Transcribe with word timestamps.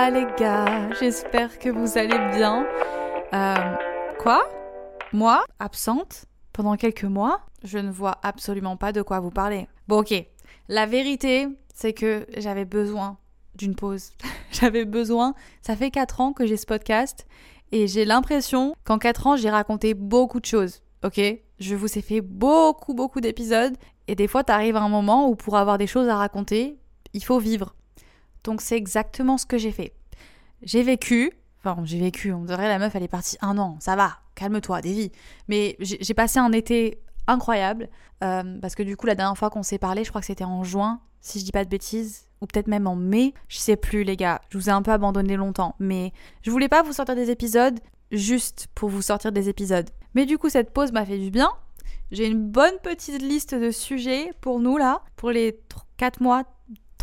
Hola 0.00 0.20
les 0.20 0.26
gars, 0.38 0.88
j'espère 0.98 1.58
que 1.58 1.68
vous 1.68 1.98
allez 1.98 2.18
bien. 2.34 2.66
Euh, 3.34 3.76
quoi? 4.18 4.48
Moi, 5.12 5.44
absente 5.58 6.24
pendant 6.54 6.76
quelques 6.76 7.04
mois, 7.04 7.42
je 7.64 7.76
ne 7.76 7.90
vois 7.90 8.16
absolument 8.22 8.78
pas 8.78 8.92
de 8.92 9.02
quoi 9.02 9.20
vous 9.20 9.30
parler. 9.30 9.68
Bon 9.88 9.98
ok, 9.98 10.14
la 10.68 10.86
vérité, 10.86 11.48
c'est 11.74 11.92
que 11.92 12.26
j'avais 12.38 12.64
besoin 12.64 13.18
d'une 13.56 13.74
pause. 13.74 14.12
j'avais 14.52 14.86
besoin, 14.86 15.34
ça 15.60 15.76
fait 15.76 15.90
4 15.90 16.22
ans 16.22 16.32
que 16.32 16.46
j'ai 16.46 16.56
ce 16.56 16.64
podcast 16.64 17.26
et 17.70 17.86
j'ai 17.86 18.06
l'impression 18.06 18.74
qu'en 18.84 18.98
4 18.98 19.26
ans 19.26 19.36
j'ai 19.36 19.50
raconté 19.50 19.92
beaucoup 19.92 20.40
de 20.40 20.46
choses. 20.46 20.80
Ok? 21.04 21.20
Je 21.58 21.74
vous 21.74 21.98
ai 21.98 22.00
fait 22.00 22.22
beaucoup 22.22 22.94
beaucoup 22.94 23.20
d'épisodes 23.20 23.76
et 24.08 24.14
des 24.14 24.28
fois 24.28 24.44
t'arrives 24.44 24.76
à 24.76 24.80
un 24.80 24.88
moment 24.88 25.28
où 25.28 25.34
pour 25.36 25.58
avoir 25.58 25.76
des 25.76 25.86
choses 25.86 26.08
à 26.08 26.16
raconter, 26.16 26.78
il 27.12 27.22
faut 27.22 27.38
vivre. 27.38 27.74
Donc 28.44 28.60
c'est 28.60 28.76
exactement 28.76 29.38
ce 29.38 29.46
que 29.46 29.58
j'ai 29.58 29.72
fait. 29.72 29.92
J'ai 30.62 30.82
vécu, 30.82 31.32
enfin 31.62 31.80
j'ai 31.84 31.98
vécu, 31.98 32.32
on 32.32 32.44
dirait 32.44 32.68
la 32.68 32.78
meuf 32.78 32.94
elle 32.94 33.02
est 33.02 33.08
partie 33.08 33.36
un 33.40 33.58
an, 33.58 33.76
ça 33.80 33.96
va, 33.96 34.18
calme-toi, 34.34 34.80
Davy. 34.82 35.12
Mais 35.48 35.76
j'ai 35.80 35.98
j'ai 36.00 36.14
passé 36.14 36.38
un 36.38 36.52
été 36.52 36.98
incroyable 37.26 37.88
euh, 38.22 38.58
parce 38.60 38.74
que 38.74 38.82
du 38.82 38.96
coup 38.96 39.06
la 39.06 39.14
dernière 39.14 39.36
fois 39.36 39.50
qu'on 39.50 39.62
s'est 39.62 39.78
parlé, 39.78 40.04
je 40.04 40.10
crois 40.10 40.20
que 40.20 40.26
c'était 40.26 40.44
en 40.44 40.64
juin, 40.64 41.00
si 41.20 41.38
je 41.38 41.44
dis 41.44 41.52
pas 41.52 41.64
de 41.64 41.70
bêtises, 41.70 42.26
ou 42.40 42.46
peut-être 42.46 42.68
même 42.68 42.86
en 42.86 42.96
mai, 42.96 43.34
je 43.48 43.58
sais 43.58 43.76
plus 43.76 44.04
les 44.04 44.16
gars, 44.16 44.40
je 44.50 44.58
vous 44.58 44.68
ai 44.68 44.72
un 44.72 44.82
peu 44.82 44.92
abandonné 44.92 45.36
longtemps, 45.36 45.76
mais 45.78 46.12
je 46.42 46.50
voulais 46.50 46.68
pas 46.68 46.82
vous 46.82 46.92
sortir 46.92 47.14
des 47.14 47.30
épisodes 47.30 47.78
juste 48.12 48.68
pour 48.74 48.88
vous 48.88 49.02
sortir 49.02 49.32
des 49.32 49.48
épisodes. 49.48 49.88
Mais 50.14 50.26
du 50.26 50.38
coup 50.38 50.48
cette 50.48 50.72
pause 50.72 50.92
m'a 50.92 51.04
fait 51.04 51.18
du 51.18 51.30
bien. 51.30 51.50
J'ai 52.10 52.26
une 52.26 52.50
bonne 52.50 52.76
petite 52.82 53.22
liste 53.22 53.54
de 53.54 53.70
sujets 53.70 54.32
pour 54.40 54.58
nous 54.58 54.76
là, 54.76 55.02
pour 55.14 55.30
les 55.30 55.60
4 55.96 56.20
mois, 56.20 56.42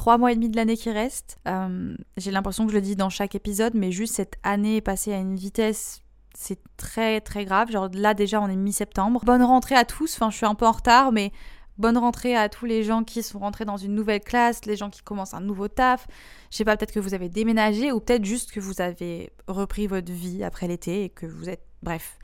3 0.08 0.18
mois 0.20 0.32
et 0.32 0.36
demi 0.36 0.48
de 0.48 0.56
l'année 0.56 0.78
qui 0.78 0.90
reste. 0.90 1.38
Euh, 1.50 1.94
J'ai 2.16 2.32
l'impression 2.32 2.66
que 2.66 2.72
je 2.72 2.78
le 2.78 2.82
dis 2.82 2.96
dans 2.96 3.10
chaque 3.10 3.36
épisode, 3.36 3.74
mais 3.76 3.92
juste 3.92 4.16
cette 4.16 4.36
année 4.42 4.78
est 4.78 4.82
passée 4.82 5.12
à 5.12 5.18
une 5.18 5.36
vitesse, 5.36 6.00
c'est 6.34 6.60
très 6.78 7.20
très 7.20 7.44
grave. 7.44 7.70
Genre 7.70 7.90
là 7.92 8.14
déjà 8.14 8.40
on 8.40 8.48
est 8.48 8.56
mi-septembre. 8.56 9.20
Bonne 9.26 9.44
rentrée 9.44 9.76
à 9.76 9.84
tous, 9.84 10.16
enfin 10.16 10.30
je 10.30 10.38
suis 10.38 10.46
un 10.46 10.56
peu 10.56 10.66
en 10.66 10.72
retard, 10.72 11.12
mais 11.12 11.34
bonne 11.78 11.98
rentrée 11.98 12.38
à 12.38 12.48
tous 12.48 12.66
les 12.66 12.84
gens 12.84 13.04
qui 13.04 13.22
sont 13.22 13.40
rentrés 13.40 13.66
dans 13.66 13.76
une 13.76 13.96
nouvelle 13.96 14.22
classe, 14.22 14.64
les 14.64 14.78
gens 14.78 14.90
qui 14.90 15.02
commencent 15.02 15.34
un 15.34 15.42
nouveau 15.42 15.68
taf. 15.68 16.08
Je 16.52 16.56
sais 16.56 16.64
pas, 16.64 16.78
peut-être 16.78 16.94
que 16.94 17.02
vous 17.02 17.14
avez 17.14 17.28
déménagé 17.28 17.92
ou 17.92 18.00
peut-être 18.00 18.24
juste 18.24 18.54
que 18.54 18.62
vous 18.62 18.80
avez 18.80 19.34
repris 19.50 19.88
votre 19.88 20.14
vie 20.14 20.42
après 20.42 20.70
l'été 20.70 21.04
et 21.04 21.10
que 21.10 21.26
vous 21.26 21.50
êtes... 21.50 21.66
Bref, 21.84 22.18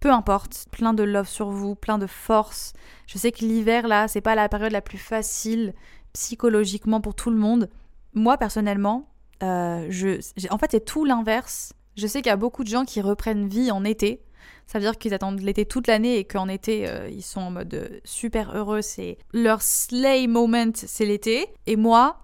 peu 0.00 0.10
importe, 0.10 0.66
plein 0.72 0.92
de 0.92 1.04
love 1.04 1.28
sur 1.28 1.48
vous, 1.48 1.74
plein 1.74 1.96
de 1.96 2.06
force. 2.06 2.74
Je 3.06 3.16
sais 3.16 3.32
que 3.32 3.46
l'hiver 3.46 3.88
là, 3.88 4.08
c'est 4.08 4.20
pas 4.20 4.34
la 4.34 4.50
période 4.50 4.72
la 4.72 4.82
plus 4.82 4.98
facile 4.98 5.72
psychologiquement 6.12 7.00
pour 7.00 7.14
tout 7.14 7.30
le 7.30 7.36
monde. 7.36 7.68
Moi 8.14 8.36
personnellement, 8.38 9.08
euh, 9.42 9.86
je, 9.90 10.20
en 10.50 10.58
fait 10.58 10.72
c'est 10.72 10.84
tout 10.84 11.04
l'inverse. 11.04 11.72
Je 11.96 12.06
sais 12.06 12.22
qu'il 12.22 12.30
y 12.30 12.32
a 12.32 12.36
beaucoup 12.36 12.64
de 12.64 12.68
gens 12.68 12.84
qui 12.84 13.00
reprennent 13.00 13.48
vie 13.48 13.70
en 13.70 13.84
été. 13.84 14.22
Ça 14.66 14.78
veut 14.78 14.84
dire 14.84 14.98
qu'ils 14.98 15.14
attendent 15.14 15.40
l'été 15.40 15.64
toute 15.66 15.86
l'année 15.86 16.18
et 16.18 16.24
qu'en 16.24 16.48
été 16.48 16.88
euh, 16.88 17.08
ils 17.10 17.22
sont 17.22 17.40
en 17.40 17.50
mode 17.50 18.00
super 18.04 18.56
heureux. 18.56 18.82
C'est 18.82 19.18
leur 19.32 19.62
slay 19.62 20.26
moment, 20.26 20.72
c'est 20.74 21.06
l'été. 21.06 21.48
Et 21.66 21.76
moi, 21.76 22.20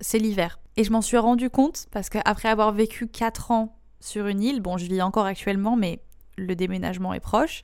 c'est 0.00 0.18
l'hiver. 0.18 0.58
Et 0.76 0.84
je 0.84 0.92
m'en 0.92 1.02
suis 1.02 1.16
rendu 1.16 1.50
compte 1.50 1.86
parce 1.90 2.08
qu'après 2.08 2.48
avoir 2.48 2.72
vécu 2.72 3.08
4 3.08 3.50
ans 3.50 3.76
sur 4.00 4.26
une 4.26 4.42
île, 4.42 4.60
bon 4.60 4.76
je 4.76 4.86
vis 4.86 5.02
encore 5.02 5.26
actuellement 5.26 5.76
mais 5.76 6.00
le 6.36 6.54
déménagement 6.54 7.14
est 7.14 7.20
proche, 7.20 7.62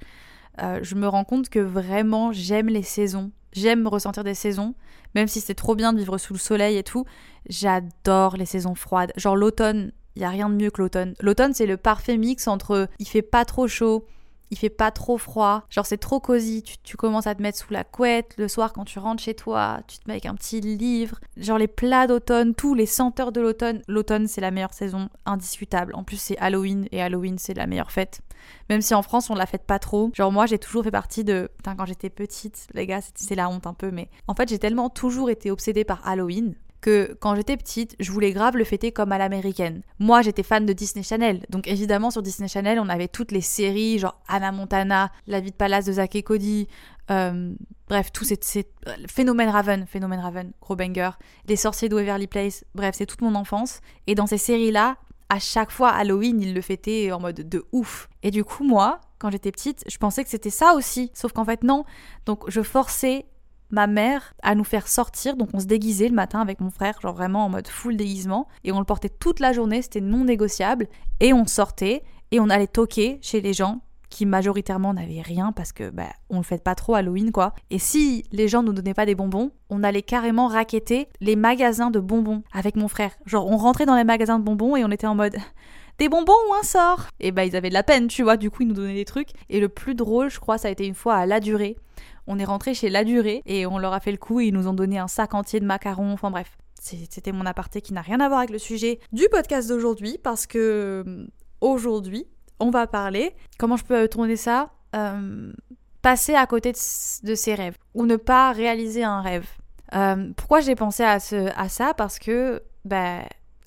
euh, 0.63 0.81
je 0.83 0.95
me 0.95 1.09
rends 1.09 1.25
compte 1.25 1.49
que 1.49 1.61
vraiment 1.61 2.33
j'aime 2.33 2.69
les 2.69 2.83
saisons. 2.83 3.31
J'aime 3.55 3.87
ressentir 3.87 4.25
des 4.25 4.35
saisons, 4.35 4.75
même 5.15 5.29
si 5.29 5.41
c'est 5.41 5.55
trop 5.55 5.75
bien 5.75 5.93
de 5.93 5.99
vivre 5.99 6.19
sous 6.19 6.33
le 6.33 6.39
soleil 6.39 6.77
et 6.77 6.83
tout. 6.83 7.05
J'adore 7.49 8.37
les 8.37 8.47
saisons 8.47 8.75
froides. 8.75 9.13
Genre 9.17 9.37
l'automne, 9.37 9.93
il 10.17 10.23
y 10.23 10.25
a 10.25 10.29
rien 10.29 10.49
de 10.49 10.55
mieux 10.55 10.71
que 10.71 10.83
l'automne. 10.83 11.15
L'automne, 11.21 11.55
c'est 11.55 11.67
le 11.67 11.77
parfait 11.77 12.17
mix 12.17 12.49
entre 12.49 12.89
il 12.99 13.07
fait 13.07 13.23
pas 13.23 13.45
trop 13.45 13.69
chaud, 13.69 14.07
il 14.51 14.59
fait 14.59 14.71
pas 14.71 14.91
trop 14.91 15.19
froid. 15.19 15.65
Genre 15.71 15.87
c'est 15.87 15.99
trop 15.99 16.21
cosy. 16.21 16.63
Tu, 16.63 16.77
tu 16.83 16.97
commences 16.97 17.27
à 17.27 17.35
te 17.35 17.43
mettre 17.43 17.59
sous 17.59 17.73
la 17.73 17.85
couette 17.85 18.35
le 18.39 18.49
soir 18.49 18.73
quand 18.73 18.85
tu 18.85 18.99
rentres 18.99 19.23
chez 19.23 19.35
toi. 19.35 19.81
Tu 19.89 19.99
te 19.99 20.03
mets 20.07 20.15
avec 20.15 20.27
un 20.27 20.35
petit 20.35 20.61
livre. 20.61 21.19
Genre 21.37 21.59
les 21.59 21.69
plats 21.69 22.07
d'automne, 22.07 22.55
tous 22.55 22.75
les 22.75 22.87
senteurs 22.87 23.33
de 23.33 23.41
l'automne. 23.41 23.83
L'automne, 23.89 24.27
c'est 24.29 24.41
la 24.41 24.51
meilleure 24.51 24.75
saison, 24.75 25.09
indiscutable. 25.27 25.95
En 25.95 26.05
plus, 26.05 26.17
c'est 26.17 26.39
Halloween 26.39 26.87
et 26.93 27.03
Halloween, 27.03 27.39
c'est 27.39 27.55
la 27.55 27.67
meilleure 27.67 27.91
fête. 27.93 28.21
Même 28.69 28.83
si 28.83 28.95
en 28.95 29.03
France, 29.03 29.31
on 29.31 29.35
la 29.35 29.47
fête 29.47 29.65
pas 29.65 29.79
trop. 29.79 30.11
Genre 30.15 30.31
moi, 30.33 30.47
j'ai 30.47 30.59
toujours 30.59 30.85
fait 30.85 30.91
partie 30.91 31.25
de... 31.25 31.51
Putain, 31.57 31.75
quand 31.77 31.87
j'étais 31.87 32.11
petite, 32.11 32.67
les 32.75 32.87
gars, 32.87 33.01
c'est- 33.15 33.35
la 33.35 33.49
honte 33.49 33.67
un 33.67 33.75
peu, 33.75 33.91
mais... 33.91 34.09
En 34.29 34.35
fait, 34.35 34.49
j'ai 34.49 34.59
tellement 34.59 34.91
toujours 34.91 35.31
été 35.31 35.51
obsédée 35.51 35.85
par 35.85 36.07
Halloween 36.07 36.55
que 36.85 37.17
quand 37.19 37.35
j'étais 37.35 37.57
petite, 37.57 37.97
je 37.99 38.13
voulais 38.13 38.33
grave 38.33 38.59
le 38.59 38.65
fêter 38.65 38.93
comme 38.93 39.11
à 39.11 39.17
l'américaine. 39.17 39.81
Moi, 39.99 40.21
j'étais 40.21 40.43
fan 40.43 40.67
de 40.67 40.73
Disney 40.75 41.03
Channel. 41.03 41.47
Donc 41.49 41.67
évidemment, 41.67 42.11
sur 42.11 42.21
Disney 42.23 42.47
Channel, 42.47 42.79
on 42.79 42.91
avait 42.91 43.09
toutes 43.09 43.33
les 43.33 43.41
séries, 43.41 43.99
genre 43.99 44.21
Anna 44.29 44.53
Montana, 44.53 45.11
La 45.27 45.41
vie 45.41 45.51
de 45.51 45.57
palace 45.57 45.87
de 45.87 45.93
Zack 45.93 46.15
et 46.15 46.23
Cody, 46.23 46.69
euh, 47.11 47.55
bref, 47.89 48.13
tout 48.13 48.25
c'est 48.25 48.45
c'est- 48.45 48.69
Phénomène 49.09 49.49
Raven, 49.49 49.87
Phénomène 49.87 50.21
Raven, 50.21 50.53
gros 50.61 50.77
banger, 50.77 51.11
Les 51.49 51.57
sorciers 51.57 51.89
de 51.89 51.95
Waverly 51.95 52.27
Place, 52.27 52.65
bref, 52.75 52.95
c'est 52.99 53.07
toute 53.07 53.23
mon 53.23 53.35
enfance. 53.35 53.81
Et 54.07 54.15
dans 54.15 54.27
ces 54.27 54.39
séries-là, 54.39 54.97
à 55.31 55.39
chaque 55.39 55.71
fois 55.71 55.89
Halloween, 55.89 56.43
ils 56.43 56.53
le 56.53 56.61
fêtaient 56.61 57.11
en 57.13 57.19
mode 57.19 57.49
de 57.49 57.65
ouf. 57.73 58.09
Et 58.23 58.31
du 58.31 58.45
coup, 58.45 58.63
moi, 58.63 59.01
quand 59.19 59.31
j'étais 59.31 59.51
petite, 59.53 59.83
je 59.89 59.97
pensais 59.97 60.23
que 60.23 60.29
c'était 60.29 60.51
ça 60.51 60.75
aussi. 60.75 61.11
Sauf 61.15 61.33
qu'en 61.33 61.47
fait, 61.47 61.63
non. 61.65 61.85
Donc, 62.27 62.45
je 62.51 62.61
forçais 62.61 63.25
ma 63.75 63.87
mère 63.87 64.35
à 64.43 64.55
nous 64.55 64.65
faire 64.65 64.89
sortir. 64.89 65.37
Donc, 65.37 65.51
on 65.53 65.61
se 65.61 65.67
déguisait 65.67 66.09
le 66.09 66.15
matin 66.15 66.41
avec 66.41 66.61
mon 66.61 66.71
frère, 66.71 67.01
genre 67.01 67.15
vraiment 67.15 67.45
en 67.45 67.49
mode 67.51 67.69
full 67.69 67.97
déguisement. 67.97 68.49
Et 68.65 68.73
on 68.73 68.79
le 68.79 68.85
portait 68.85 69.11
toute 69.11 69.41
la 69.41 69.53
journée, 69.53 69.83
c'était 69.83 70.01
non 70.01 70.25
négociable. 70.25 70.89
Et 71.21 71.33
on 71.33 71.47
sortait 71.47 72.03
et 72.31 72.41
on 72.41 72.49
allait 72.49 72.67
toquer 72.67 73.19
chez 73.21 73.41
les 73.41 73.53
gens 73.53 73.81
qui 74.11 74.27
majoritairement 74.27 74.95
n'avaient 74.95 75.23
rien 75.23 75.51
parce 75.51 75.73
que 75.73 75.91
bah, 75.91 76.09
on 76.31 76.37
le 76.37 76.45
fait 76.45 76.63
pas 76.63 76.77
trop 76.77 76.95
Halloween 76.95 77.33
quoi. 77.33 77.53
Et 77.71 77.81
si 77.81 78.25
les 78.31 78.47
gens 78.47 78.63
nous 78.63 78.73
donnaient 78.73 78.95
pas 78.95 79.07
des 79.07 79.17
bonbons, 79.17 79.51
on 79.71 79.83
allait 79.83 80.03
carrément 80.03 80.47
raqueter 80.47 81.09
les 81.21 81.35
magasins 81.35 81.91
de 81.91 81.99
bonbons 81.99 82.45
avec 82.53 82.77
mon 82.77 82.87
frère. 82.87 83.11
Genre 83.27 83.47
on 83.51 83.57
rentrait 83.57 83.87
dans 83.87 83.97
les 83.97 84.05
magasins 84.05 84.39
de 84.39 84.45
bonbons 84.45 84.77
et 84.77 84.85
on 84.85 84.91
était 84.93 85.09
en 85.09 85.17
mode 85.17 85.37
des 85.99 86.09
bonbons 86.09 86.33
ou 86.49 86.55
un 86.55 86.63
sort? 86.63 87.07
Et 87.21 87.33
bah 87.33 87.45
ils 87.45 87.57
avaient 87.57 87.69
de 87.69 87.75
la 87.75 87.83
peine, 87.83 88.09
tu 88.09 88.23
vois, 88.23 88.37
du 88.37 88.51
coup 88.51 88.63
ils 88.63 88.69
nous 88.69 88.75
donnaient 88.75 88.95
des 88.95 89.05
trucs. 89.05 89.31
Et 89.49 89.61
le 89.61 89.69
plus 89.69 89.95
drôle, 89.95 90.31
je 90.31 90.41
crois, 90.41 90.59
ça 90.59 90.69
a 90.69 90.71
été 90.71 90.87
une 90.87 90.95
fois 90.95 91.17
à 91.17 91.27
La 91.27 91.41
Durée. 91.41 91.77
On 92.27 92.39
est 92.39 92.45
rentré 92.45 92.75
chez 92.75 92.89
La 92.89 93.05
Durée 93.05 93.43
et 93.47 93.67
on 93.67 93.79
leur 93.79 93.93
a 93.93 94.01
fait 94.01 94.13
le 94.13 94.19
coup 94.19 94.41
et 94.41 94.47
ils 94.47 94.55
nous 94.55 94.67
ont 94.69 94.75
donné 94.75 94.99
un 94.99 95.09
sac 95.09 95.35
entier 95.35 95.61
de 95.61 95.67
macarons, 95.67 96.13
enfin 96.13 96.31
bref. 96.31 96.57
C'était 96.81 97.33
mon 97.33 97.47
aparté 97.47 97.81
qui 97.81 97.95
n'a 97.95 98.03
rien 98.03 98.21
à 98.21 98.29
voir 98.29 98.41
avec 98.41 98.51
le 98.51 98.59
sujet 98.59 98.99
du 99.13 99.27
podcast 99.31 99.69
d'aujourd'hui 99.69 100.19
parce 100.23 100.47
que 100.47 101.03
euh, 101.07 101.27
aujourd'hui, 101.63 102.27
on 102.61 102.71
va 102.71 102.87
parler, 102.87 103.35
comment 103.59 103.77
je 103.77 103.85
peux 103.85 104.09
tourner 104.09 104.37
ça 104.37 104.71
Euh, 104.95 105.53
Passer 106.03 106.35
à 106.35 106.47
côté 106.47 106.73
de 106.73 107.35
ses 107.35 107.55
rêves 107.55 107.79
ou 107.95 108.05
ne 108.05 108.17
pas 108.17 108.53
réaliser 108.53 109.03
un 109.05 109.23
rêve. 109.23 109.49
Euh, 109.95 110.33
pourquoi 110.37 110.61
j'ai 110.61 110.75
pensé 110.75 111.03
à, 111.03 111.19
ce, 111.19 111.51
à 111.59 111.71
ça? 111.71 111.95
Parce 111.95 112.19
que 112.19 112.63
bah, 112.85 113.21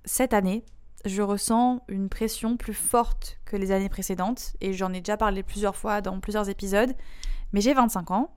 cette 0.06 0.34
année, 0.36 0.64
je 1.06 1.24
ressens 1.24 1.82
une 1.88 2.10
pression 2.10 2.56
plus 2.56 2.76
forte 2.76 3.40
que 3.46 3.56
les 3.58 3.72
années 3.72 3.90
précédentes 3.90 4.54
et 4.62 4.74
j'en 4.74 4.94
ai 4.94 5.00
déjà 5.02 5.18
parlé 5.18 5.42
plusieurs 5.42 5.76
fois 5.76 6.02
dans 6.02 6.20
plusieurs 6.20 6.48
épisodes. 6.50 6.94
Mais 7.54 7.62
j'ai 7.62 7.74
25 7.74 8.12
ans 8.12 8.30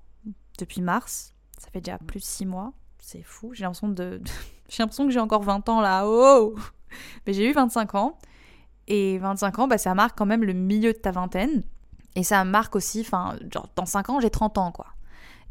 depuis 0.60 0.80
mars, 0.80 1.34
ça 1.58 1.68
fait 1.70 1.80
déjà 1.80 1.98
plus 1.98 2.20
de 2.20 2.24
6 2.24 2.46
mois, 2.46 2.72
c'est 2.98 3.22
fou. 3.22 3.52
J'ai 3.54 3.64
l'impression 3.64 3.88
de, 3.88 4.20
j'ai 4.68 4.82
l'impression 4.82 5.06
que 5.06 5.12
j'ai 5.12 5.20
encore 5.20 5.42
20 5.42 5.68
ans 5.68 5.80
là. 5.80 6.06
Oh! 6.06 6.54
Mais 7.26 7.32
j'ai 7.32 7.48
eu 7.48 7.52
25 7.52 7.94
ans. 7.94 8.18
Et 8.88 9.18
25 9.18 9.58
ans, 9.60 9.68
bah, 9.68 9.78
ça 9.78 9.94
marque 9.94 10.18
quand 10.18 10.26
même 10.26 10.42
le 10.42 10.52
milieu 10.52 10.92
de 10.92 10.98
ta 10.98 11.12
vingtaine. 11.12 11.62
Et 12.16 12.24
ça 12.24 12.44
marque 12.44 12.74
aussi, 12.74 13.02
enfin, 13.02 13.36
dans 13.76 13.86
5 13.86 14.10
ans 14.10 14.20
j'ai 14.20 14.30
30 14.30 14.58
ans 14.58 14.72
quoi. 14.72 14.86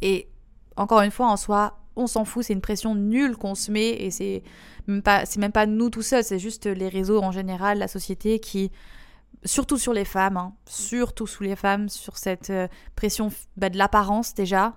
Et 0.02 0.28
encore 0.76 1.02
une 1.02 1.12
fois 1.12 1.28
en 1.28 1.38
soi, 1.38 1.78
on 1.96 2.08
s'en 2.08 2.26
fout, 2.26 2.44
c'est 2.44 2.54
une 2.54 2.62
pression 2.62 2.96
nulle 2.96 3.38
qu'on 3.38 3.56
se 3.56 3.72
met. 3.72 3.90
Et 3.90 4.12
c'est 4.12 4.44
pas 5.04 5.26
c'est 5.26 5.40
même 5.40 5.52
pas 5.52 5.66
nous 5.66 5.90
tout 5.90 6.02
seuls, 6.02 6.24
c'est 6.24 6.40
juste 6.40 6.66
les 6.66 6.90
réseaux 6.90 7.22
en 7.22 7.32
général, 7.32 7.78
la 7.78 7.88
société 7.88 8.40
qui 8.40 8.72
surtout 9.46 9.78
sur 9.78 9.94
les 9.94 10.06
femmes, 10.06 10.38
hein. 10.38 10.54
surtout 10.66 11.28
sous 11.28 11.44
les 11.44 11.56
femmes, 11.56 11.90
sur 11.90 12.18
cette 12.18 12.50
euh, 12.50 12.68
pression 12.96 13.32
bah, 13.58 13.70
de 13.70 13.78
l'apparence 13.78 14.34
déjà, 14.34 14.74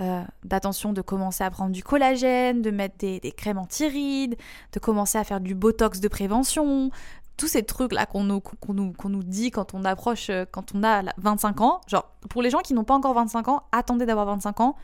euh, 0.00 0.22
d'attention 0.44 0.92
de 0.92 1.00
commencer 1.02 1.44
à 1.44 1.50
prendre 1.50 1.72
du 1.72 1.82
collagène, 1.82 2.62
de 2.62 2.70
mettre 2.70 2.96
des, 2.98 3.20
crèmes 3.36 3.58
anti-rides, 3.58 4.36
de 4.72 4.78
commencer 4.78 5.18
à 5.18 5.24
faire 5.24 5.40
du 5.40 5.54
botox 5.54 6.00
de 6.00 6.08
prévention, 6.08 6.90
tous 7.36 7.48
ces 7.48 7.62
trucs 7.62 7.92
là 7.92 8.06
qu'on 8.06 8.24
nous, 8.24 8.42
nous, 8.68 8.92
nous, 9.04 9.22
dit 9.22 9.50
quand 9.50 9.74
on 9.74 9.84
approche, 9.84 10.28
euh, 10.30 10.44
quand 10.50 10.74
on 10.74 10.84
a 10.84 11.02
25 11.16 11.60
ans. 11.60 11.80
Genre, 11.88 12.08
pour 12.28 12.42
les 12.42 12.50
gens 12.50 12.60
qui 12.60 12.74
n'ont 12.74 12.84
pas 12.84 12.94
encore 12.94 13.14
25 13.14 13.48
ans, 13.48 13.62
attendez 13.72 14.06
d'avoir 14.06 14.26
25 14.26 14.60
ans 14.60 14.76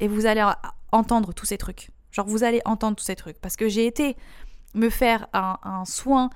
et 0.00 0.08
vous 0.08 0.26
allez 0.26 0.44
entendre 0.92 1.32
tous 1.32 1.46
ces 1.46 1.56
trucs. 1.56 1.90
Genre, 2.10 2.26
vous 2.26 2.44
allez 2.44 2.60
entendre 2.64 2.96
tous 2.96 3.04
ces 3.04 3.16
trucs. 3.16 3.38
Parce 3.40 3.56
que 3.56 3.68
j'ai 3.68 3.86
été 3.86 4.16
me 4.74 4.90
faire 4.90 5.26
un 5.32 5.84
soin 5.86 6.28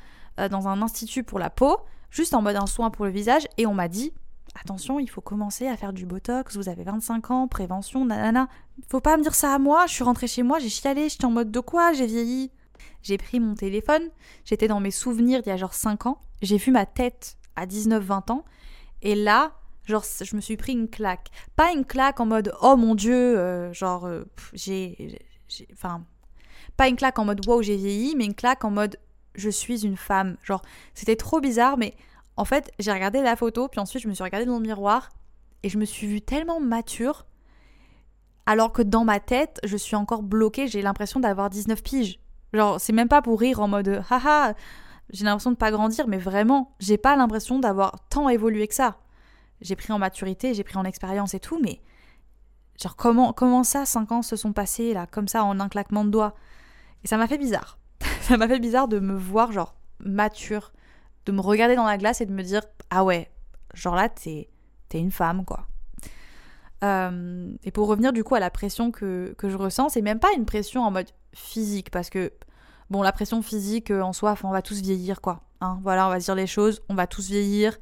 dans 0.51 0.67
un 0.67 0.81
institut 0.81 1.25
pour 1.25 1.39
la 1.39 1.51
peau 1.51 1.79
juste 2.11 2.35
en 2.35 2.43
mode 2.43 2.57
un 2.57 2.67
soin 2.67 2.91
pour 2.91 3.05
le 3.05 3.11
visage, 3.11 3.47
et 3.57 3.67
on 3.67 3.75
m'a 3.75 3.89
dit 3.89 4.13
attention, 4.61 4.99
il 4.99 5.09
faut 5.09 5.21
commencer 5.21 5.69
à 5.69 5.77
faire 5.77 5.93
du 5.93 6.07
botox, 6.07 6.57
vous 6.57 6.69
avez 6.69 6.83
25 6.83 7.31
ans, 7.31 7.49
prévention, 7.49 8.05
nanana. 8.05 8.49
Faut 8.89 9.01
pas 9.01 9.17
me 9.17 9.23
dire 9.23 9.35
ça 9.35 9.55
à 9.55 9.59
moi, 9.59 9.87
je 9.87 9.95
suis 9.95 10.05
rentrée 10.05 10.27
chez 10.27 10.43
moi, 10.43 10.59
j'ai 10.59 10.69
chialé, 10.69 11.09
j'étais 11.09 11.25
en 11.25 11.31
mode 11.31 11.51
de 11.51 11.61
quoi, 11.61 11.93
j'ai 11.93 12.07
vieilli. 12.07 12.51
J'ai 13.03 13.19
pris 13.19 13.41
mon 13.41 13.55
téléphone, 13.55 14.03
j'étais 14.45 14.69
dans 14.69 14.81
mes 14.81 14.91
souvenirs 14.91 15.43
d'il 15.43 15.51
y 15.51 15.53
a 15.53 15.57
genre 15.57 15.75
5 15.75 16.07
ans, 16.07 16.19
j'ai 16.43 16.57
vu 16.57 16.71
ma 16.71 16.87
tête 16.87 17.37
à 17.57 17.67
19-20 17.67 18.33
ans, 18.33 18.45
et 19.03 19.15
là, 19.15 19.53
genre, 19.85 20.05
je 20.21 20.37
me 20.37 20.41
suis 20.41 20.57
pris 20.57 20.73
une 20.73 20.89
claque. 20.89 21.31
Pas 21.57 21.73
une 21.73 21.85
claque 21.85 22.21
en 22.21 22.27
mode 22.27 22.53
oh 22.63 22.77
mon 22.77 22.95
dieu, 22.95 23.39
euh, 23.39 23.73
genre, 23.73 24.07
euh, 24.07 24.25
j'ai. 24.53 25.19
Enfin. 25.73 26.05
Pas 26.77 26.89
une 26.89 26.97
claque 26.97 27.19
en 27.19 27.25
mode 27.25 27.47
wow, 27.47 27.63
j'ai 27.63 27.77
vieilli, 27.77 28.15
mais 28.17 28.25
une 28.25 28.35
claque 28.35 28.65
en 28.65 28.71
mode 28.71 28.97
je 29.35 29.51
suis 29.51 29.85
une 29.85 29.97
femme. 29.97 30.37
Genre, 30.43 30.63
c'était 30.95 31.17
trop 31.17 31.41
bizarre, 31.41 31.77
mais 31.77 31.95
en 32.37 32.45
fait, 32.45 32.71
j'ai 32.79 32.93
regardé 32.93 33.23
la 33.23 33.37
photo, 33.37 33.69
puis 33.69 33.81
ensuite 33.81 34.03
je 34.03 34.09
me 34.09 34.15
suis 34.15 34.25
regardée 34.25 34.47
dans 34.47 34.59
le 34.59 34.63
miroir, 34.63 35.11
et 35.63 35.69
je 35.69 35.79
me 35.79 35.85
suis 35.85 36.07
vue 36.07 36.21
tellement 36.21 36.61
mature, 36.61 37.27
alors 38.47 38.73
que 38.73 38.83
dans 38.83 39.05
ma 39.05 39.21
tête, 39.21 39.61
je 39.65 39.77
suis 39.77 39.97
encore 39.97 40.23
bloquée, 40.23 40.67
j'ai 40.67 40.83
l'impression 40.83 41.21
d'avoir 41.21 41.51
19 41.51 41.83
piges. 41.83 42.19
Genre, 42.53 42.81
c'est 42.81 42.93
même 42.93 43.09
pas 43.09 43.23
pour 43.23 43.39
rire 43.39 43.61
en 43.61 43.69
mode 43.69 44.03
haha, 44.11 44.55
j'ai 45.11 45.25
l'impression 45.25 45.51
de 45.51 45.57
pas 45.57 45.71
grandir, 45.71 46.09
mais 46.09 46.19
vraiment, 46.19 46.75
j'ai 46.79 46.99
pas 46.99 47.17
l'impression 47.17 47.59
d'avoir 47.59 47.97
tant 48.09 48.29
évolué 48.29 48.67
que 48.69 48.75
ça. 48.75 48.99
J'ai 49.61 49.77
pris 49.77 49.93
en 49.93 49.99
maturité, 49.99 50.55
j'ai 50.55 50.65
pris 50.65 50.79
en 50.79 50.85
expérience 50.85 51.35
et 51.35 51.41
tout, 51.41 51.61
mais 51.63 51.81
genre 52.81 52.97
comment, 52.97 53.33
comment 53.33 53.65
ça, 53.65 53.85
5 53.85 54.13
ans 54.13 54.23
se 54.23 54.37
sont 54.37 54.53
passés 54.53 54.95
là, 54.95 55.07
comme 55.07 55.29
ça, 55.29 55.45
en 55.45 55.61
un 55.61 55.69
claquement 55.69 56.05
de 56.05 56.11
doigts? 56.11 56.35
Et 57.05 57.09
ça 57.09 57.19
m'a 57.19 57.27
fait 57.27 57.39
bizarre 57.39 57.80
ça 58.31 58.37
m'a 58.37 58.47
fait 58.47 58.61
bizarre 58.61 58.87
de 58.87 59.01
me 59.01 59.15
voir 59.15 59.51
genre 59.51 59.75
mature, 59.99 60.73
de 61.27 61.33
me 61.33 61.41
regarder 61.41 61.75
dans 61.75 61.85
la 61.85 61.99
glace 61.99 62.21
et 62.21 62.27
de 62.27 62.33
me 62.33 62.45
dire 62.45 62.63
ah 62.91 63.03
ouais, 63.03 63.29
genre 63.75 63.97
là 63.97 64.09
t'es 64.09 64.49
es 64.93 64.99
une 65.01 65.11
femme 65.11 65.45
quoi. 65.45 65.67
Euh, 66.85 67.53
et 67.65 67.73
pour 67.73 67.89
revenir 67.89 68.13
du 68.13 68.23
coup 68.23 68.37
à 68.37 68.41
la 68.41 68.51
pression 68.51 68.93
que, 68.93 69.35
je 69.43 69.57
ressens, 69.57 69.91
c'est 69.91 70.01
même 70.01 70.21
pas 70.21 70.33
une 70.37 70.47
pression 70.47 70.85
en 70.85 70.93
mode 70.93 71.09
physique 71.35 71.91
parce 71.91 72.09
que 72.09 72.33
bon 72.89 73.03
la 73.03 73.11
pression 73.11 73.43
physique 73.43 73.91
euh, 73.91 74.01
en 74.01 74.13
soi, 74.13 74.37
on 74.45 74.51
va 74.51 74.63
tous 74.63 74.81
vieillir 74.81 75.21
quoi. 75.21 75.41
Hein, 75.61 75.81
voilà, 75.83 76.07
on 76.07 76.11
va 76.11 76.21
dire 76.21 76.37
les 76.37 76.47
choses, 76.47 76.83
on 76.89 76.95
va 76.95 77.09
tous 77.09 77.27
vieillir. 77.27 77.79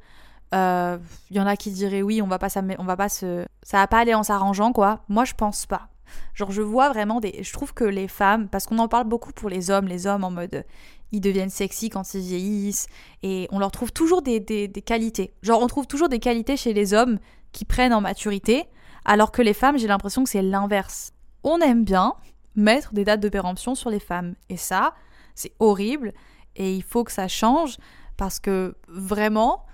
Il 0.51 0.57
euh, 0.57 0.97
y 1.29 1.39
en 1.39 1.45
a 1.45 1.55
qui 1.57 1.69
diraient 1.69 2.01
oui, 2.01 2.23
on 2.23 2.27
va 2.27 2.39
pas, 2.39 2.47
on 2.79 2.85
va 2.85 2.97
pas 2.97 3.09
se, 3.09 3.45
ça 3.61 3.77
va 3.77 3.85
pas 3.85 3.99
aller 3.99 4.15
en 4.15 4.23
s'arrangeant 4.23 4.73
quoi. 4.73 5.03
Moi 5.09 5.25
je 5.25 5.35
pense 5.35 5.67
pas. 5.67 5.89
Genre, 6.33 6.51
je 6.51 6.61
vois 6.61 6.89
vraiment 6.89 7.19
des. 7.19 7.43
Je 7.43 7.53
trouve 7.53 7.73
que 7.73 7.83
les 7.83 8.07
femmes, 8.07 8.47
parce 8.47 8.65
qu'on 8.65 8.79
en 8.79 8.87
parle 8.87 9.07
beaucoup 9.07 9.31
pour 9.31 9.49
les 9.49 9.69
hommes, 9.69 9.87
les 9.87 10.07
hommes 10.07 10.23
en 10.23 10.31
mode. 10.31 10.65
Ils 11.11 11.21
deviennent 11.21 11.49
sexy 11.49 11.89
quand 11.89 12.13
ils 12.13 12.21
vieillissent, 12.21 12.87
et 13.23 13.47
on 13.51 13.59
leur 13.59 13.71
trouve 13.71 13.91
toujours 13.91 14.21
des, 14.21 14.39
des, 14.39 14.69
qualités. 14.81 15.33
Genre, 15.41 15.59
on 15.61 15.67
trouve 15.67 15.87
toujours 15.87 16.07
des 16.07 16.19
qualités 16.19 16.55
chez 16.55 16.73
les 16.73 16.93
hommes 16.93 17.17
qui 17.51 17.65
prennent 17.65 17.93
en 17.93 18.01
maturité, 18.01 18.65
alors 19.05 19.31
que 19.31 19.41
les 19.41 19.53
femmes, 19.53 19.77
j'ai 19.77 19.87
l'impression 19.87 20.23
que 20.23 20.29
c'est 20.29 20.43
l'inverse. 20.43 21.13
On 21.43 21.59
aime 21.61 21.83
bien 21.83 22.13
mettre 22.55 22.93
des 22.93 23.05
dates 23.05 23.21
de 23.21 23.29
péremption 23.29 23.73
sur 23.73 23.89
les 23.89 23.99
femmes, 23.99 24.35
et 24.49 24.57
ça, 24.57 24.93
c'est 25.33 25.53
horrible, 25.59 26.13
et 26.55 26.75
il 26.75 26.83
faut 26.83 27.03
que 27.03 27.11
ça 27.11 27.27
change, 27.27 27.77
parce 28.15 28.39
que 28.39 28.75
vraiment, 28.87 29.65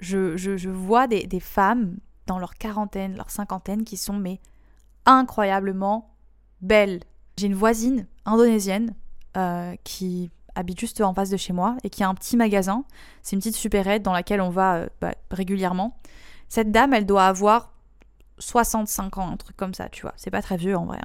je, 0.00 0.36
je, 0.36 0.56
je 0.56 0.70
vois 0.70 1.06
des, 1.06 1.24
des 1.26 1.40
femmes 1.40 1.98
dans 2.26 2.38
leur 2.38 2.54
quarantaine, 2.54 3.16
leur 3.16 3.30
cinquantaine, 3.30 3.84
qui 3.84 3.96
sont 3.96 4.14
mais 4.14 4.40
incroyablement 5.06 6.14
belle. 6.60 7.00
J'ai 7.36 7.46
une 7.46 7.54
voisine 7.54 8.06
indonésienne 8.24 8.94
euh, 9.36 9.74
qui 9.84 10.30
habite 10.54 10.78
juste 10.80 11.00
en 11.00 11.14
face 11.14 11.30
de 11.30 11.36
chez 11.36 11.52
moi 11.52 11.76
et 11.84 11.90
qui 11.90 12.02
a 12.02 12.08
un 12.08 12.14
petit 12.14 12.36
magasin. 12.36 12.84
C'est 13.22 13.36
une 13.36 13.40
petite 13.40 13.56
supérette 13.56 14.02
dans 14.02 14.12
laquelle 14.12 14.40
on 14.40 14.50
va 14.50 14.76
euh, 14.76 14.88
bah, 15.00 15.14
régulièrement. 15.30 15.96
Cette 16.48 16.70
dame, 16.70 16.92
elle 16.92 17.06
doit 17.06 17.26
avoir 17.26 17.72
65 18.38 19.18
ans, 19.18 19.30
un 19.30 19.36
truc 19.36 19.56
comme 19.56 19.74
ça, 19.74 19.88
tu 19.88 20.02
vois. 20.02 20.14
C'est 20.16 20.30
pas 20.30 20.42
très 20.42 20.56
vieux 20.56 20.76
en 20.76 20.84
vrai. 20.84 20.98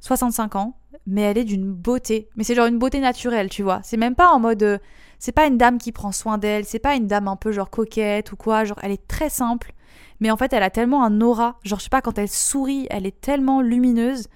65 0.00 0.56
hein. 0.56 0.58
ans, 0.58 0.76
mais 1.06 1.22
elle 1.22 1.38
est 1.38 1.44
d'une 1.44 1.72
beauté. 1.72 2.28
Mais 2.36 2.44
c'est 2.44 2.54
genre 2.54 2.66
une 2.66 2.78
beauté 2.78 3.00
naturelle, 3.00 3.50
tu 3.50 3.62
vois. 3.62 3.80
C'est 3.82 3.96
même 3.96 4.14
pas 4.14 4.30
en 4.30 4.40
mode. 4.40 4.62
Euh, 4.62 4.78
c'est 5.18 5.32
pas 5.32 5.46
une 5.46 5.58
dame 5.58 5.76
qui 5.76 5.92
prend 5.92 6.12
soin 6.12 6.38
d'elle, 6.38 6.64
c'est 6.64 6.78
pas 6.78 6.94
une 6.94 7.06
dame 7.06 7.28
un 7.28 7.36
peu 7.36 7.52
genre 7.52 7.68
coquette 7.68 8.32
ou 8.32 8.36
quoi. 8.36 8.64
Genre, 8.64 8.78
elle 8.82 8.92
est 8.92 9.06
très 9.06 9.28
simple. 9.28 9.74
Mais 10.20 10.30
en 10.30 10.36
fait, 10.36 10.52
elle 10.52 10.62
a 10.62 10.70
tellement 10.70 11.02
un 11.02 11.20
aura. 11.20 11.58
Genre, 11.64 11.78
je 11.78 11.84
sais 11.84 11.90
pas, 11.90 12.02
quand 12.02 12.18
elle 12.18 12.28
sourit, 12.28 12.86
elle 12.90 13.06
est 13.06 13.20
tellement 13.20 13.62
lumineuse 13.62 14.28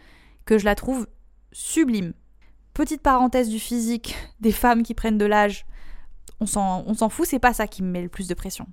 que 0.47 0.59
je 0.59 0.65
la 0.65 0.75
trouve 0.75 1.07
sublime. 1.53 2.15
Petite 2.73 3.03
parenthèse 3.03 3.49
du 3.49 3.59
physique 3.59 4.17
des 4.41 4.53
femmes 4.53 4.83
qui 4.83 4.95
prennent 4.95 5.19
de 5.19 5.27
l'âge. 5.27 5.67
On 6.41 6.47
s'en 6.47 7.09
fout, 7.09 7.27
c'est 7.27 7.39
pas 7.39 7.55
ça 7.55 7.67
qui 7.67 7.83
me 7.83 7.91
met 7.91 8.03
le 8.03 8.09
plus 8.09 8.29
de 8.29 8.35
pression. 8.35 8.67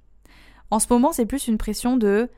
En 0.72 0.80
ce 0.80 0.88
moment, 0.90 1.12
c'est 1.12 1.26
plus 1.26 1.48
une 1.48 1.58
pression 1.58 1.96
de 1.96 2.30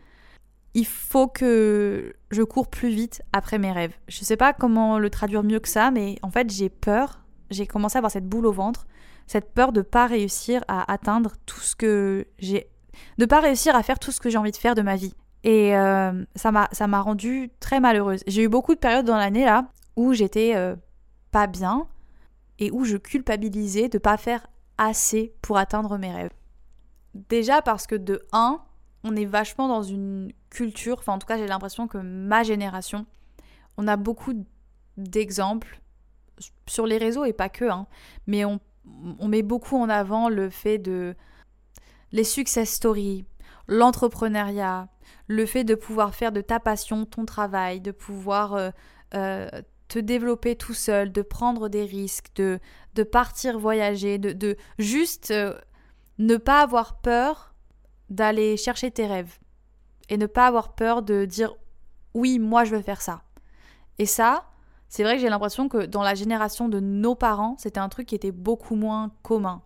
il 0.73 0.85
faut 0.85 1.27
que 1.27 2.13
je 2.31 2.41
cours 2.41 2.67
plus 2.67 2.89
vite 2.89 3.21
après 3.31 3.59
mes 3.59 3.71
rêves. 3.71 3.95
Je 4.07 4.23
sais 4.23 4.37
pas 4.37 4.53
comment 4.53 4.97
le 4.97 5.09
traduire 5.09 5.43
mieux 5.43 5.59
que 5.59 5.69
ça, 5.69 5.91
mais 5.91 6.17
en 6.23 6.31
fait, 6.31 6.49
j'ai 6.49 6.69
peur. 6.69 7.21
J'ai 7.51 7.67
commencé 7.67 7.97
à 7.97 7.99
avoir 7.99 8.11
cette 8.11 8.27
boule 8.27 8.47
au 8.47 8.51
ventre, 8.51 8.87
cette 9.27 9.53
peur 9.53 9.71
de 9.71 9.81
pas 9.81 10.07
réussir 10.07 10.63
à 10.67 10.91
atteindre 10.91 11.33
tout 11.45 11.59
ce 11.59 11.75
que 11.75 12.27
j'ai 12.39 12.72
de 13.17 13.25
pas 13.25 13.39
réussir 13.39 13.75
à 13.75 13.83
faire 13.83 13.99
tout 13.99 14.11
ce 14.11 14.19
que 14.19 14.29
j'ai 14.29 14.37
envie 14.37 14.51
de 14.51 14.57
faire 14.57 14.75
de 14.75 14.81
ma 14.81 14.95
vie. 14.95 15.13
Et 15.43 15.75
euh, 15.75 16.23
ça 16.35 16.51
m'a 16.51 17.01
rendue 17.01 17.51
très 17.59 17.79
malheureuse. 17.79 18.21
J'ai 18.27 18.43
eu 18.43 18.49
beaucoup 18.49 18.75
de 18.75 18.79
périodes 18.79 19.05
dans 19.05 19.17
l'année 19.17 19.45
là 19.45 19.67
où 19.95 20.13
j'étais 20.13 20.55
euh, 20.55 20.75
pas 21.31 21.47
bien 21.47 21.87
et 22.59 22.71
où 22.71 22.85
je 22.85 22.97
culpabilisais 22.97 23.89
de 23.89 23.97
pas 23.97 24.17
faire 24.17 24.47
assez 24.77 25.33
pour 25.41 25.57
atteindre 25.57 25.97
mes 25.97 26.13
rêves. 26.13 26.31
Déjà 27.13 27.61
parce 27.61 27.87
que 27.87 27.95
de 27.95 28.21
1, 28.31 28.59
on 29.03 29.15
est 29.15 29.25
vachement 29.25 29.67
dans 29.67 29.83
une 29.83 30.31
culture, 30.49 30.99
enfin 30.99 31.13
en 31.13 31.19
tout 31.19 31.27
cas 31.27 31.37
j'ai 31.37 31.47
l'impression 31.47 31.87
que 31.87 31.97
ma 31.97 32.43
génération, 32.43 33.05
on 33.77 33.87
a 33.87 33.97
beaucoup 33.97 34.33
d'exemples 34.97 35.81
sur 36.67 36.85
les 36.85 36.97
réseaux 36.97 37.25
et 37.25 37.33
pas 37.33 37.49
que, 37.49 37.65
hein, 37.65 37.87
mais 38.27 38.45
on, 38.45 38.59
on 39.19 39.27
met 39.27 39.43
beaucoup 39.43 39.77
en 39.77 39.89
avant 39.89 40.29
le 40.29 40.49
fait 40.49 40.77
de 40.77 41.15
les 42.13 42.23
success 42.23 42.69
stories, 42.69 43.25
l'entrepreneuriat, 43.67 44.87
le 45.27 45.45
fait 45.45 45.63
de 45.63 45.75
pouvoir 45.75 46.15
faire 46.15 46.31
de 46.31 46.41
ta 46.41 46.59
passion 46.59 47.05
ton 47.05 47.25
travail, 47.25 47.81
de 47.81 47.91
pouvoir 47.91 48.53
euh, 48.53 48.69
euh, 49.15 49.49
te 49.87 49.99
développer 49.99 50.55
tout 50.55 50.75
seul, 50.75 51.11
de 51.11 51.21
prendre 51.21 51.69
des 51.69 51.83
risques, 51.83 52.27
de, 52.35 52.59
de 52.93 53.03
partir 53.03 53.59
voyager, 53.59 54.19
de, 54.19 54.31
de 54.31 54.55
juste 54.77 55.31
euh, 55.31 55.57
ne 56.19 56.37
pas 56.37 56.61
avoir 56.61 57.01
peur 57.01 57.53
d'aller 58.09 58.57
chercher 58.57 58.91
tes 58.91 59.07
rêves 59.07 59.39
et 60.09 60.17
ne 60.17 60.27
pas 60.27 60.47
avoir 60.47 60.75
peur 60.75 61.01
de 61.01 61.25
dire 61.25 61.55
oui, 62.13 62.37
moi 62.37 62.63
je 62.63 62.75
veux 62.75 62.81
faire 62.81 63.01
ça. 63.01 63.23
Et 63.97 64.05
ça, 64.05 64.45
c'est 64.87 65.03
vrai 65.03 65.15
que 65.15 65.21
j'ai 65.21 65.29
l'impression 65.29 65.67
que 65.67 65.85
dans 65.85 66.03
la 66.03 66.13
génération 66.13 66.69
de 66.69 66.79
nos 66.79 67.15
parents, 67.15 67.55
c'était 67.57 67.79
un 67.79 67.89
truc 67.89 68.07
qui 68.07 68.15
était 68.15 68.31
beaucoup 68.31 68.75
moins 68.75 69.11
commun. 69.23 69.63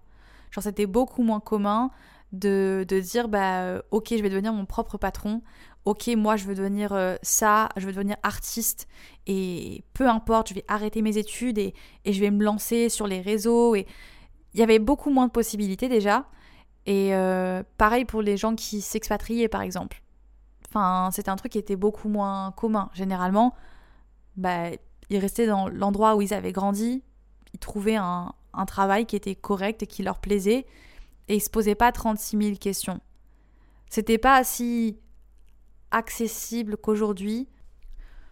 Genre 0.51 0.63
c'était 0.63 0.85
beaucoup 0.85 1.23
moins 1.23 1.41
commun 1.41 1.91
de, 2.31 2.85
dire 3.01 3.27
bah 3.27 3.61
euh, 3.61 3.81
ok 3.91 4.07
je 4.11 4.21
vais 4.21 4.29
devenir 4.29 4.53
mon 4.53 4.65
propre 4.65 4.97
patron. 4.97 5.41
Ok 5.85 6.07
moi 6.17 6.35
je 6.35 6.45
veux 6.45 6.55
devenir 6.55 6.91
euh, 6.93 7.15
ça 7.21 7.69
je 7.77 7.85
veux 7.85 7.93
devenir 7.93 8.17
artiste. 8.23 8.87
Et 9.27 9.83
peu 9.93 10.09
importe 10.09 10.49
je 10.49 10.53
vais 10.53 10.65
arrêter 10.67 11.01
mes 11.01 11.17
études 11.17 11.57
et, 11.57 11.73
je 12.05 12.19
vais 12.19 12.31
me 12.31 12.43
lancer 12.43 12.89
sur 12.89 13.07
les 13.07 13.21
réseaux. 13.21 13.75
Et 13.75 13.85
il 14.53 14.59
y 14.59 14.63
avait 14.63 14.79
beaucoup 14.79 15.09
moins 15.09 15.27
de 15.27 15.31
possibilités 15.31 15.89
déjà. 15.89 16.25
Et 16.85 17.13
euh, 17.15 17.63
pareil 17.77 18.05
pour 18.05 18.21
les 18.21 18.37
gens 18.37 18.55
qui 18.55 18.81
s'expatriaient 18.81 19.49
par 19.49 19.61
exemple. 19.61 20.01
Enfin 20.69 21.09
c'était 21.13 21.29
un 21.29 21.37
truc 21.37 21.53
qui 21.53 21.59
était 21.59 21.75
beaucoup 21.75 22.09
moins 22.09 22.51
commun 22.51 22.89
généralement. 22.93 23.55
Bah 24.35 24.69
ils 25.09 25.19
restaient 25.19 25.47
dans 25.47 25.69
l'endroit 25.69 26.15
où 26.15 26.21
ils 26.21 26.33
avaient 26.33 26.51
grandi. 26.51 27.03
Ils 27.53 27.59
trouvaient 27.59 27.95
un, 27.95 28.33
un 28.53 28.65
travail 28.65 29.05
qui 29.05 29.15
était 29.15 29.35
correct 29.35 29.83
et 29.83 29.87
qui 29.87 30.03
leur 30.03 30.19
plaisait 30.19 30.65
et 31.27 31.35
il 31.35 31.41
se 31.41 31.49
posait 31.49 31.75
pas 31.75 31.91
36 31.91 32.37
000 32.37 32.55
questions. 32.57 33.01
C'était 33.89 34.17
pas 34.17 34.43
si 34.43 34.99
accessible 35.91 36.77
qu'aujourd'hui. 36.77 37.47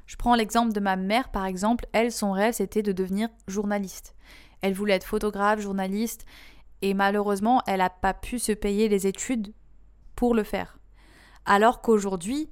Je 0.06 0.16
prends 0.18 0.36
l'exemple 0.36 0.74
de 0.74 0.80
ma 0.80 0.96
mère 0.96 1.30
par 1.30 1.46
exemple, 1.46 1.88
elle 1.94 2.12
son 2.12 2.32
rêve 2.32 2.54
c'était 2.54 2.84
de 2.84 2.92
devenir 2.92 3.30
journaliste. 3.48 4.16
Elle 4.62 4.74
voulait 4.74 4.94
être 4.94 5.06
photographe, 5.06 5.60
journaliste 5.60 6.26
Et 6.82 6.94
malheureusement, 6.94 7.62
elle 7.68 7.80
n'a 7.80 7.90
pas 7.90 8.14
pu 8.14 8.40
se 8.40 8.52
payer 8.52 8.90
les 8.90 9.08
études 9.08 9.54
pour 10.16 10.34
le 10.36 10.44
faire. 10.44 10.80
Alors 11.46 11.82
qu'aujourd'hui, 11.82 12.50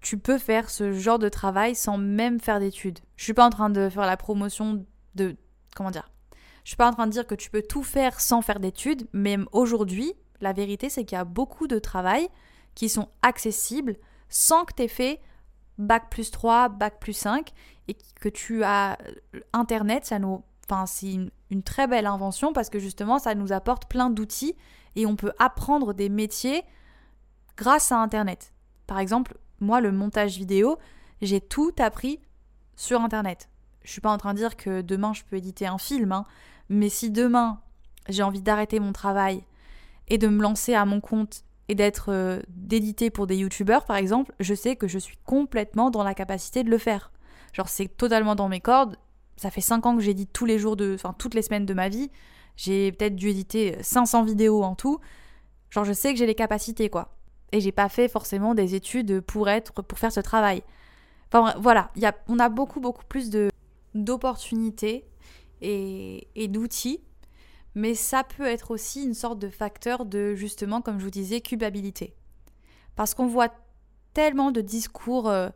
tu 0.00 0.18
peux 0.18 0.38
faire 0.38 0.70
ce 0.70 0.92
genre 0.92 1.18
de 1.18 1.28
travail 1.28 1.74
sans 1.74 1.98
même 1.98 2.40
faire 2.40 2.60
d'études. 2.60 3.00
Je 3.16 3.24
suis 3.24 3.34
pas 3.34 3.46
en 3.46 3.50
train 3.50 3.70
de 3.70 3.88
faire 3.88 4.06
la 4.06 4.16
promotion 4.16 4.86
de 5.14 5.36
comment 5.74 5.90
dire. 5.90 6.08
Je 6.68 6.72
suis 6.72 6.76
pas 6.76 6.90
en 6.90 6.92
train 6.92 7.06
de 7.06 7.12
dire 7.12 7.26
que 7.26 7.34
tu 7.34 7.48
peux 7.48 7.62
tout 7.62 7.82
faire 7.82 8.20
sans 8.20 8.42
faire 8.42 8.60
d'études, 8.60 9.08
mais 9.14 9.38
aujourd'hui, 9.52 10.12
la 10.42 10.52
vérité 10.52 10.90
c'est 10.90 11.06
qu'il 11.06 11.16
y 11.16 11.18
a 11.18 11.24
beaucoup 11.24 11.66
de 11.66 11.78
travail 11.78 12.28
qui 12.74 12.90
sont 12.90 13.08
accessibles 13.22 13.96
sans 14.28 14.66
que 14.66 14.74
tu 14.74 14.82
aies 14.82 14.88
fait 14.88 15.22
bac 15.78 16.10
plus 16.10 16.30
3, 16.30 16.68
bac 16.68 17.00
plus 17.00 17.14
5 17.14 17.54
et 17.88 17.96
que 18.20 18.28
tu 18.28 18.64
as 18.64 18.98
euh, 19.00 19.40
internet, 19.54 20.04
ça 20.04 20.18
nous 20.18 20.44
enfin 20.66 20.84
c'est 20.84 21.10
une, 21.10 21.30
une 21.48 21.62
très 21.62 21.86
belle 21.86 22.04
invention 22.04 22.52
parce 22.52 22.68
que 22.68 22.78
justement 22.78 23.18
ça 23.18 23.34
nous 23.34 23.50
apporte 23.54 23.86
plein 23.86 24.10
d'outils 24.10 24.54
et 24.94 25.06
on 25.06 25.16
peut 25.16 25.32
apprendre 25.38 25.94
des 25.94 26.10
métiers 26.10 26.64
grâce 27.56 27.92
à 27.92 27.96
internet. 27.96 28.52
Par 28.86 28.98
exemple, 28.98 29.38
moi 29.60 29.80
le 29.80 29.90
montage 29.90 30.36
vidéo, 30.36 30.76
j'ai 31.22 31.40
tout 31.40 31.72
appris 31.78 32.20
sur 32.76 33.00
internet. 33.00 33.48
Je 33.84 33.90
suis 33.90 34.02
pas 34.02 34.12
en 34.12 34.18
train 34.18 34.34
de 34.34 34.38
dire 34.38 34.54
que 34.58 34.82
demain 34.82 35.14
je 35.14 35.22
peux 35.24 35.36
éditer 35.36 35.66
un 35.66 35.78
film, 35.78 36.12
hein, 36.12 36.26
mais 36.68 36.88
si 36.88 37.10
demain 37.10 37.60
j'ai 38.08 38.22
envie 38.22 38.42
d'arrêter 38.42 38.80
mon 38.80 38.92
travail 38.92 39.44
et 40.08 40.18
de 40.18 40.28
me 40.28 40.42
lancer 40.42 40.74
à 40.74 40.84
mon 40.84 41.00
compte 41.00 41.44
et 41.68 41.74
d'être 41.74 42.10
euh, 42.10 42.40
d'éditer 42.48 43.10
pour 43.10 43.26
des 43.26 43.36
youtubeurs 43.36 43.84
par 43.84 43.96
exemple, 43.96 44.32
je 44.40 44.54
sais 44.54 44.76
que 44.76 44.88
je 44.88 44.98
suis 44.98 45.18
complètement 45.24 45.90
dans 45.90 46.02
la 46.02 46.14
capacité 46.14 46.64
de 46.64 46.70
le 46.70 46.78
faire. 46.78 47.12
Genre 47.52 47.68
c'est 47.68 47.88
totalement 47.88 48.34
dans 48.34 48.48
mes 48.48 48.60
cordes. 48.60 48.96
Ça 49.36 49.50
fait 49.50 49.60
5 49.60 49.86
ans 49.86 49.96
que 49.96 50.02
j'édite 50.02 50.32
tous 50.32 50.46
les 50.46 50.58
jours 50.58 50.76
de 50.76 50.94
enfin 50.94 51.14
toutes 51.18 51.34
les 51.34 51.42
semaines 51.42 51.66
de 51.66 51.74
ma 51.74 51.88
vie. 51.88 52.10
J'ai 52.56 52.92
peut-être 52.92 53.14
dû 53.14 53.28
éditer 53.28 53.76
500 53.82 54.24
vidéos 54.24 54.62
en 54.62 54.74
tout. 54.74 54.98
Genre 55.70 55.84
je 55.84 55.92
sais 55.92 56.12
que 56.12 56.18
j'ai 56.18 56.26
les 56.26 56.34
capacités 56.34 56.88
quoi. 56.88 57.14
Et 57.52 57.60
j'ai 57.60 57.72
pas 57.72 57.88
fait 57.88 58.08
forcément 58.08 58.54
des 58.54 58.74
études 58.74 59.20
pour 59.20 59.48
être 59.48 59.82
pour 59.82 59.98
faire 59.98 60.12
ce 60.12 60.20
travail. 60.20 60.62
Enfin 61.30 61.54
voilà, 61.58 61.90
y 61.96 62.06
a, 62.06 62.14
on 62.28 62.38
a 62.38 62.48
beaucoup 62.48 62.80
beaucoup 62.80 63.04
plus 63.04 63.28
de 63.30 63.50
d'opportunités 63.94 65.04
et, 65.60 66.48
d'outils 66.48 67.00
mais 67.74 67.94
ça 67.94 68.24
peut 68.24 68.46
être 68.46 68.72
aussi 68.72 69.04
une 69.04 69.14
sorte 69.14 69.38
de 69.38 69.48
facteur 69.48 70.04
de, 70.04 70.34
justement, 70.34 70.80
comme 70.80 70.98
je 70.98 71.04
vous 71.04 71.10
disais, 71.10 71.40
culpabilité. 71.40 72.12
Parce 72.96 73.14
qu'on 73.14 73.28
voit 73.28 73.50
tellement 74.14 74.50
de 74.50 74.60
discours 74.60 75.28
euh, 75.28 75.48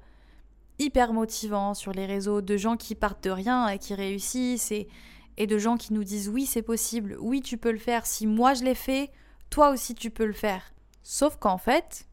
hyper 0.79 1.13
motivants 1.13 1.75
sur 1.75 1.91
les 1.93 2.07
réseaux, 2.07 2.41
de 2.41 2.57
gens 2.57 2.77
qui 2.77 2.95
partent 2.95 3.25
de 3.25 3.31
rien 3.31 3.67
et 3.69 3.79
qui 3.79 3.95
réussissent, 3.95 4.71
et, 4.71 4.89
et 5.37 5.47
de 5.47 5.59
gens 5.59 5.77
qui 5.77 5.93
nous 5.93 6.05
disent 6.05 6.29
oui, 6.29 6.47
c'est 6.47 6.63
possible, 6.63 7.17
oui, 7.19 7.41
tu 7.41 7.57
peux 7.57 7.73
le 7.73 7.79
faire, 7.79 8.07
si 8.07 8.27
moi 8.27 8.55
je 8.55 8.63
l'ai 8.63 8.75
fait, 8.77 9.11
toi 9.51 9.71
aussi 9.71 9.95
tu 9.95 10.11
peux 10.11 10.27
le 10.27 10.33
faire. 10.33 10.73
Sauf 11.03 11.37
qu'en 11.37 11.59
fait, 11.59 12.07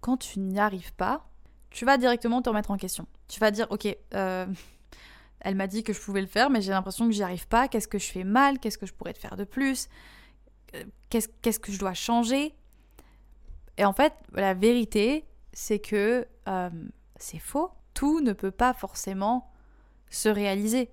quand 0.00 0.16
tu 0.16 0.40
n'y 0.40 0.58
arrives 0.58 0.94
pas, 0.94 1.28
tu 1.70 1.84
vas 1.84 1.98
directement 1.98 2.42
te 2.42 2.48
remettre 2.48 2.70
en 2.70 2.76
question. 2.76 3.06
Tu 3.28 3.40
vas 3.40 3.50
dire, 3.50 3.66
ok, 3.70 3.96
euh, 4.14 4.46
elle 5.40 5.54
m'a 5.54 5.66
dit 5.66 5.82
que 5.82 5.92
je 5.92 6.00
pouvais 6.00 6.20
le 6.20 6.26
faire, 6.26 6.50
mais 6.50 6.60
j'ai 6.60 6.70
l'impression 6.72 7.06
que 7.06 7.12
j'y 7.12 7.22
arrive 7.22 7.48
pas. 7.48 7.68
Qu'est-ce 7.68 7.88
que 7.88 7.98
je 7.98 8.10
fais 8.10 8.24
mal? 8.24 8.58
Qu'est-ce 8.58 8.78
que 8.78 8.86
je 8.86 8.92
pourrais 8.92 9.14
faire 9.14 9.36
de 9.36 9.44
plus? 9.44 9.88
Euh, 10.74 10.84
Qu'est-ce 11.08 11.58
que 11.58 11.72
je 11.72 11.78
dois 11.78 11.94
changer? 11.94 12.54
Et 13.78 13.84
en 13.84 13.92
fait, 13.92 14.12
la 14.34 14.54
vérité, 14.54 15.24
c'est 15.52 15.78
que 15.78 16.26
euh, 16.48 16.70
c'est 17.16 17.38
faux. 17.38 17.70
Tout 17.94 18.20
ne 18.20 18.32
peut 18.32 18.50
pas 18.50 18.74
forcément 18.74 19.50
se 20.10 20.28
réaliser. 20.28 20.90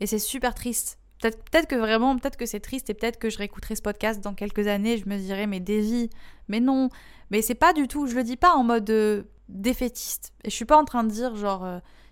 Et 0.00 0.06
c'est 0.06 0.18
super 0.18 0.54
triste. 0.54 0.98
Peut-être 1.20 1.50
peut 1.50 1.60
que 1.66 1.74
vraiment, 1.74 2.16
peut-être 2.16 2.36
que 2.36 2.46
c'est 2.46 2.60
triste 2.60 2.90
et 2.90 2.94
peut-être 2.94 3.18
que 3.18 3.30
je 3.30 3.38
réécouterai 3.38 3.76
ce 3.76 3.82
podcast 3.82 4.20
dans 4.20 4.34
quelques 4.34 4.68
années, 4.68 4.98
je 4.98 5.08
me 5.08 5.16
dirai 5.16 5.48
mais 5.48 5.58
Davy, 5.58 6.10
mais 6.46 6.60
non, 6.60 6.90
mais 7.30 7.42
c'est 7.42 7.56
pas 7.56 7.72
du 7.72 7.88
tout, 7.88 8.06
je 8.06 8.14
le 8.14 8.22
dis 8.22 8.36
pas 8.36 8.54
en 8.54 8.62
mode 8.62 8.88
euh, 8.90 9.24
défaitiste. 9.48 10.32
Et 10.44 10.50
je 10.50 10.54
suis 10.54 10.64
pas 10.64 10.76
en 10.76 10.84
train 10.84 11.02
de 11.02 11.10
dire 11.10 11.34
genre 11.34 11.64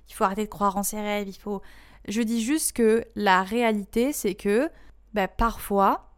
il 0.09 0.15
faut 0.15 0.25
arrêter 0.25 0.45
de 0.45 0.51
croire 0.51 0.77
en 0.77 0.83
ses 0.83 1.01
rêves, 1.01 1.29
il 1.29 1.39
faut... 1.39 1.63
Je 2.09 2.23
dis 2.23 2.43
juste 2.43 2.73
que 2.73 3.05
la 3.17 3.43
réalité, 3.43 4.13
c'est 4.13 4.35
que 4.37 4.71
ben, 5.13 5.29
parfois, 5.29 6.13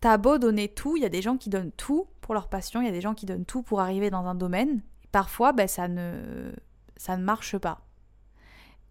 t'as 0.00 0.18
beau 0.18 0.38
donner 0.38 0.68
tout, 0.68 0.96
il 0.96 1.02
y 1.02 1.06
a 1.06 1.10
des 1.10 1.22
gens 1.22 1.36
qui 1.36 1.48
donnent 1.48 1.72
tout 1.72 2.06
pour 2.20 2.34
leur 2.34 2.48
passion, 2.48 2.82
il 2.82 2.86
y 2.86 2.88
a 2.88 2.92
des 2.92 3.00
gens 3.00 3.14
qui 3.14 3.26
donnent 3.26 3.46
tout 3.46 3.62
pour 3.62 3.80
arriver 3.80 4.10
dans 4.10 4.26
un 4.26 4.34
domaine, 4.34 4.82
parfois, 5.12 5.52
ben, 5.52 5.66
ça, 5.66 5.88
ne... 5.88 6.52
ça 6.96 7.16
ne 7.16 7.24
marche 7.24 7.56
pas. 7.56 7.80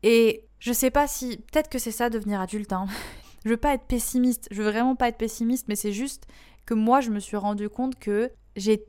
Et 0.02 0.48
je 0.60 0.74
sais 0.74 0.92
pas 0.92 1.08
si... 1.08 1.38
Peut-être 1.38 1.70
que 1.70 1.80
c'est 1.80 1.92
ça 1.92 2.10
devenir 2.10 2.42
adulte, 2.42 2.74
hein. 2.74 2.88
je 3.46 3.50
veux 3.50 3.58
pas 3.58 3.74
être 3.74 3.86
pessimiste, 3.86 4.48
je 4.50 4.62
veux 4.62 4.70
vraiment 4.70 4.96
pas 4.96 5.10
être 5.10 5.18
pessimiste, 5.18 5.68
mais 5.68 5.76
c'est 5.76 5.94
juste 5.94 6.26
que 6.66 6.74
moi, 6.74 7.02
je 7.02 7.10
me 7.10 7.20
suis 7.20 7.38
rendu 7.38 7.70
compte 7.70 8.00
que 8.00 8.32
j'ai 8.56 8.86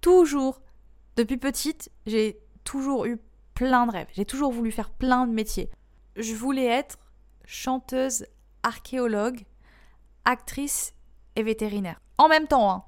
toujours, 0.00 0.60
depuis 1.16 1.36
petite, 1.36 1.90
j'ai 2.06 2.38
toujours 2.62 3.06
eu 3.06 3.18
plein 3.54 3.86
de 3.86 3.92
rêves. 3.92 4.08
J'ai 4.12 4.24
toujours 4.24 4.52
voulu 4.52 4.70
faire 4.70 4.90
plein 4.90 5.26
de 5.26 5.32
métiers. 5.32 5.70
Je 6.16 6.34
voulais 6.34 6.66
être 6.66 6.98
chanteuse, 7.44 8.26
archéologue, 8.62 9.44
actrice 10.24 10.94
et 11.36 11.42
vétérinaire. 11.42 12.00
En 12.18 12.28
même 12.28 12.46
temps, 12.46 12.70
hein. 12.70 12.84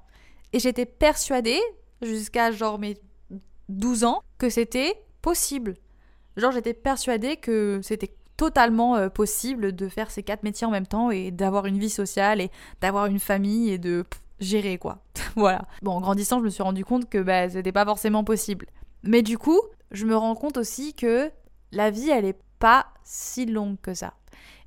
Et 0.53 0.59
j'étais 0.59 0.85
persuadée, 0.85 1.59
jusqu'à 2.01 2.51
genre 2.51 2.79
mes 2.79 2.97
12 3.69 4.05
ans, 4.05 4.21
que 4.37 4.49
c'était 4.49 5.03
possible. 5.21 5.75
Genre 6.37 6.51
j'étais 6.51 6.73
persuadée 6.73 7.37
que 7.37 7.79
c'était 7.83 8.13
totalement 8.37 8.95
euh, 8.95 9.09
possible 9.09 9.75
de 9.75 9.89
faire 9.89 10.11
ces 10.11 10.23
quatre 10.23 10.43
métiers 10.43 10.67
en 10.67 10.71
même 10.71 10.87
temps 10.87 11.11
et 11.11 11.31
d'avoir 11.31 11.65
une 11.65 11.79
vie 11.79 11.89
sociale 11.89 12.39
et 12.39 12.51
d'avoir 12.79 13.07
une 13.07 13.19
famille 13.19 13.71
et 13.71 13.77
de 13.77 14.05
gérer 14.39 14.77
quoi. 14.77 14.99
voilà. 15.35 15.65
Bon, 15.81 15.93
en 15.93 16.01
grandissant, 16.01 16.39
je 16.39 16.45
me 16.45 16.49
suis 16.49 16.63
rendu 16.63 16.85
compte 16.85 17.09
que 17.09 17.17
bah, 17.17 17.49
c'était 17.49 17.71
pas 17.71 17.85
forcément 17.85 18.23
possible. 18.23 18.67
Mais 19.03 19.23
du 19.23 19.37
coup, 19.37 19.59
je 19.91 20.05
me 20.05 20.15
rends 20.15 20.35
compte 20.35 20.57
aussi 20.57 20.93
que 20.93 21.31
la 21.71 21.91
vie, 21.91 22.09
elle 22.09 22.25
est 22.25 22.39
pas 22.59 22.87
si 23.03 23.45
longue 23.45 23.79
que 23.81 23.93
ça. 23.93 24.13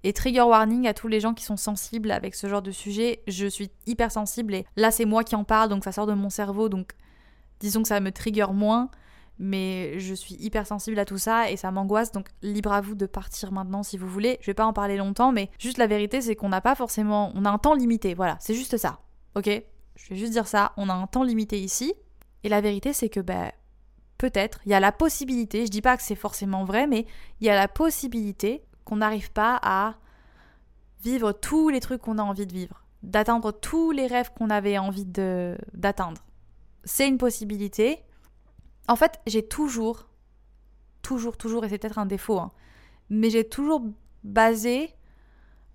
Et 0.03 0.13
trigger 0.13 0.43
warning 0.43 0.87
à 0.87 0.95
tous 0.95 1.09
les 1.09 1.21
gens 1.21 1.35
qui 1.35 1.45
sont 1.45 1.59
sensibles 1.59 2.11
avec 2.11 2.35
ce 2.35 2.49
genre 2.49 2.63
de 2.63 2.71
sujet, 2.71 3.23
je 3.27 3.47
suis 3.47 3.71
hyper 3.87 4.11
sensible 4.11 4.55
et 4.55 4.67
là 4.77 4.91
c'est 4.91 5.05
moi 5.05 5.25
qui 5.25 5.37
en 5.37 5.45
parle 5.45 5.69
donc 5.69 5.85
ça 5.85 5.93
sort 5.93 6.07
de 6.07 6.15
mon 6.15 6.31
cerveau 6.31 6.71
donc 6.71 6.93
disons 7.59 7.83
que 7.83 7.89
ça 7.89 8.01
me 8.01 8.11
trigger 8.11 8.47
moins 8.55 8.91
mais 9.39 9.99
je 9.99 10.15
suis 10.15 10.37
hyper 10.37 10.67
sensible 10.67 10.99
à 10.99 11.05
tout 11.05 11.19
ça 11.19 11.51
et 11.51 11.57
ça 11.57 11.71
m'angoisse 11.71 12.13
donc 12.13 12.29
libre 12.43 12.73
à 12.73 12.81
vous 12.81 12.95
de 12.95 13.05
partir 13.05 13.53
maintenant 13.53 13.83
si 13.83 13.99
vous 13.99 14.09
voulez. 14.09 14.39
Je 14.41 14.47
vais 14.47 14.55
pas 14.55 14.65
en 14.65 14.73
parler 14.73 14.97
longtemps 14.97 15.33
mais 15.33 15.51
juste 15.59 15.77
la 15.77 15.87
vérité 15.87 16.23
c'est 16.23 16.35
qu'on 16.35 16.49
n'a 16.49 16.63
pas 16.63 16.75
forcément 16.75 17.31
on 17.35 17.45
a 17.45 17.51
un 17.51 17.59
temps 17.59 17.75
limité, 17.75 18.15
voilà, 18.15 18.39
c'est 18.41 18.55
juste 18.55 18.79
ça. 18.79 19.01
OK? 19.35 19.51
Je 19.97 20.09
vais 20.09 20.17
juste 20.17 20.33
dire 20.33 20.47
ça, 20.47 20.73
on 20.79 20.89
a 20.89 20.95
un 20.95 21.07
temps 21.07 21.25
limité 21.25 21.61
ici 21.61 21.93
et 22.43 22.49
la 22.49 22.63
vérité 22.63 22.95
c'est 22.95 23.11
que 23.11 23.21
ben 23.21 23.51
peut-être, 24.21 24.61
il 24.67 24.71
y 24.71 24.75
a 24.75 24.81
la 24.81 24.93
possibilité, 24.93 25.65
je 25.65 25.71
dis 25.71 25.81
pas 25.81 25.97
que 25.97 26.03
c'est 26.03 26.15
forcément 26.15 26.65
vrai, 26.65 26.87
mais 26.87 27.07
il 27.41 27.47
y 27.47 27.51
a 27.51 27.55
la 27.55 27.69
possibilité 27.69 28.63
qu'on 28.85 28.97
n'arrive 28.97 29.33
pas 29.33 29.59
à 29.63 29.95
vivre 31.03 31.33
tous 31.33 31.71
les 31.71 31.81
trucs 31.81 32.03
qu'on 32.03 32.19
a 32.19 32.23
envie 32.23 32.47
de 32.47 32.53
vivre, 32.53 32.85
d'atteindre 33.03 33.51
tous 33.51 33.93
les 33.93 34.07
rêves 34.07 34.31
qu'on 34.37 34.51
avait 34.51 34.77
envie 34.77 35.07
d'atteindre. 35.07 36.23
C'est 36.85 37.09
une 37.09 37.17
possibilité. 37.17 38.03
En 38.89 38.97
fait, 38.97 39.21
j'ai 39.27 39.43
toujours, 39.43 40.11
toujours, 41.01 41.39
toujours, 41.39 41.65
et 41.65 41.71
c'est 41.71 41.79
peut-être 41.79 41.99
un 41.99 42.05
défaut, 42.05 42.41
hein, 42.41 42.53
mais 43.09 43.31
j'ai 43.31 43.49
toujours 43.49 43.83
basé 44.23 44.95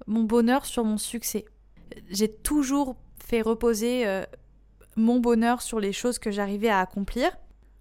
mon 0.06 0.24
bonheur 0.24 0.68
sur 0.68 0.86
mon 0.86 1.00
succès. 1.00 1.46
J'ai 2.12 2.32
toujours 2.32 2.96
fait 3.18 3.42
reposer 3.42 4.06
euh, 4.06 4.24
mon 4.96 5.20
bonheur 5.20 5.64
sur 5.64 5.80
les 5.80 5.94
choses 5.94 6.20
que 6.20 6.30
j'arrivais 6.30 6.70
à 6.70 6.80
accomplir 6.80 7.36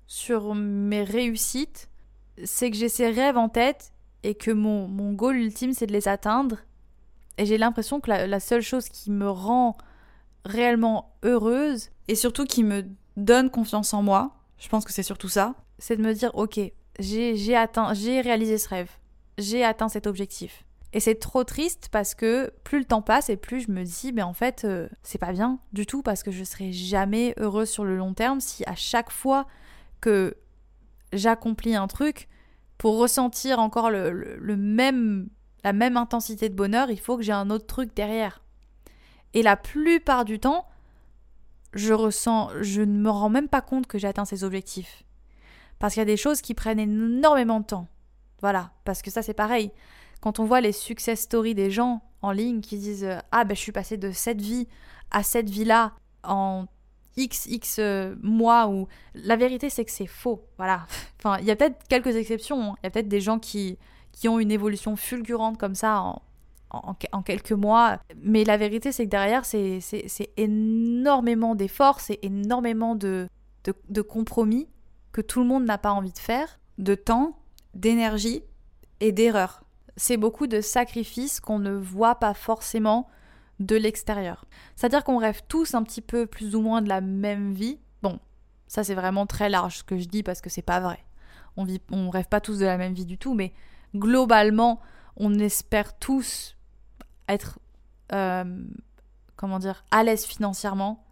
sur 0.07 0.55
mes 0.55 1.03
réussites, 1.03 1.89
c'est 2.45 2.71
que 2.71 2.77
j'ai 2.77 2.89
ces 2.89 3.11
rêves 3.11 3.37
en 3.37 3.49
tête 3.49 3.93
et 4.23 4.35
que 4.35 4.51
mon, 4.51 4.89
mon 4.89 5.13
goal 5.13 5.37
ultime, 5.37 5.73
c'est 5.73 5.87
de 5.87 5.93
les 5.93 6.09
atteindre. 6.09 6.59
Et 7.39 7.47
j'ai 7.47 7.59
l'impression 7.59 8.01
que 8.01 8.11
la, 8.11 8.41
seule 8.41 8.63
chose 8.63 8.89
qui 8.89 9.11
me 9.11 9.29
rend 9.29 9.77
réellement 10.45 11.17
heureuse 11.23 11.91
et 12.09 12.15
surtout 12.15 12.45
qui 12.45 12.63
me 12.63 12.85
donne 13.17 13.51
confiance 13.51 13.93
en 13.93 14.03
moi, 14.03 14.37
je 14.59 14.69
pense 14.69 14.85
que 14.85 14.93
c'est 14.93 15.03
surtout 15.03 15.29
ça, 15.29 15.55
c'est 15.79 15.97
de 15.97 16.03
me 16.03 16.13
dire 16.13 16.31
ok, 16.35 16.61
j'ai 16.99 17.57
atteint, 17.57 17.93
j'ai 17.95 18.21
réalisé 18.21 18.59
ce 18.59 18.69
rêve, 18.69 18.91
j'ai 19.39 19.65
atteint 19.65 19.89
cet 19.89 20.07
objectif. 20.07 20.65
Et 20.93 21.01
c'est 21.01 21.17
trop 21.17 21.43
triste 21.43 21.89
parce 21.91 22.15
que 22.15 22.53
plus 22.63 22.79
le 22.79 22.85
temps 22.85 23.03
passe 23.03 23.29
et 23.29 23.37
plus 23.37 23.63
je 23.63 23.73
me 23.73 23.83
dis, 23.83 24.13
mais 24.13 24.23
en 24.23 24.33
fait, 24.33 24.65
euh, 24.65 24.89
c'est 25.03 25.19
pas 25.19 25.33
bien 25.33 25.59
du 25.73 25.87
tout 25.87 26.03
parce 26.03 26.23
que 26.23 26.31
je 26.31 26.45
serai 26.45 26.73
jamais 26.73 27.35
heureuse 27.37 27.69
sur 27.69 27.85
le 27.85 27.97
long 27.97 28.15
terme 28.15 28.41
si 28.41 28.65
à 28.67 28.77
chaque 28.77 29.11
fois 29.11 29.49
que 30.05 30.37
j'accomplis 31.15 31.75
un 31.75 31.87
truc, 31.87 32.29
pour 32.77 32.99
ressentir 32.99 33.59
encore 33.59 33.91
le, 33.91 34.57
même, 34.57 35.31
la 35.63 35.73
même 35.73 35.97
intensité 35.97 36.51
de 36.51 36.55
bonheur, 36.55 36.91
il 36.91 37.01
faut 37.01 37.17
que 37.17 37.23
j'ai 37.23 37.33
un 37.33 37.49
autre 37.49 37.67
truc 37.67 37.95
derrière. 37.97 38.43
Et 39.33 39.43
la 39.43 39.57
plupart 39.57 40.27
du 40.27 40.39
temps, 40.39 40.67
je 41.73 41.95
ressens, 41.95 42.51
je 42.61 42.83
ne 42.83 42.99
me 42.99 43.09
rends 43.09 43.31
même 43.31 43.49
pas 43.49 43.63
compte 43.63 43.87
que 43.87 43.99
j'ai 43.99 44.07
atteint 44.07 44.27
ces 44.27 44.45
objectifs. 44.45 45.05
Parce 45.79 45.95
qu'il 45.95 46.01
y 46.01 46.03
a 46.03 46.07
des 46.07 46.19
choses 46.19 46.43
qui 46.43 46.53
prennent 46.53 46.79
énormément 46.79 47.61
de 47.61 47.67
temps. 47.67 47.89
Voilà, 48.43 48.73
parce 48.85 49.01
que 49.01 49.11
ça 49.11 49.23
c'est 49.23 49.33
pareil. 49.33 49.73
quand 50.21 50.39
on 50.39 50.45
voit 50.45 50.61
les 50.61 50.73
success 50.73 51.21
stories 51.23 51.55
des 51.55 51.71
gens 51.71 52.03
en 52.21 52.31
ligne 52.31 52.61
qui 52.61 52.77
disent 52.77 53.09
Ah, 53.33 53.45
ben 53.45 53.57
je 53.57 53.61
suis 53.61 53.73
passé 53.73 53.97
de 53.97 54.13
cette 54.13 54.43
vie 54.43 54.69
à 55.11 55.23
cette 55.23 55.49
vie-là 55.49 55.93
en 56.23 56.67
X, 57.17 57.47
X 57.47 57.77
euh, 57.79 58.15
mois, 58.23 58.69
ou 58.69 58.89
la 59.15 59.37
vérité 59.37 59.71
c'est 59.71 59.85
que 59.85 59.91
c'est 59.91 60.07
faux. 60.07 60.45
Voilà. 60.57 60.87
Enfin, 61.19 61.39
il 61.41 61.47
y 61.47 61.51
a 61.51 61.57
peut-être 61.57 61.89
quelques 61.89 62.17
exceptions. 62.17 62.61
Hein. 62.63 62.75
Il 62.83 62.85
y 62.85 62.89
a 62.89 62.91
peut-être 62.91 63.09
des 63.09 63.23
gens 63.23 63.39
qui, 63.39 63.79
qui 64.13 64.29
ont 64.29 64.39
une 64.39 64.51
évolution 64.51 64.95
fulgurante 64.95 65.57
comme 65.57 65.75
ça 65.75 66.03
en, 66.03 66.23
en, 67.13 67.23
quelques 67.23 67.53
mois. 67.53 67.99
Mais 68.17 68.45
la 68.45 68.57
vérité, 68.57 68.93
c'est 68.93 69.05
que 69.05 69.11
derrière, 69.11 69.45
c'est 69.45 69.81
énormément 70.37 71.55
d'efforts, 71.55 72.01
c'est 72.01 72.19
énormément 72.23 72.95
de, 72.95 73.29
de, 73.89 74.03
compromis 74.03 74.69
que 75.13 75.21
tout 75.21 75.41
le 75.41 75.47
monde 75.47 75.65
n'a 75.65 75.79
pas 75.79 75.93
envie 75.93 76.13
de 76.13 76.19
faire, 76.19 76.61
de 76.79 76.95
temps, 76.95 77.39
d'énergie 77.75 78.43
et 79.01 79.13
d'erreurs. 79.13 79.63
C'est 79.97 80.17
beaucoup 80.17 80.47
de 80.47 80.61
sacrifices 80.61 81.41
qu'on 81.41 81.59
ne 81.59 81.73
voit 81.73 82.17
pas 82.17 82.35
forcément 82.35 83.09
de 83.61 83.77
l'extérieur. 83.77 84.47
C'est-à-dire 84.77 85.05
qu'on 85.05 85.19
rêve 85.19 85.43
tous 85.49 85.75
un 85.75 85.83
petit 85.83 86.01
peu 86.01 86.27
plus 86.27 86.55
ou 86.57 86.61
moins 86.61 86.83
de 86.83 86.89
la 86.89 87.01
même 87.01 87.53
vie. 87.53 87.79
Bon, 88.03 88.19
ça 88.67 88.85
c'est 88.85 88.95
vraiment 88.95 89.27
très 89.27 89.49
large 89.49 89.79
ce 89.79 89.85
que 89.85 89.99
je 89.99 90.09
dis 90.09 90.23
parce 90.23 90.41
que 90.41 90.51
c'est 90.51 90.63
pas 90.63 90.81
vrai. 90.81 91.05
On 91.57 91.65
vit, 91.65 91.81
on 91.91 92.11
rêve 92.11 92.27
pas 92.27 92.41
tous 92.41 92.59
de 92.59 92.65
la 92.65 92.77
même 92.77 92.95
vie 92.95 93.07
du 93.07 93.19
tout, 93.19 93.35
mais 93.35 93.53
globalement, 93.95 94.81
on 95.17 95.39
espère 95.39 95.97
tous 95.99 96.57
être, 97.29 97.59
euh, 98.13 98.65
comment 99.37 99.59
dire, 99.59 99.85
à 99.91 100.03
l'aise 100.03 100.25
financièrement. 100.25 101.05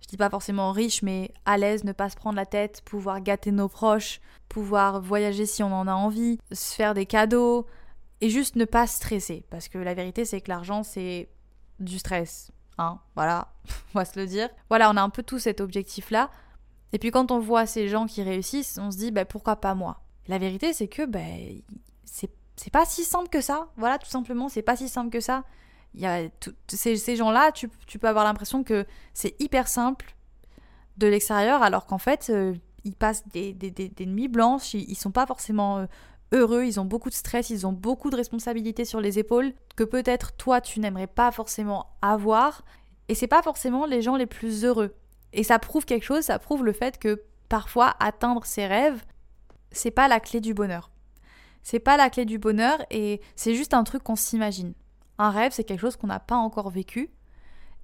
Je 0.00 0.06
dis 0.06 0.16
pas 0.16 0.30
forcément 0.30 0.72
riche, 0.72 1.02
mais 1.02 1.32
à 1.44 1.58
l'aise, 1.58 1.84
ne 1.84 1.92
pas 1.92 2.08
se 2.08 2.16
prendre 2.16 2.36
la 2.36 2.46
tête, 2.46 2.80
pouvoir 2.82 3.20
gâter 3.20 3.52
nos 3.52 3.68
proches, 3.68 4.20
pouvoir 4.48 5.02
voyager 5.02 5.44
si 5.44 5.62
on 5.62 5.72
en 5.72 5.86
a 5.86 5.92
envie, 5.92 6.38
se 6.50 6.74
faire 6.74 6.94
des 6.94 7.04
cadeaux, 7.04 7.66
et 8.22 8.30
juste 8.30 8.56
ne 8.56 8.64
pas 8.64 8.86
stresser. 8.86 9.44
Parce 9.50 9.68
que 9.68 9.78
la 9.78 9.94
vérité, 9.94 10.24
c'est 10.24 10.40
que 10.40 10.48
l'argent, 10.48 10.82
c'est 10.82 11.28
du 11.80 11.98
stress. 11.98 12.50
Hein, 12.78 12.98
voilà, 13.14 13.48
on 13.94 13.98
va 13.98 14.04
se 14.04 14.18
le 14.18 14.26
dire. 14.26 14.48
Voilà, 14.68 14.90
on 14.90 14.96
a 14.96 15.02
un 15.02 15.10
peu 15.10 15.22
tout 15.22 15.38
cet 15.38 15.60
objectif-là. 15.60 16.30
Et 16.92 16.98
puis 16.98 17.10
quand 17.10 17.30
on 17.30 17.38
voit 17.38 17.66
ces 17.66 17.88
gens 17.88 18.06
qui 18.06 18.22
réussissent, 18.22 18.78
on 18.80 18.90
se 18.90 18.96
dit, 18.96 19.10
bah, 19.10 19.24
pourquoi 19.24 19.56
pas 19.56 19.74
moi? 19.74 20.00
La 20.28 20.38
vérité, 20.38 20.72
c'est 20.72 20.88
que 20.88 21.06
ben, 21.06 21.60
c'est 22.04 22.70
pas 22.70 22.84
si 22.84 23.04
simple 23.04 23.28
que 23.28 23.40
ça. 23.40 23.68
Voilà, 23.76 23.98
tout 23.98 24.08
simplement, 24.08 24.48
c'est 24.48 24.62
pas 24.62 24.76
si 24.76 24.88
simple 24.88 25.10
que 25.10 25.20
ça. 25.20 25.44
Il 25.94 26.00
y 26.00 26.06
a 26.06 26.28
ces, 26.68 26.96
ces 26.96 27.16
gens-là, 27.16 27.52
tu, 27.52 27.68
peux 27.68 28.08
avoir 28.08 28.24
l'impression 28.24 28.62
que 28.62 28.86
c'est 29.14 29.34
hyper 29.40 29.66
simple 29.66 30.14
de 30.98 31.06
l'extérieur, 31.06 31.62
alors 31.62 31.86
qu'en 31.86 31.98
fait, 31.98 32.28
euh, 32.30 32.54
ils 32.84 32.94
passent 32.94 33.26
des, 33.28 33.52
des, 33.54 34.06
nuits 34.06 34.28
blanches, 34.28 34.74
ils, 34.74 34.94
sont 34.94 35.10
pas 35.10 35.26
forcément 35.26 35.78
euh, 35.78 35.86
heureux, 36.32 36.64
ils 36.64 36.78
ont 36.80 36.84
beaucoup 36.84 37.10
de 37.10 37.14
stress, 37.14 37.50
ils 37.50 37.66
ont 37.66 37.72
beaucoup 37.72 38.10
de 38.10 38.16
responsabilités 38.16 38.84
sur 38.84 39.00
les 39.00 39.18
épaules 39.18 39.52
que 39.76 39.84
peut-être 39.84 40.32
toi 40.36 40.60
tu 40.60 40.80
n'aimerais 40.80 41.06
pas 41.06 41.30
forcément 41.32 41.86
avoir. 42.02 42.62
Et 43.08 43.14
c'est 43.14 43.26
pas 43.26 43.42
forcément 43.42 43.86
les 43.86 44.02
gens 44.02 44.16
les 44.16 44.26
plus 44.26 44.64
heureux. 44.64 44.94
Et 45.32 45.42
ça 45.42 45.58
prouve 45.58 45.84
quelque 45.84 46.04
chose, 46.04 46.24
ça 46.24 46.38
prouve 46.38 46.64
le 46.64 46.72
fait 46.72 46.98
que 46.98 47.22
parfois 47.48 47.94
atteindre 47.98 48.44
ses 48.44 48.66
rêves, 48.66 49.04
c'est 49.72 49.90
pas 49.90 50.08
la 50.08 50.20
clé 50.20 50.40
du 50.40 50.54
bonheur. 50.54 50.90
C'est 51.62 51.80
pas 51.80 51.96
la 51.96 52.10
clé 52.10 52.24
du 52.24 52.38
bonheur 52.38 52.78
et 52.90 53.20
c'est 53.36 53.54
juste 53.54 53.74
un 53.74 53.84
truc 53.84 54.02
qu'on 54.02 54.16
s'imagine. 54.16 54.74
Un 55.18 55.30
rêve, 55.30 55.52
c'est 55.52 55.64
quelque 55.64 55.80
chose 55.80 55.96
qu'on 55.96 56.06
n'a 56.06 56.20
pas 56.20 56.36
encore 56.36 56.70
vécu 56.70 57.10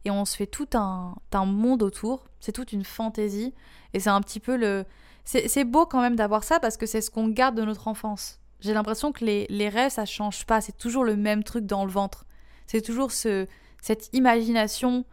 et 0.06 0.10
on 0.10 0.24
se 0.24 0.36
fait 0.36 0.46
tout 0.46 0.68
un, 0.74 1.14
un 1.32 1.44
monde 1.44 1.82
autour. 1.82 2.24
C'est 2.40 2.52
toute 2.52 2.72
une 2.72 2.84
fantaisie 2.84 3.52
et 3.92 4.00
c'est 4.00 4.10
un 4.10 4.20
petit 4.20 4.40
peu 4.40 4.56
le. 4.56 4.84
C'est 5.26 5.64
beau 5.64 5.86
quand 5.86 6.00
même 6.00 6.14
d'avoir 6.14 6.44
ça 6.44 6.60
parce 6.60 6.76
que 6.76 6.86
c'est 6.86 7.00
ce 7.00 7.10
qu'on 7.10 7.26
garde 7.26 7.56
de 7.56 7.64
notre 7.64 7.88
enfance. 7.88 8.38
J'ai 8.60 8.72
l'impression 8.72 9.10
que 9.10 9.24
les, 9.24 9.46
les, 9.50 9.68
rêves, 9.68 9.90
ça 9.90 10.06
change 10.06 10.46
pas. 10.46 10.60
C'est 10.60 10.78
toujours 10.78 11.04
le 11.04 11.16
même 11.16 11.42
truc 11.42 11.66
dans 11.66 11.84
le 11.84 11.90
ventre. 11.90 12.26
C'est 12.68 12.80
toujours 12.80 13.10
ce, 13.10 13.46
cette 13.82 14.08
imagination 14.12 15.04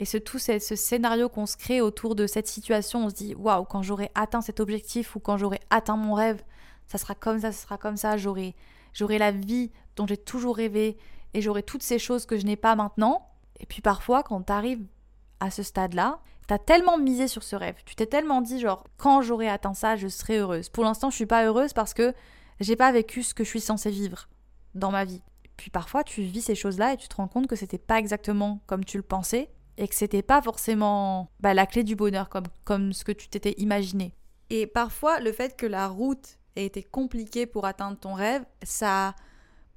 et 0.00 0.06
ce, 0.06 0.16
tout 0.16 0.38
ce, 0.38 0.58
ce 0.58 0.74
scénario 0.74 1.28
qu'on 1.28 1.44
se 1.44 1.58
crée 1.58 1.82
autour 1.82 2.14
de 2.14 2.26
cette 2.26 2.48
situation. 2.48 3.04
On 3.04 3.10
se 3.10 3.14
dit, 3.14 3.34
waouh, 3.34 3.64
quand 3.64 3.82
j'aurai 3.82 4.10
atteint 4.14 4.40
cet 4.40 4.58
objectif 4.58 5.14
ou 5.16 5.20
quand 5.20 5.36
j'aurai 5.36 5.60
atteint 5.68 5.96
mon 5.96 6.14
rêve, 6.14 6.42
ça 6.86 6.96
sera 6.96 7.14
comme 7.14 7.38
ça, 7.38 7.52
ça 7.52 7.62
sera 7.62 7.76
comme 7.76 7.98
ça, 7.98 8.16
j'aurai, 8.16 8.56
j'aurai 8.94 9.18
la 9.18 9.32
vie 9.32 9.70
dont 9.96 10.06
j'ai 10.06 10.16
toujours 10.16 10.56
rêvé 10.56 10.96
et 11.34 11.42
j'aurai 11.42 11.62
toutes 11.62 11.82
ces 11.82 11.98
choses 11.98 12.24
que 12.24 12.38
je 12.38 12.46
n'ai 12.46 12.56
pas 12.56 12.74
maintenant. 12.74 13.28
Et 13.60 13.66
puis 13.66 13.82
parfois, 13.82 14.22
quand 14.22 14.42
tu 14.42 14.52
arrives 14.52 14.86
à 15.40 15.50
ce 15.50 15.62
stade-là, 15.62 16.20
tu 16.48 16.54
as 16.54 16.58
tellement 16.58 16.98
misé 16.98 17.28
sur 17.28 17.42
ce 17.42 17.54
rêve, 17.54 17.76
tu 17.84 17.94
t'es 17.94 18.06
tellement 18.06 18.40
dit 18.40 18.58
genre 18.58 18.84
quand 18.96 19.22
j'aurai 19.22 19.48
atteint 19.48 19.74
ça, 19.74 19.96
je 19.96 20.08
serai 20.08 20.38
heureuse. 20.38 20.68
Pour 20.68 20.84
l'instant, 20.84 21.10
je 21.10 21.16
suis 21.16 21.26
pas 21.26 21.44
heureuse 21.44 21.72
parce 21.72 21.94
que 21.94 22.14
j'ai 22.60 22.76
pas 22.76 22.90
vécu 22.90 23.22
ce 23.22 23.34
que 23.34 23.44
je 23.44 23.48
suis 23.48 23.60
censée 23.60 23.90
vivre 23.90 24.28
dans 24.74 24.90
ma 24.90 25.04
vie. 25.04 25.22
Puis 25.56 25.70
parfois, 25.70 26.04
tu 26.04 26.22
vis 26.22 26.42
ces 26.42 26.54
choses-là 26.54 26.94
et 26.94 26.96
tu 26.96 27.08
te 27.08 27.16
rends 27.16 27.28
compte 27.28 27.46
que 27.46 27.56
c'était 27.56 27.78
pas 27.78 27.98
exactement 27.98 28.60
comme 28.66 28.84
tu 28.84 28.96
le 28.96 29.02
pensais 29.02 29.50
et 29.76 29.86
que 29.86 29.94
c'était 29.94 30.22
pas 30.22 30.42
forcément 30.42 31.30
bah, 31.40 31.54
la 31.54 31.66
clé 31.66 31.84
du 31.84 31.94
bonheur 31.94 32.28
comme, 32.28 32.46
comme 32.64 32.92
ce 32.92 33.04
que 33.04 33.12
tu 33.12 33.28
t'étais 33.28 33.54
imaginé. 33.58 34.14
Et 34.50 34.66
parfois, 34.66 35.20
le 35.20 35.32
fait 35.32 35.56
que 35.56 35.66
la 35.66 35.86
route 35.88 36.38
été 36.64 36.82
compliqué 36.82 37.46
pour 37.46 37.64
atteindre 37.64 37.98
ton 37.98 38.14
rêve, 38.14 38.44
ça 38.62 39.14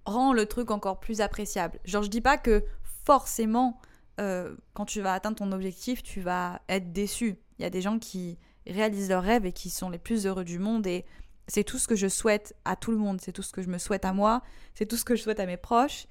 rend 0.05 0.33
le 0.33 0.45
truc 0.45 0.71
encore 0.71 0.99
plus 0.99 1.21
appréciable. 1.21 1.79
Genre, 1.85 2.03
je 2.03 2.09
dis 2.09 2.21
pas 2.21 2.37
que 2.37 2.63
forcément, 3.05 3.79
euh, 4.19 4.55
quand 4.73 4.85
tu 4.85 5.01
vas 5.01 5.13
atteindre 5.13 5.37
ton 5.37 5.51
objectif, 5.51 6.03
tu 6.03 6.21
vas 6.21 6.61
être 6.69 6.91
déçu. 6.91 7.37
Il 7.59 7.63
y 7.63 7.65
a 7.65 7.69
des 7.69 7.81
gens 7.81 7.99
qui 7.99 8.37
réalisent 8.67 9.09
leurs 9.09 9.23
rêves 9.23 9.45
et 9.45 9.53
qui 9.53 9.69
sont 9.69 9.89
les 9.89 9.97
plus 9.97 10.25
heureux 10.27 10.43
du 10.43 10.59
monde 10.59 10.85
et 10.87 11.05
c'est 11.47 11.63
tout 11.63 11.77
ce 11.77 11.87
que 11.87 11.95
je 11.95 12.07
souhaite 12.07 12.55
à 12.65 12.75
tout 12.75 12.91
le 12.91 12.97
monde, 12.97 13.19
c'est 13.21 13.31
tout 13.31 13.41
ce 13.41 13.51
que 13.51 13.61
je 13.61 13.69
me 13.69 13.77
souhaite 13.77 14.05
à 14.05 14.13
moi, 14.13 14.41
c'est 14.73 14.85
tout 14.85 14.95
ce 14.95 15.03
que 15.03 15.15
je 15.15 15.21
souhaite 15.21 15.39
à 15.39 15.45
mes 15.45 15.57
proches. 15.57 16.07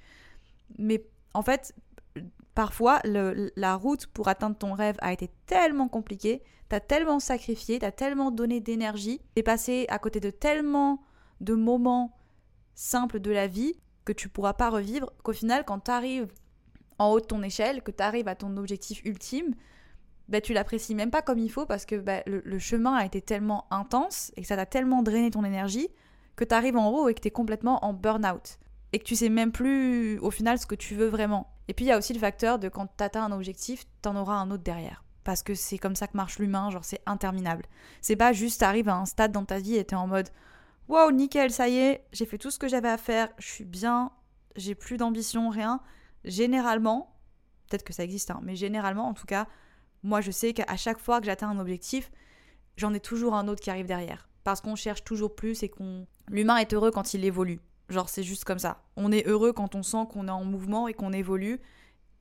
Mais 0.77 1.03
en 1.33 1.41
fait, 1.41 1.73
parfois, 2.53 2.99
la 3.03 3.75
route 3.75 4.07
pour 4.07 4.27
atteindre 4.27 4.57
ton 4.57 4.73
rêve 4.73 4.97
a 4.99 5.13
été 5.13 5.31
tellement 5.45 5.87
compliquée, 5.87 6.43
t'as 6.69 6.79
tellement 6.79 7.19
sacrifié, 7.19 7.79
t'as 7.79 7.91
tellement 7.91 8.31
donné 8.31 8.59
d'énergie, 8.59 9.21
t'es 9.35 9.43
passé 9.43 9.85
à 9.89 9.99
côté 9.99 10.19
de 10.19 10.29
tellement 10.29 11.01
de 11.39 11.55
moments 11.55 12.17
simples 12.75 13.19
de 13.19 13.31
la 13.31 13.47
vie 13.47 13.73
que 14.05 14.13
tu 14.13 14.29
pourras 14.29 14.53
pas 14.53 14.69
revivre, 14.69 15.11
qu'au 15.23 15.33
final, 15.33 15.63
quand 15.65 15.79
t'arrives 15.79 16.31
en 17.01 17.09
haut 17.09 17.19
de 17.19 17.25
ton 17.25 17.41
échelle, 17.41 17.81
que 17.81 17.89
t'arrives 17.89 18.27
à 18.27 18.35
ton 18.35 18.55
objectif 18.57 19.01
ultime, 19.05 19.55
ben, 20.27 20.39
tu 20.39 20.53
l'apprécies 20.53 20.93
même 20.93 21.09
pas 21.09 21.23
comme 21.23 21.39
il 21.39 21.51
faut 21.51 21.65
parce 21.65 21.85
que 21.85 21.95
ben, 21.95 22.21
le, 22.27 22.59
chemin 22.59 22.93
a 22.95 23.05
été 23.05 23.21
tellement 23.21 23.65
intense 23.71 24.31
et 24.37 24.41
que 24.41 24.47
ça 24.47 24.55
t'a 24.55 24.67
tellement 24.67 25.01
drainé 25.01 25.31
ton 25.31 25.43
énergie 25.43 25.89
que 26.35 26.43
t'arrives 26.43 26.77
en 26.77 26.89
haut 26.91 27.09
et 27.09 27.15
que 27.15 27.19
t'es 27.19 27.31
complètement 27.31 27.83
en 27.83 27.93
burn-out 27.93 28.59
et 28.93 28.99
que 28.99 29.03
tu 29.03 29.15
sais 29.15 29.29
même 29.29 29.51
plus 29.51 30.19
au 30.19 30.29
final 30.29 30.59
ce 30.59 30.67
que 30.67 30.75
tu 30.75 30.93
veux 30.93 31.07
vraiment. 31.07 31.51
Et 31.67 31.73
puis 31.73 31.85
il 31.85 31.87
y 31.87 31.91
a 31.91 31.97
aussi 31.97 32.13
le 32.13 32.19
facteur 32.19 32.59
de 32.59 32.69
quand 32.69 32.85
tu 32.85 33.03
atteins 33.03 33.25
un 33.25 33.31
objectif, 33.31 33.85
t'en 34.03 34.15
auras 34.15 34.35
un 34.35 34.51
autre 34.51 34.63
derrière. 34.63 35.03
Parce 35.23 35.41
que 35.41 35.55
c'est 35.55 35.79
comme 35.79 35.95
ça 35.95 36.07
que 36.07 36.15
marche 36.15 36.37
l'humain, 36.37 36.69
genre 36.69 36.85
c'est 36.85 37.01
interminable. 37.07 37.65
C'est 38.01 38.15
pas 38.15 38.31
juste 38.31 38.59
t'arrives 38.59 38.89
à 38.89 38.95
un 38.95 39.05
stade 39.05 39.31
dans 39.31 39.45
ta 39.45 39.57
vie 39.57 39.75
et 39.75 39.85
t'es 39.85 39.95
en 39.95 40.07
mode 40.07 40.29
Wow, 40.87 41.11
nickel, 41.11 41.51
ça 41.51 41.67
y 41.67 41.77
est, 41.77 42.05
j'ai 42.13 42.25
fait 42.25 42.37
tout 42.37 42.51
ce 42.51 42.59
que 42.59 42.67
j'avais 42.67 42.89
à 42.89 42.97
faire, 42.97 43.29
je 43.39 43.47
suis 43.47 43.65
bien, 43.65 44.11
j'ai 44.55 44.75
plus 44.75 44.97
d'ambition, 44.97 45.49
rien. 45.49 45.81
Généralement, 46.25 47.15
peut-être 47.67 47.83
que 47.83 47.93
ça 47.93 48.03
existe, 48.03 48.31
hein, 48.31 48.39
mais 48.43 48.55
généralement 48.55 49.07
en 49.07 49.13
tout 49.13 49.25
cas, 49.25 49.47
moi 50.03 50.21
je 50.21 50.31
sais 50.31 50.53
qu'à 50.53 50.75
chaque 50.77 50.99
fois 50.99 51.19
que 51.19 51.25
j'atteins 51.25 51.49
un 51.49 51.59
objectif, 51.59 52.11
j'en 52.77 52.93
ai 52.93 52.99
toujours 52.99 53.35
un 53.35 53.47
autre 53.47 53.61
qui 53.61 53.69
arrive 53.69 53.87
derrière. 53.87 54.29
Parce 54.43 54.61
qu'on 54.61 54.75
cherche 54.75 55.03
toujours 55.03 55.35
plus 55.35 55.61
et 55.61 55.69
qu'on. 55.69 56.07
L'humain 56.27 56.57
est 56.57 56.73
heureux 56.73 56.89
quand 56.91 57.13
il 57.13 57.23
évolue. 57.25 57.59
Genre, 57.89 58.09
c'est 58.09 58.23
juste 58.23 58.43
comme 58.43 58.57
ça. 58.57 58.83
On 58.95 59.11
est 59.11 59.27
heureux 59.27 59.53
quand 59.53 59.75
on 59.75 59.83
sent 59.83 60.07
qu'on 60.09 60.27
est 60.27 60.31
en 60.31 60.45
mouvement 60.45 60.87
et 60.87 60.93
qu'on 60.93 61.11
évolue 61.13 61.59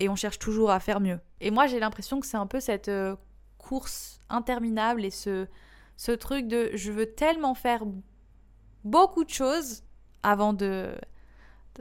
et 0.00 0.08
on 0.08 0.16
cherche 0.16 0.38
toujours 0.38 0.70
à 0.70 0.80
faire 0.80 1.00
mieux. 1.00 1.20
Et 1.40 1.50
moi, 1.50 1.66
j'ai 1.66 1.78
l'impression 1.78 2.20
que 2.20 2.26
c'est 2.26 2.36
un 2.36 2.46
peu 2.46 2.60
cette 2.60 2.88
euh, 2.88 3.14
course 3.56 4.20
interminable 4.28 5.04
et 5.04 5.10
ce, 5.10 5.46
ce 5.96 6.12
truc 6.12 6.48
de 6.48 6.70
je 6.74 6.90
veux 6.90 7.06
tellement 7.06 7.54
faire 7.54 7.84
beaucoup 8.84 9.24
de 9.24 9.30
choses 9.30 9.84
avant 10.22 10.52
de, 10.52 10.94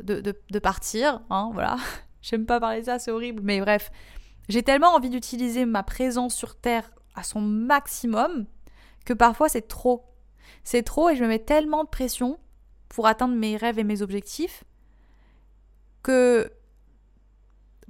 de, 0.01 0.21
de, 0.21 0.59
partir. 0.59 1.21
Hein, 1.29 1.49
voilà. 1.53 1.77
J'aime 2.21 2.45
pas 2.45 2.59
parler 2.59 2.83
ça, 2.83 2.99
c'est 2.99 3.11
horrible. 3.11 3.41
Mais 3.43 3.59
bref, 3.61 3.91
j'ai 4.47 4.63
tellement 4.63 4.95
envie 4.95 5.09
d'utiliser 5.09 5.65
ma 5.65 5.83
présence 5.83 6.35
sur 6.35 6.55
Terre 6.55 6.91
à 7.15 7.23
son 7.23 7.41
maximum 7.41 8.45
que 9.05 9.13
parfois 9.13 9.49
c'est 9.49 9.67
trop. 9.67 10.05
C'est 10.63 10.83
trop 10.83 11.09
et 11.09 11.15
je 11.15 11.23
me 11.23 11.29
mets 11.29 11.39
tellement 11.39 11.83
de 11.83 11.89
pression 11.89 12.39
pour 12.89 13.07
atteindre 13.07 13.35
mes 13.35 13.57
rêves 13.57 13.79
et 13.79 13.83
mes 13.83 14.01
objectifs 14.01 14.63
que 16.03 16.51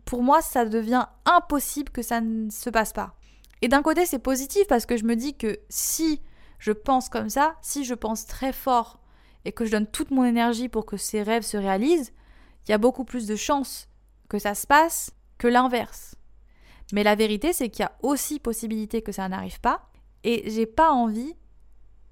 pour 0.06 0.24
moi, 0.24 0.42
ça 0.42 0.66
devient 0.66 1.06
impossible 1.26 1.92
que 1.92 2.02
ça 2.02 2.20
ne 2.20 2.50
se 2.50 2.70
passe 2.70 2.94
pas. 2.94 3.16
Et 3.62 3.68
d'un 3.68 3.82
côté, 3.82 4.06
c'est 4.06 4.20
positif 4.20 4.66
parce 4.68 4.86
que 4.86 4.98
je 4.98 5.04
me 5.04 5.16
dis 5.16 5.36
que 5.36 5.60
si 5.70 6.22
je 6.58 6.72
pense 6.72 7.10
comme 7.10 7.30
ça, 7.30 7.56
si 7.62 7.84
je 7.84 7.94
pense 7.94 8.26
très 8.26 8.54
fort 8.54 9.00
et 9.46 9.52
que 9.52 9.66
je 9.66 9.72
donne 9.72 9.88
toute 9.88 10.12
mon 10.12 10.24
énergie 10.24 10.70
pour 10.70 10.86
que 10.86 10.98
ces 10.98 11.22
rêves 11.22 11.44
se 11.44 11.58
réalisent, 11.58 12.12
il 12.66 12.72
y 12.72 12.74
a 12.74 12.78
beaucoup 12.78 13.04
plus 13.04 13.28
de 13.28 13.36
chances 13.36 13.89
que 14.30 14.40
ça 14.40 14.56
se 14.56 14.66
passe 14.66 15.12
que 15.38 15.48
l'inverse. 15.48 16.16
Mais 16.94 17.04
la 17.04 17.16
vérité, 17.16 17.54
c'est 17.54 17.70
qu'il 17.70 17.84
y 17.84 17.86
a 17.86 17.92
aussi 18.02 18.40
possibilité 18.40 19.02
que 19.02 19.12
ça 19.12 19.28
n'arrive 19.28 19.60
pas 19.60 19.90
et 20.24 20.50
j'ai 20.50 20.66
pas 20.66 20.92
envie 20.92 21.36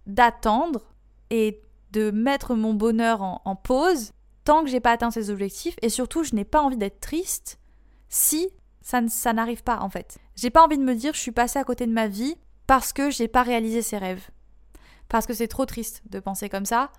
d'attendre 0.05 0.93
et 1.29 1.61
de 1.91 2.11
mettre 2.11 2.55
mon 2.55 2.73
bonheur 2.73 3.21
en, 3.21 3.55
pause 3.55 4.11
tant 4.43 4.63
que 4.63 4.69
j'ai 4.69 4.79
pas 4.79 4.91
atteint 4.91 5.11
ces 5.11 5.29
objectifs 5.29 5.75
et 5.81 5.89
surtout 5.89 6.23
je 6.23 6.35
n'ai 6.35 6.45
pas 6.45 6.61
envie 6.61 6.77
d'être 6.77 6.99
triste 6.99 7.59
si 8.09 8.49
ça, 8.81 9.33
n'arrive 9.33 9.63
pas 9.63 9.79
en 9.81 9.89
fait. 9.89 10.17
J'ai 10.35 10.49
pas 10.49 10.63
envie 10.63 10.77
de 10.77 10.83
me 10.83 10.95
dire 10.95 11.13
je 11.13 11.19
suis 11.19 11.31
passée 11.31 11.59
à 11.59 11.63
côté 11.63 11.85
de 11.85 11.91
ma 11.91 12.07
vie 12.07 12.35
parce 12.67 12.93
que 12.93 13.09
j'ai 13.09 13.27
pas 13.27 13.43
réalisé 13.43 13.81
ses 13.81 13.97
rêves. 13.97 14.29
Parce 15.09 15.25
que 15.25 15.33
c'est 15.33 15.47
trop 15.47 15.65
triste 15.65 16.03
de 16.09 16.19
penser 16.19 16.49
comme 16.49 16.65
ça 16.65 16.91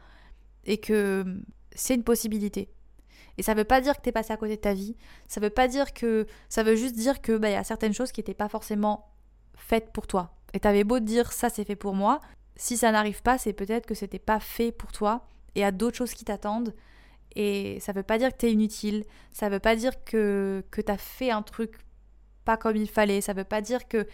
et 0.64 0.78
que 0.78 1.24
c'est 1.74 1.94
une 1.94 2.04
possibilité. 2.04 2.70
Et 3.38 3.42
ça 3.42 3.54
veut 3.54 3.64
pas 3.64 3.80
dire 3.80 3.96
que 3.96 4.02
t'es 4.02 4.12
passé 4.12 4.32
à 4.32 4.36
côté 4.36 4.56
de 4.56 4.60
ta 4.60 4.74
vie. 4.74 4.96
Ça 5.28 5.40
veut 5.40 5.50
pas 5.50 5.68
dire 5.68 5.94
que. 5.94 6.26
Ça 6.48 6.62
veut 6.62 6.76
juste 6.76 6.96
dire 6.96 7.22
que 7.22 7.36
bah, 7.36 7.50
y 7.50 7.54
a 7.54 7.64
certaines 7.64 7.94
choses 7.94 8.12
qui 8.12 8.20
n'étaient 8.20 8.34
pas 8.34 8.48
forcément 8.48 9.10
faites 9.54 9.92
pour 9.92 10.06
toi. 10.06 10.34
Et 10.52 10.60
t'avais 10.60 10.84
beau 10.84 10.98
dire 10.98 11.32
ça 11.32 11.48
c'est 11.48 11.64
fait 11.64 11.76
pour 11.76 11.94
moi. 11.94 12.20
Si 12.56 12.76
ça 12.76 12.90
n'arrive 12.90 13.22
pas, 13.22 13.38
c'est 13.38 13.52
peut-être 13.52 13.86
que 13.86 13.94
c'était 13.94 14.18
pas 14.18 14.40
fait 14.40 14.72
pour 14.72 14.92
toi. 14.92 15.26
Et 15.54 15.64
a 15.64 15.70
d'autres 15.70 15.96
choses 15.96 16.14
qui 16.14 16.24
t'attendent. 16.24 16.74
Et 17.36 17.78
ça 17.80 17.92
veut 17.92 18.02
pas 18.02 18.18
dire 18.18 18.32
que 18.32 18.38
t'es 18.38 18.52
inutile. 18.52 19.04
Ça 19.32 19.48
veut 19.48 19.60
pas 19.60 19.76
dire 19.76 20.04
que, 20.04 20.64
que 20.70 20.80
t'as 20.80 20.96
fait 20.96 21.30
un 21.30 21.42
truc 21.42 21.78
pas 22.44 22.56
comme 22.56 22.76
il 22.76 22.90
fallait. 22.90 23.20
Ça 23.20 23.32
veut 23.32 23.44
pas 23.44 23.60
dire 23.60 23.86
que 23.86 24.06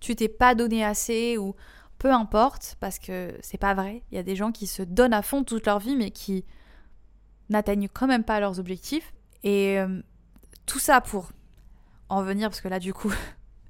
tu 0.00 0.16
t'es 0.16 0.28
pas 0.28 0.54
donné 0.54 0.84
assez 0.84 1.36
ou 1.36 1.54
peu 1.98 2.12
importe, 2.12 2.76
parce 2.80 2.98
que 2.98 3.34
c'est 3.42 3.58
pas 3.58 3.74
vrai. 3.74 4.02
Il 4.10 4.14
y 4.14 4.18
a 4.18 4.22
des 4.22 4.36
gens 4.36 4.52
qui 4.52 4.66
se 4.66 4.82
donnent 4.82 5.12
à 5.12 5.22
fond 5.22 5.42
toute 5.42 5.66
leur 5.66 5.80
vie, 5.80 5.96
mais 5.96 6.10
qui 6.10 6.44
n'atteignent 7.48 7.88
quand 7.88 8.06
même 8.06 8.24
pas 8.24 8.40
leurs 8.40 8.58
objectifs. 8.58 9.12
Et 9.44 9.78
euh, 9.78 10.00
tout 10.66 10.78
ça 10.78 11.00
pour 11.00 11.30
en 12.08 12.22
venir, 12.22 12.48
parce 12.48 12.60
que 12.60 12.68
là, 12.68 12.78
du 12.78 12.94
coup, 12.94 13.12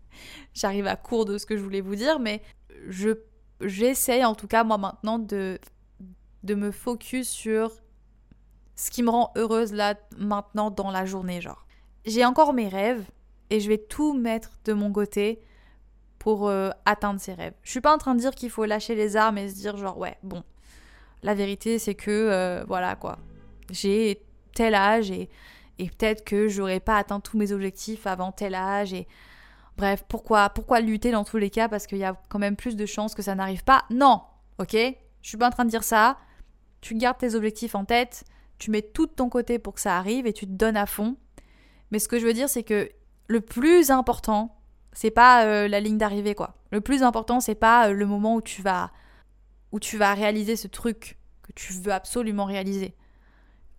j'arrive 0.55 0.87
à 0.87 0.97
court 0.97 1.25
de 1.25 1.39
ce 1.39 1.47
que 1.47 1.57
je 1.57 1.63
voulais 1.63 1.81
vous 1.81 1.97
dire, 1.97 2.19
mais 2.19 2.43
je 2.89 3.11
j'essaye 3.61 4.25
en 4.25 4.35
tout 4.35 4.47
cas 4.47 4.65
moi 4.65 4.79
maintenant 4.79 5.19
de 5.19 5.59
de 6.45 6.55
me 6.55 6.71
focus 6.71 7.29
sur 7.29 7.73
ce 8.77 8.91
qui 8.91 9.03
me 9.03 9.11
rend 9.11 9.33
heureuse 9.37 9.73
là 9.73 9.95
maintenant 10.17 10.71
dans 10.71 10.91
la 10.91 11.05
journée 11.05 11.41
genre. 11.41 11.67
J'ai 12.05 12.25
encore 12.25 12.53
mes 12.53 12.69
rêves 12.69 13.05
et 13.51 13.61
je 13.61 13.69
vais 13.69 13.79
tout 13.79 14.15
mettre 14.15 14.53
de 14.65 14.73
mon 14.73 14.93
côté 14.93 15.43
pour 16.19 16.49
euh, 16.49 16.71
atteindre 16.85 17.21
ses 17.21 17.35
rêves. 17.35 17.55
Je 17.63 17.71
suis 17.71 17.81
pas 17.81 17.95
en 17.95 17.99
train 17.99 18.15
de 18.15 18.21
dire 18.21 18.35
qu'il 18.35 18.51
faut 18.51 18.65
lâcher 18.65 18.95
les 18.95 19.17
armes 19.17 19.39
et 19.39 19.49
se 19.49 19.57
dire 19.57 19.77
genre 19.77 19.99
ouais, 19.99 20.17
bon. 20.23 20.45
La 21.23 21.35
vérité 21.35 21.79
c'est 21.79 21.97
que 21.97 22.11
euh, 22.11 22.65
voilà 22.69 22.95
quoi. 22.95 23.19
J'ai 23.71 24.23
tel 24.55 24.75
âge 24.75 25.11
et, 25.11 25.29
peut-être 25.79 26.25
que 26.25 26.49
j'aurais 26.49 26.81
pas 26.81 26.97
atteint 26.97 27.21
tous 27.21 27.37
mes 27.37 27.53
objectifs 27.53 28.07
avant 28.07 28.33
tel 28.33 28.55
âge 28.55 28.93
et 28.93 29.07
bref, 29.77 30.05
pourquoi 30.09 30.51
pourquoi 30.51 30.81
lutter 30.81 31.13
dans 31.13 31.25
tous 31.25 31.37
les 31.37 31.51
cas? 31.51 31.69
Parce 31.69 31.87
qu'il 31.87 31.99
y 31.99 32.05
a 32.05 32.17
quand 32.29 32.39
même 32.39 32.57
plus 32.57 32.77
de 32.77 32.87
chances 32.87 33.15
que 33.15 33.23
ça 33.23 33.35
n'arrive 33.35 33.65
pas 33.65 33.85
Non, 33.91 34.23
OK? 34.59 34.73
Je 34.75 35.29
suis 35.29 35.37
pas 35.37 35.47
en 35.49 35.51
train 35.51 35.65
de 35.65 35.71
dire 35.71 35.85
ça. 35.85 36.19
Tu 36.81 36.95
gardes 36.95 37.19
tes 37.19 37.35
objectifs 37.35 37.75
en 37.75 37.85
tête, 37.85 38.25
tu 38.59 38.71
mets 38.71 38.83
tout 38.83 39.07
de 39.07 39.13
ton 39.13 39.29
côté 39.29 39.59
pour 39.59 39.75
que 39.75 39.81
ça 39.81 39.97
arrive 39.97 40.27
et 40.27 40.33
tu 40.33 40.47
te 40.47 40.53
donnes 40.53 40.77
à 40.77 40.87
fond. 40.87 41.17
Mais 41.91 41.99
ce 41.99 42.09
que 42.09 42.19
je 42.19 42.27
veux 42.27 42.35
dire 42.35 42.49
c'est 42.49 42.63
que 42.63 42.91
le 43.29 43.41
plus 43.41 43.91
important 43.91 44.57
c'est 44.93 45.11
pas 45.11 45.45
euh, 45.45 45.69
la 45.69 45.81
ligne 45.81 45.99
d'arrivée 45.99 46.35
quoi. 46.35 46.57
Le 46.71 46.81
plus 46.81 47.03
important 47.03 47.41
c'est 47.41 47.55
pas 47.55 47.89
euh, 47.89 47.93
le 47.93 48.07
moment 48.07 48.35
où 48.35 48.43
tu 48.43 48.63
vas 48.63 48.91
où 49.71 49.79
tu 49.79 49.99
vas 49.99 50.15
réaliser 50.15 50.57
ce 50.57 50.67
truc 50.67 51.19
que 51.43 51.53
tu 51.53 51.73
veux 51.73 51.93
absolument 51.93 52.45
réaliser. 52.45 52.95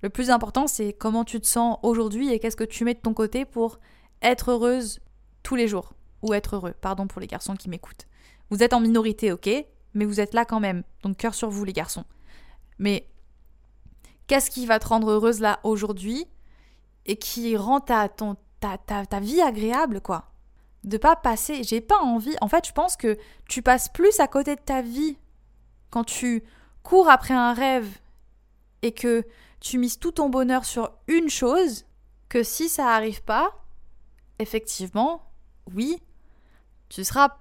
Le 0.01 0.09
plus 0.09 0.29
important 0.29 0.67
c'est 0.67 0.93
comment 0.93 1.23
tu 1.23 1.39
te 1.39 1.47
sens 1.47 1.77
aujourd'hui 1.83 2.31
et 2.31 2.39
qu'est-ce 2.39 2.55
que 2.55 2.63
tu 2.63 2.83
mets 2.83 2.93
de 2.93 2.99
ton 2.99 3.13
côté 3.13 3.45
pour 3.45 3.79
être 4.21 4.51
heureuse 4.51 4.99
tous 5.43 5.55
les 5.55 5.67
jours 5.67 5.93
ou 6.21 6.33
être 6.33 6.55
heureux. 6.55 6.73
Pardon 6.79 7.07
pour 7.07 7.21
les 7.21 7.27
garçons 7.27 7.55
qui 7.55 7.69
m'écoutent. 7.69 8.07
Vous 8.49 8.63
êtes 8.63 8.73
en 8.73 8.79
minorité, 8.79 9.31
OK, 9.31 9.49
mais 9.93 10.05
vous 10.05 10.19
êtes 10.19 10.33
là 10.33 10.45
quand 10.45 10.59
même. 10.59 10.83
Donc 11.03 11.17
cœur 11.17 11.33
sur 11.33 11.49
vous 11.49 11.63
les 11.63 11.73
garçons. 11.73 12.05
Mais 12.77 13.07
qu'est-ce 14.27 14.51
qui 14.51 14.65
va 14.65 14.79
te 14.79 14.87
rendre 14.87 15.11
heureuse 15.11 15.39
là 15.39 15.59
aujourd'hui 15.63 16.25
et 17.05 17.17
qui 17.17 17.55
rend 17.57 17.79
ta, 17.79 18.09
ta, 18.09 18.35
ta, 18.77 19.05
ta 19.05 19.19
vie 19.19 19.41
agréable 19.41 20.01
quoi? 20.01 20.25
De 20.83 20.97
pas 20.97 21.15
passer. 21.15 21.63
J'ai 21.63 21.81
pas 21.81 21.99
envie. 21.99 22.35
En 22.41 22.47
fait, 22.47 22.65
je 22.65 22.71
pense 22.71 22.95
que 22.95 23.17
tu 23.49 23.61
passes 23.61 23.89
plus 23.89 24.19
à 24.19 24.27
côté 24.27 24.55
de 24.55 24.61
ta 24.61 24.81
vie 24.81 25.17
quand 25.89 26.05
tu 26.05 26.43
cours 26.83 27.09
après 27.09 27.33
un 27.33 27.53
rêve 27.53 27.99
et 28.81 28.93
que 28.93 29.25
tu 29.59 29.77
mises 29.77 29.99
tout 29.99 30.11
ton 30.11 30.29
bonheur 30.29 30.65
sur 30.65 30.91
une 31.07 31.29
chose 31.29 31.85
que 32.29 32.43
si 32.43 32.69
ça 32.69 32.93
arrive 32.95 33.23
pas, 33.23 33.65
effectivement, 34.39 35.21
oui, 35.75 36.01
tu 36.87 37.03
seras 37.03 37.37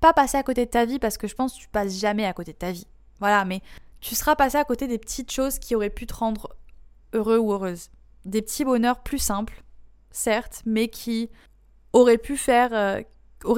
pas 0.00 0.12
passé 0.12 0.36
à 0.36 0.42
côté 0.42 0.66
de 0.66 0.70
ta 0.70 0.84
vie 0.84 0.98
parce 0.98 1.18
que 1.18 1.26
je 1.26 1.34
pense 1.34 1.54
que 1.54 1.60
tu 1.60 1.68
passes 1.68 1.98
jamais 1.98 2.24
à 2.24 2.32
côté 2.32 2.52
de 2.52 2.58
ta 2.58 2.72
vie. 2.72 2.86
Voilà, 3.18 3.44
mais 3.44 3.60
tu 4.00 4.14
seras 4.14 4.36
passé 4.36 4.56
à 4.56 4.64
côté 4.64 4.86
des 4.86 4.98
petites 4.98 5.32
choses 5.32 5.58
qui 5.58 5.74
auraient 5.74 5.90
pu 5.90 6.06
te 6.06 6.14
rendre 6.14 6.54
heureux 7.12 7.38
ou 7.38 7.52
heureuse. 7.52 7.90
Des 8.24 8.42
petits 8.42 8.64
bonheurs 8.64 9.02
plus 9.02 9.18
simples, 9.18 9.62
certes, 10.10 10.62
mais 10.66 10.88
qui 10.88 11.30
aurait 11.92 12.18
pu 12.18 12.36
faire, 12.36 12.72
euh, 12.72 13.02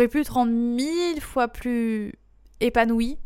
pu 0.08 0.22
te 0.22 0.32
rendre 0.32 0.52
mille 0.52 1.20
fois 1.20 1.48
plus 1.48 2.14
épanoui 2.60 3.18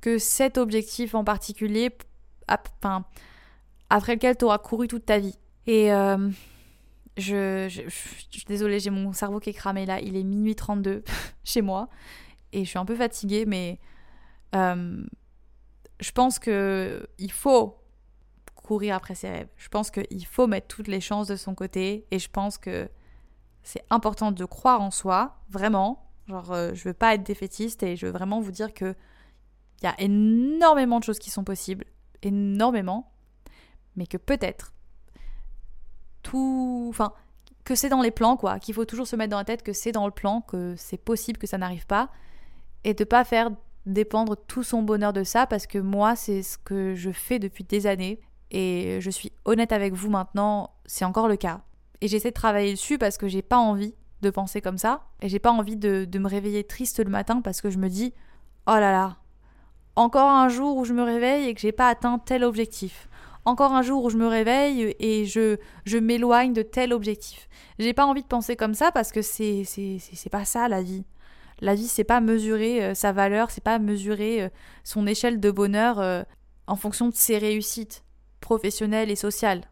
que 0.00 0.18
cet 0.18 0.58
objectif 0.58 1.14
en 1.14 1.24
particulier, 1.24 1.90
après 3.90 4.14
lequel 4.14 4.36
tu 4.36 4.44
auras 4.44 4.58
couru 4.58 4.88
toute 4.88 5.06
ta 5.06 5.18
vie. 5.18 5.38
Et 5.66 5.92
euh, 5.92 6.30
je, 7.16 7.66
je, 7.68 7.88
suis 7.88 8.44
désolée, 8.46 8.78
j'ai 8.80 8.90
mon 8.90 9.12
cerveau 9.12 9.40
qui 9.40 9.50
est 9.50 9.54
cramé 9.54 9.86
là, 9.86 10.00
il 10.00 10.16
est 10.16 10.24
minuit 10.24 10.54
32 10.54 11.02
chez 11.44 11.62
moi, 11.62 11.88
et 12.52 12.64
je 12.64 12.68
suis 12.68 12.78
un 12.78 12.84
peu 12.84 12.94
fatiguée, 12.94 13.46
mais 13.46 13.78
euh, 14.54 15.04
je 16.00 16.10
pense 16.12 16.38
que 16.38 17.08
il 17.18 17.32
faut 17.32 17.78
courir 18.54 18.96
après 18.96 19.14
ses 19.14 19.30
rêves. 19.30 19.48
Je 19.56 19.68
pense 19.68 19.90
qu'il 19.90 20.26
faut 20.26 20.46
mettre 20.46 20.66
toutes 20.66 20.88
les 20.88 21.00
chances 21.00 21.28
de 21.28 21.36
son 21.36 21.54
côté, 21.54 22.06
et 22.10 22.18
je 22.18 22.28
pense 22.28 22.58
que 22.58 22.88
c'est 23.62 23.84
important 23.90 24.30
de 24.30 24.44
croire 24.44 24.80
en 24.80 24.90
soi, 24.90 25.40
vraiment. 25.50 26.10
Genre, 26.28 26.52
euh, 26.52 26.74
je 26.74 26.84
veux 26.84 26.94
pas 26.94 27.14
être 27.14 27.22
défaitiste 27.22 27.82
et 27.82 27.96
je 27.96 28.06
veux 28.06 28.12
vraiment 28.12 28.40
vous 28.40 28.52
dire 28.52 28.74
que 28.74 28.94
il 29.80 29.84
y 29.84 29.88
a 29.88 30.00
énormément 30.00 30.98
de 30.98 31.04
choses 31.04 31.18
qui 31.18 31.30
sont 31.30 31.44
possibles, 31.44 31.84
énormément, 32.22 33.12
mais 33.96 34.06
que 34.06 34.16
peut-être 34.16 34.72
tout, 36.22 36.86
enfin, 36.90 37.12
que 37.64 37.74
c'est 37.74 37.88
dans 37.88 38.02
les 38.02 38.10
plans 38.10 38.36
quoi, 38.36 38.58
qu'il 38.58 38.74
faut 38.74 38.84
toujours 38.84 39.06
se 39.06 39.16
mettre 39.16 39.30
dans 39.30 39.38
la 39.38 39.44
tête 39.44 39.62
que 39.62 39.72
c'est 39.72 39.92
dans 39.92 40.06
le 40.06 40.12
plan, 40.12 40.40
que 40.40 40.74
c'est 40.76 40.96
possible 40.96 41.38
que 41.38 41.46
ça 41.46 41.58
n'arrive 41.58 41.86
pas, 41.86 42.10
et 42.84 42.94
de 42.94 43.04
pas 43.04 43.24
faire 43.24 43.50
dépendre 43.86 44.36
tout 44.36 44.62
son 44.62 44.82
bonheur 44.82 45.12
de 45.12 45.24
ça, 45.24 45.46
parce 45.46 45.66
que 45.66 45.78
moi 45.78 46.16
c'est 46.16 46.42
ce 46.42 46.58
que 46.58 46.94
je 46.94 47.10
fais 47.10 47.38
depuis 47.38 47.64
des 47.64 47.86
années, 47.86 48.20
et 48.50 48.98
je 49.00 49.10
suis 49.10 49.32
honnête 49.44 49.72
avec 49.72 49.94
vous 49.94 50.10
maintenant, 50.10 50.70
c'est 50.86 51.04
encore 51.04 51.28
le 51.28 51.36
cas. 51.36 51.62
Et 52.00 52.08
j'essaie 52.08 52.30
de 52.30 52.34
travailler 52.34 52.72
dessus 52.72 52.98
parce 52.98 53.16
que 53.16 53.28
j'ai 53.28 53.42
pas 53.42 53.56
envie 53.56 53.94
de 54.22 54.30
penser 54.30 54.60
comme 54.60 54.78
ça. 54.78 55.02
Et 55.20 55.28
j'ai 55.28 55.38
pas 55.38 55.50
envie 55.50 55.76
de, 55.76 56.06
me 56.18 56.28
réveiller 56.28 56.64
triste 56.64 57.02
le 57.02 57.10
matin 57.10 57.40
parce 57.40 57.60
que 57.60 57.70
je 57.70 57.78
me 57.78 57.88
dis 57.88 58.12
Oh 58.66 58.72
là 58.72 58.92
là, 58.92 59.16
encore 59.94 60.30
un 60.30 60.48
jour 60.48 60.76
où 60.76 60.84
je 60.84 60.92
me 60.92 61.02
réveille 61.02 61.48
et 61.48 61.54
que 61.54 61.60
j'ai 61.60 61.72
pas 61.72 61.88
atteint 61.88 62.18
tel 62.18 62.44
objectif. 62.44 63.08
Encore 63.46 63.72
un 63.72 63.82
jour 63.82 64.02
où 64.02 64.10
je 64.10 64.16
me 64.16 64.26
réveille 64.26 64.96
et 64.98 65.24
je, 65.24 65.56
je 65.84 65.98
m'éloigne 65.98 66.52
de 66.52 66.62
tel 66.62 66.92
objectif. 66.92 67.48
J'ai 67.78 67.94
pas 67.94 68.04
envie 68.04 68.22
de 68.22 68.26
penser 68.26 68.56
comme 68.56 68.74
ça 68.74 68.90
parce 68.90 69.12
que 69.12 69.22
c'est, 69.22 69.62
c'est, 69.64 69.98
c'est, 70.00 70.30
pas 70.30 70.44
ça 70.44 70.66
la 70.66 70.82
vie. 70.82 71.04
La 71.60 71.76
vie, 71.76 71.86
c'est 71.86 72.02
pas 72.02 72.20
mesurer 72.20 72.84
euh, 72.84 72.94
sa 72.94 73.12
valeur, 73.12 73.52
c'est 73.52 73.62
pas 73.62 73.78
mesurer 73.78 74.42
euh, 74.42 74.48
son 74.82 75.06
échelle 75.06 75.38
de 75.38 75.50
bonheur 75.52 76.00
euh, 76.00 76.24
en 76.66 76.74
fonction 76.74 77.08
de 77.08 77.14
ses 77.14 77.38
réussites 77.38 78.04
professionnelles 78.40 79.12
et 79.12 79.16
sociales. 79.16 79.62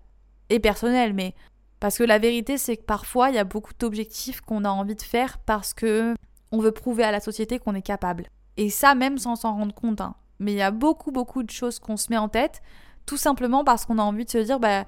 Et 0.50 0.60
personnelles, 0.60 1.12
mais 1.12 1.34
parce 1.80 1.98
que 1.98 2.04
la 2.04 2.20
vérité, 2.20 2.58
c'est 2.58 2.76
que 2.76 2.84
parfois, 2.84 3.30
il 3.30 3.34
y 3.34 3.38
a 3.38 3.44
beaucoup 3.44 3.72
d'objectifs 3.76 4.40
qu'on 4.40 4.64
a 4.64 4.70
envie 4.70 4.94
de 4.94 5.02
faire 5.02 5.38
parce 5.38 5.74
que 5.74 6.14
on 6.52 6.60
veut 6.60 6.70
prouver 6.70 7.02
à 7.02 7.10
la 7.10 7.18
société 7.18 7.58
qu'on 7.58 7.74
est 7.74 7.82
capable. 7.82 8.28
Et 8.56 8.70
ça, 8.70 8.94
même 8.94 9.18
sans 9.18 9.34
s'en 9.34 9.56
rendre 9.56 9.74
compte. 9.74 10.00
Hein. 10.00 10.14
Mais 10.38 10.52
il 10.52 10.58
y 10.58 10.62
a 10.62 10.70
beaucoup, 10.70 11.10
beaucoup 11.10 11.42
de 11.42 11.50
choses 11.50 11.80
qu'on 11.80 11.96
se 11.96 12.10
met 12.10 12.16
en 12.16 12.28
tête, 12.28 12.62
tout 13.06 13.16
simplement 13.16 13.64
parce 13.64 13.86
qu'on 13.86 13.98
a 13.98 14.02
envie 14.02 14.24
de 14.24 14.30
se 14.30 14.38
dire, 14.38 14.60
bah, 14.60 14.84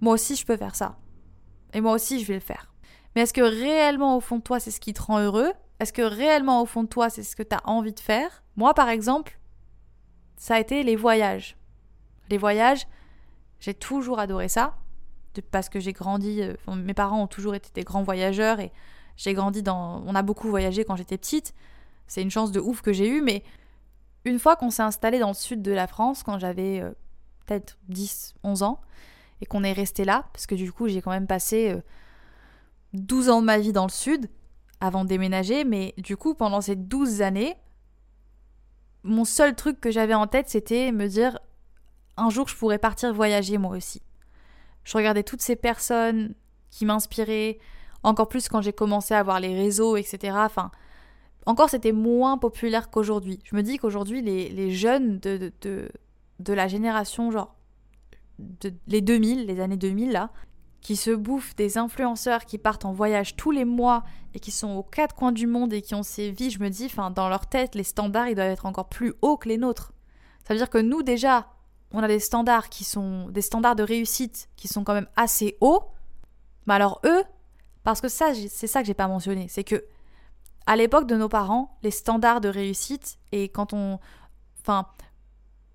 moi 0.00 0.14
aussi, 0.14 0.36
je 0.36 0.44
peux 0.44 0.56
faire 0.56 0.74
ça. 0.74 0.96
Et 1.72 1.80
moi 1.80 1.92
aussi, 1.92 2.20
je 2.20 2.26
vais 2.26 2.34
le 2.34 2.40
faire. 2.40 2.72
Mais 3.14 3.22
est-ce 3.22 3.32
que 3.32 3.40
réellement, 3.40 4.16
au 4.16 4.20
fond 4.20 4.36
de 4.36 4.42
toi, 4.42 4.60
c'est 4.60 4.70
ce 4.70 4.80
qui 4.80 4.92
te 4.92 5.02
rend 5.02 5.20
heureux? 5.20 5.52
Est-ce 5.78 5.92
que 5.92 6.02
réellement, 6.02 6.62
au 6.62 6.66
fond 6.66 6.82
de 6.82 6.88
toi, 6.88 7.10
c'est 7.10 7.22
ce 7.22 7.36
que 7.36 7.42
tu 7.42 7.54
as 7.54 7.60
envie 7.68 7.92
de 7.92 8.00
faire? 8.00 8.42
Moi, 8.56 8.74
par 8.74 8.88
exemple, 8.88 9.38
ça 10.36 10.56
a 10.56 10.60
été 10.60 10.82
les 10.82 10.96
voyages. 10.96 11.56
Les 12.28 12.38
voyages, 12.38 12.86
j'ai 13.58 13.74
toujours 13.74 14.18
adoré 14.18 14.48
ça 14.48 14.76
parce 15.50 15.68
que 15.68 15.78
j'ai 15.80 15.92
grandi, 15.92 16.42
euh, 16.42 16.54
mes 16.74 16.94
parents 16.94 17.22
ont 17.22 17.26
toujours 17.26 17.54
été 17.54 17.70
des 17.72 17.84
grands 17.84 18.02
voyageurs 18.02 18.60
et 18.60 18.72
j'ai 19.16 19.32
grandi 19.32 19.62
dans... 19.62 20.02
On 20.06 20.14
a 20.14 20.22
beaucoup 20.22 20.48
voyagé 20.48 20.84
quand 20.84 20.96
j'étais 20.96 21.18
petite. 21.18 21.54
C'est 22.06 22.22
une 22.22 22.30
chance 22.30 22.52
de 22.52 22.60
ouf 22.60 22.82
que 22.82 22.92
j'ai 22.92 23.08
eue, 23.08 23.22
mais 23.22 23.44
une 24.24 24.38
fois 24.38 24.56
qu'on 24.56 24.70
s'est 24.70 24.82
installé 24.82 25.18
dans 25.18 25.28
le 25.28 25.34
sud 25.34 25.62
de 25.62 25.72
la 25.72 25.86
France, 25.86 26.22
quand 26.22 26.38
j'avais 26.38 26.80
euh, 26.80 26.90
peut-être 27.50 27.78
10, 27.88 28.34
11 28.44 28.62
ans, 28.62 28.80
et 29.40 29.46
qu'on 29.46 29.64
est 29.64 29.72
resté 29.72 30.04
là, 30.04 30.26
parce 30.32 30.46
que 30.46 30.54
du 30.54 30.72
coup 30.72 30.88
j'ai 30.88 31.02
quand 31.02 31.10
même 31.10 31.26
passé 31.26 31.74
12 32.92 33.28
euh, 33.28 33.32
ans 33.32 33.40
de 33.40 33.46
ma 33.46 33.58
vie 33.58 33.72
dans 33.72 33.86
le 33.86 33.90
sud 33.90 34.28
avant 34.80 35.04
de 35.04 35.08
déménager, 35.08 35.64
mais 35.64 35.94
du 35.98 36.16
coup 36.16 36.34
pendant 36.34 36.60
ces 36.60 36.76
12 36.76 37.22
années, 37.22 37.56
mon 39.02 39.24
seul 39.24 39.54
truc 39.54 39.80
que 39.80 39.90
j'avais 39.90 40.14
en 40.14 40.26
tête 40.26 40.48
c'était 40.48 40.92
me 40.92 41.08
dire 41.08 41.38
un 42.16 42.30
jour 42.30 42.48
je 42.48 42.56
pourrais 42.56 42.78
partir 42.78 43.12
voyager 43.12 43.58
moi 43.58 43.76
aussi. 43.76 44.02
Je 44.84 44.96
regardais 44.96 45.22
toutes 45.22 45.42
ces 45.42 45.56
personnes 45.56 46.34
qui 46.70 46.84
m'inspiraient, 46.84 47.58
encore 48.02 48.28
plus 48.28 48.48
quand 48.48 48.62
j'ai 48.62 48.72
commencé 48.72 49.14
à 49.14 49.22
voir 49.22 49.40
les 49.40 49.54
réseaux, 49.54 49.96
etc. 49.96 50.36
Enfin, 50.38 50.70
encore 51.46 51.68
c'était 51.68 51.92
moins 51.92 52.38
populaire 52.38 52.90
qu'aujourd'hui. 52.90 53.40
Je 53.44 53.56
me 53.56 53.62
dis 53.62 53.78
qu'aujourd'hui, 53.78 54.22
les, 54.22 54.70
jeunes 54.70 55.18
de, 55.18 55.36
de, 55.36 55.52
de, 55.62 55.88
la 56.48 56.68
génération, 56.68 57.30
genre 57.30 57.54
de, 58.38 58.72
les 58.86 59.00
2000, 59.00 59.46
les 59.46 59.60
années 59.60 59.76
2000 59.76 60.12
là, 60.12 60.30
qui 60.80 60.96
se 60.96 61.10
bouffent 61.10 61.54
des 61.56 61.78
influenceurs 61.78 62.46
qui 62.46 62.58
partent 62.58 62.84
en 62.84 62.92
voyage 62.92 63.36
tous 63.36 63.50
les 63.50 63.64
mois 63.64 64.02
et 64.34 64.40
qui 64.40 64.50
sont 64.50 64.70
aux 64.70 64.82
quatre 64.82 65.14
coins 65.14 65.32
du 65.32 65.46
monde 65.46 65.72
et 65.72 65.82
qui 65.82 65.94
ont 65.94 66.02
ces 66.02 66.30
vies, 66.30 66.50
je 66.50 66.60
me 66.60 66.70
dis, 66.70 66.86
enfin, 66.86 67.10
dans 67.10 67.28
leur 67.28 67.46
tête, 67.46 67.74
les 67.74 67.84
standards, 67.84 68.28
ils 68.28 68.34
doivent 68.34 68.50
être 68.50 68.66
encore 68.66 68.88
plus 68.88 69.14
hauts 69.20 69.36
que 69.36 69.48
les 69.48 69.58
nôtres. 69.58 69.92
Ça 70.46 70.54
veut 70.54 70.58
dire 70.58 70.70
que 70.70 70.78
nous, 70.78 71.02
déjà, 71.02 71.48
on 71.92 72.02
a 72.02 72.08
des 72.08 72.20
standards 72.20 72.70
qui 72.70 72.84
sont 72.84 73.28
des 73.28 73.42
standards 73.42 73.76
de 73.76 73.82
réussite 73.82 74.48
qui 74.56 74.68
sont 74.68 74.84
quand 74.84 74.94
même 74.94 75.08
assez 75.16 75.56
hauts. 75.60 75.82
Mais 76.66 76.74
alors 76.74 77.00
eux, 77.04 77.22
parce 77.82 78.00
que 78.00 78.08
ça, 78.08 78.32
c'est 78.34 78.66
ça 78.66 78.80
que 78.80 78.86
j'ai 78.86 78.94
pas 78.94 79.08
mentionné, 79.08 79.48
c'est 79.48 79.64
que 79.64 79.84
à 80.66 80.76
l'époque 80.76 81.06
de 81.06 81.16
nos 81.16 81.28
parents, 81.28 81.76
les 81.82 81.90
standards 81.90 82.40
de 82.40 82.48
réussite 82.48 83.18
et 83.32 83.48
quand 83.48 83.72
on, 83.72 83.98
enfin, 84.60 84.86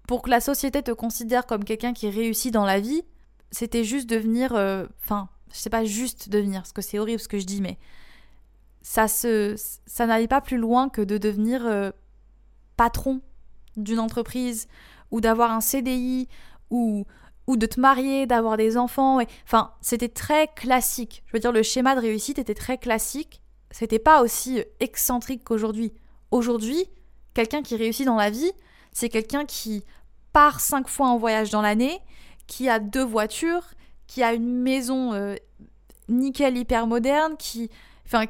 pour 0.08 0.22
que 0.22 0.30
la 0.30 0.40
société 0.40 0.84
te 0.84 0.92
considère 0.92 1.46
comme 1.46 1.64
quelqu'un 1.64 1.94
qui 1.94 2.10
réussit 2.10 2.54
dans 2.54 2.66
la 2.66 2.80
vie, 2.80 3.04
c'était 3.52 3.84
juste 3.84 4.10
devenir, 4.10 4.54
euh, 4.56 4.86
enfin, 5.04 5.30
je 5.52 5.58
sais 5.58 5.70
pas 5.70 5.86
juste 5.86 6.30
devenir, 6.30 6.62
parce 6.62 6.74
que 6.74 6.82
c'est 6.82 7.00
horrible 7.00 7.20
ce 7.20 7.28
que 7.28 7.40
je 7.40 7.46
dis, 7.46 7.62
mais 7.62 7.78
ça 8.82 9.08
se, 9.08 9.56
ça 9.86 10.06
n'allait 10.06 10.28
pas 10.28 10.42
plus 10.42 10.58
loin 10.58 10.90
que 10.90 11.02
de 11.02 11.18
devenir 11.18 11.66
euh, 11.66 11.92
patron 12.78 13.22
d'une 13.78 14.00
entreprise 14.00 14.68
ou 15.12 15.22
d'avoir 15.22 15.52
un 15.52 15.62
CDI 15.62 16.28
ou 16.70 17.06
ou 17.48 17.58
de 17.58 17.66
te 17.66 17.80
marier, 17.80 18.26
d'avoir 18.26 18.58
des 18.58 18.78
enfants. 18.78 19.20
Enfin, 19.46 19.72
c'était 19.82 20.10
très 20.10 20.48
classique. 20.48 21.24
Je 21.28 21.34
veux 21.34 21.40
dire, 21.40 21.52
le 21.52 21.64
schéma 21.64 21.96
de 21.96 22.02
réussite 22.02 22.40
était 22.40 22.56
très 22.56 22.78
classique. 22.78 23.42
C'était 23.72 24.00
pas 24.00 24.22
aussi 24.22 24.64
excentrique 24.80 25.44
qu'aujourd'hui. 25.44 25.94
Aujourd'hui, 26.32 26.86
quelqu'un 27.34 27.62
qui 27.62 27.76
réussit 27.76 28.06
dans 28.06 28.16
la 28.16 28.30
vie, 28.30 28.52
c'est 28.96 29.10
quelqu'un 29.10 29.46
qui 29.46 29.84
part 30.32 30.62
cinq 30.62 30.88
fois 30.88 31.08
en 31.08 31.18
voyage 31.18 31.50
dans 31.52 31.62
l'année, 31.62 32.00
qui 32.48 32.70
a 32.70 32.80
deux 32.80 33.04
voitures, 33.04 33.66
qui 34.08 34.24
a 34.24 34.34
une 34.34 34.62
maison 34.62 35.14
euh, 35.14 35.36
nickel 36.08 36.58
hyper 36.58 36.88
moderne, 36.88 37.36
qui, 37.38 37.70
enfin, 38.06 38.24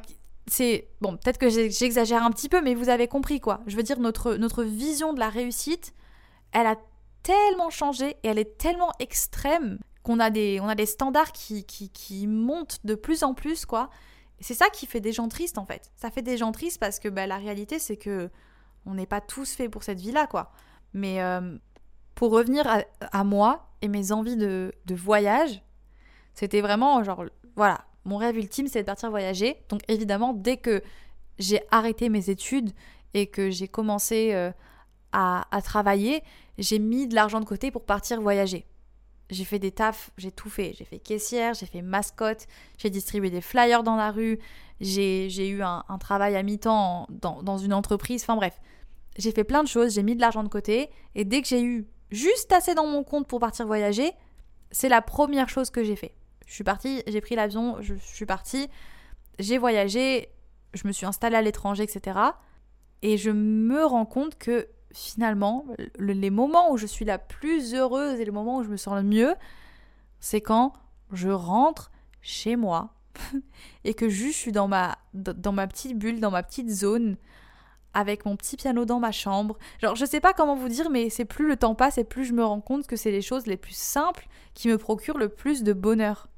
c'est 0.48 0.88
bon, 1.00 1.16
peut-être 1.16 1.38
que 1.38 1.48
j'exagère 1.48 2.24
un 2.24 2.30
petit 2.32 2.48
peu, 2.48 2.60
mais 2.62 2.74
vous 2.74 2.88
avez 2.88 3.06
compris 3.06 3.40
quoi. 3.40 3.60
Je 3.68 3.76
veux 3.76 3.84
dire 3.84 4.00
notre 4.00 4.34
notre 4.34 4.64
vision 4.64 5.12
de 5.12 5.20
la 5.20 5.28
réussite, 5.28 5.94
elle 6.52 6.66
a 6.66 6.76
tellement 7.22 7.70
changé 7.70 8.16
et 8.24 8.28
elle 8.28 8.38
est 8.38 8.58
tellement 8.58 8.90
extrême 8.98 9.78
qu'on 10.02 10.18
a 10.18 10.30
des 10.30 10.58
on 10.60 10.68
a 10.68 10.74
des 10.74 10.86
standards 10.86 11.32
qui, 11.32 11.64
qui, 11.64 11.90
qui 11.90 12.26
montent 12.26 12.80
de 12.84 12.96
plus 12.96 13.22
en 13.22 13.34
plus 13.34 13.66
quoi. 13.66 13.88
C'est 14.40 14.54
ça 14.54 14.68
qui 14.68 14.86
fait 14.86 15.00
des 15.00 15.12
gens 15.12 15.28
tristes 15.28 15.58
en 15.58 15.64
fait. 15.64 15.92
Ça 15.94 16.10
fait 16.10 16.22
des 16.22 16.36
gens 16.36 16.50
tristes 16.50 16.80
parce 16.80 16.98
que 16.98 17.08
bah, 17.08 17.26
la 17.28 17.36
réalité 17.38 17.78
c'est 17.78 17.96
que 17.96 18.30
on 18.86 18.94
n'est 18.94 19.06
pas 19.06 19.20
tous 19.20 19.54
faits 19.54 19.70
pour 19.70 19.82
cette 19.82 20.00
vie 20.00 20.12
là 20.12 20.26
quoi. 20.26 20.52
Mais 20.94 21.20
euh, 21.20 21.56
pour 22.14 22.30
revenir 22.30 22.66
à, 23.00 23.24
moi 23.24 23.68
et 23.82 23.88
mes 23.88 24.12
envies 24.12 24.36
de, 24.36 24.72
voyage, 24.88 25.62
c'était 26.32 26.60
vraiment 26.60 27.02
genre, 27.04 27.24
voilà, 27.56 27.84
mon 28.04 28.16
rêve 28.16 28.38
ultime 28.38 28.68
c'est 28.68 28.80
de 28.80 28.86
partir 28.86 29.10
voyager. 29.10 29.56
Donc 29.68 29.82
évidemment, 29.88 30.32
dès 30.32 30.56
que 30.56 30.82
j'ai 31.38 31.60
arrêté 31.70 32.08
mes 32.08 32.30
études 32.30 32.70
et 33.12 33.26
que 33.26 33.50
j'ai 33.50 33.68
commencé 33.68 34.32
euh, 34.32 34.50
à, 35.12 35.44
à, 35.54 35.60
travailler, 35.60 36.22
j'ai 36.56 36.78
mis 36.78 37.06
de 37.06 37.14
l'argent 37.14 37.40
de 37.40 37.44
côté 37.44 37.70
pour 37.70 37.84
partir 37.84 38.20
voyager. 38.20 38.64
J'ai 39.28 39.44
fait 39.44 39.58
des 39.58 39.72
tafs, 39.72 40.10
j'ai 40.16 40.30
tout 40.30 40.48
fait. 40.48 40.72
J'ai 40.78 40.84
fait 40.84 40.98
caissière, 40.98 41.54
j'ai 41.54 41.66
fait 41.66 41.82
mascotte, 41.82 42.46
j'ai 42.78 42.90
distribué 42.90 43.28
des 43.28 43.40
flyers 43.40 43.82
dans 43.82 43.96
la 43.96 44.12
rue, 44.12 44.38
j'ai 44.80 45.48
eu 45.48 45.62
un, 45.62 45.84
un, 45.88 45.98
travail 45.98 46.36
à 46.36 46.42
mi-temps 46.42 47.06
dans, 47.10 47.42
dans 47.42 47.58
une 47.58 47.74
entreprise, 47.74 48.22
enfin 48.22 48.36
bref. 48.36 48.58
J'ai 49.18 49.32
fait 49.32 49.44
plein 49.44 49.62
de 49.62 49.68
choses, 49.68 49.94
j'ai 49.94 50.02
mis 50.02 50.14
de 50.14 50.20
l'argent 50.20 50.42
de 50.42 50.48
côté 50.48 50.90
et 51.14 51.24
dès 51.24 51.42
que 51.42 51.48
j'ai 51.48 51.62
eu 51.62 51.86
juste 52.10 52.52
assez 52.52 52.74
dans 52.74 52.86
mon 52.86 53.02
compte 53.02 53.26
pour 53.26 53.40
partir 53.40 53.66
voyager, 53.66 54.12
c'est 54.70 54.88
la 54.88 55.02
première 55.02 55.48
chose 55.48 55.70
que 55.70 55.82
j'ai 55.82 55.96
fait. 55.96 56.14
Je 56.46 56.54
suis 56.54 56.64
partie, 56.64 57.02
j'ai 57.06 57.20
pris 57.20 57.34
l'avion, 57.34 57.76
je 57.80 57.94
suis 57.94 58.26
partie, 58.26 58.68
j'ai 59.38 59.58
voyagé, 59.58 60.28
je 60.74 60.86
me 60.86 60.92
suis 60.92 61.06
installée 61.06 61.36
à 61.36 61.42
l'étranger, 61.42 61.82
etc. 61.82 62.18
Et 63.02 63.16
je 63.16 63.30
me 63.30 63.84
rends 63.84 64.06
compte 64.06 64.38
que 64.38 64.68
finalement, 64.92 65.66
les 65.98 66.30
moments 66.30 66.70
où 66.72 66.76
je 66.76 66.86
suis 66.86 67.04
la 67.04 67.18
plus 67.18 67.74
heureuse 67.74 68.20
et 68.20 68.24
les 68.24 68.30
moments 68.30 68.58
où 68.58 68.62
je 68.62 68.68
me 68.68 68.76
sens 68.76 68.94
le 68.94 69.02
mieux, 69.02 69.34
c'est 70.20 70.40
quand 70.40 70.72
je 71.12 71.28
rentre 71.28 71.90
chez 72.20 72.56
moi 72.56 72.94
et 73.84 73.94
que 73.94 74.08
juste 74.08 74.36
je 74.36 74.42
suis 74.42 74.52
dans 74.52 74.68
ma, 74.68 74.96
dans 75.14 75.52
ma 75.52 75.66
petite 75.66 75.98
bulle, 75.98 76.20
dans 76.20 76.30
ma 76.30 76.42
petite 76.42 76.70
zone, 76.70 77.16
avec 77.96 78.26
mon 78.26 78.36
petit 78.36 78.56
piano 78.56 78.84
dans 78.84 79.00
ma 79.00 79.10
chambre. 79.10 79.56
Genre, 79.80 79.96
je 79.96 80.04
sais 80.04 80.20
pas 80.20 80.34
comment 80.34 80.54
vous 80.54 80.68
dire, 80.68 80.90
mais 80.90 81.08
c'est 81.08 81.24
plus 81.24 81.48
le 81.48 81.56
temps 81.56 81.74
passe 81.74 81.96
et 81.96 82.04
plus 82.04 82.26
je 82.26 82.34
me 82.34 82.44
rends 82.44 82.60
compte 82.60 82.86
que 82.86 82.94
c'est 82.94 83.10
les 83.10 83.22
choses 83.22 83.46
les 83.46 83.56
plus 83.56 83.74
simples 83.74 84.28
qui 84.52 84.68
me 84.68 84.76
procurent 84.76 85.16
le 85.16 85.30
plus 85.30 85.62
de 85.62 85.72
bonheur. 85.72 86.28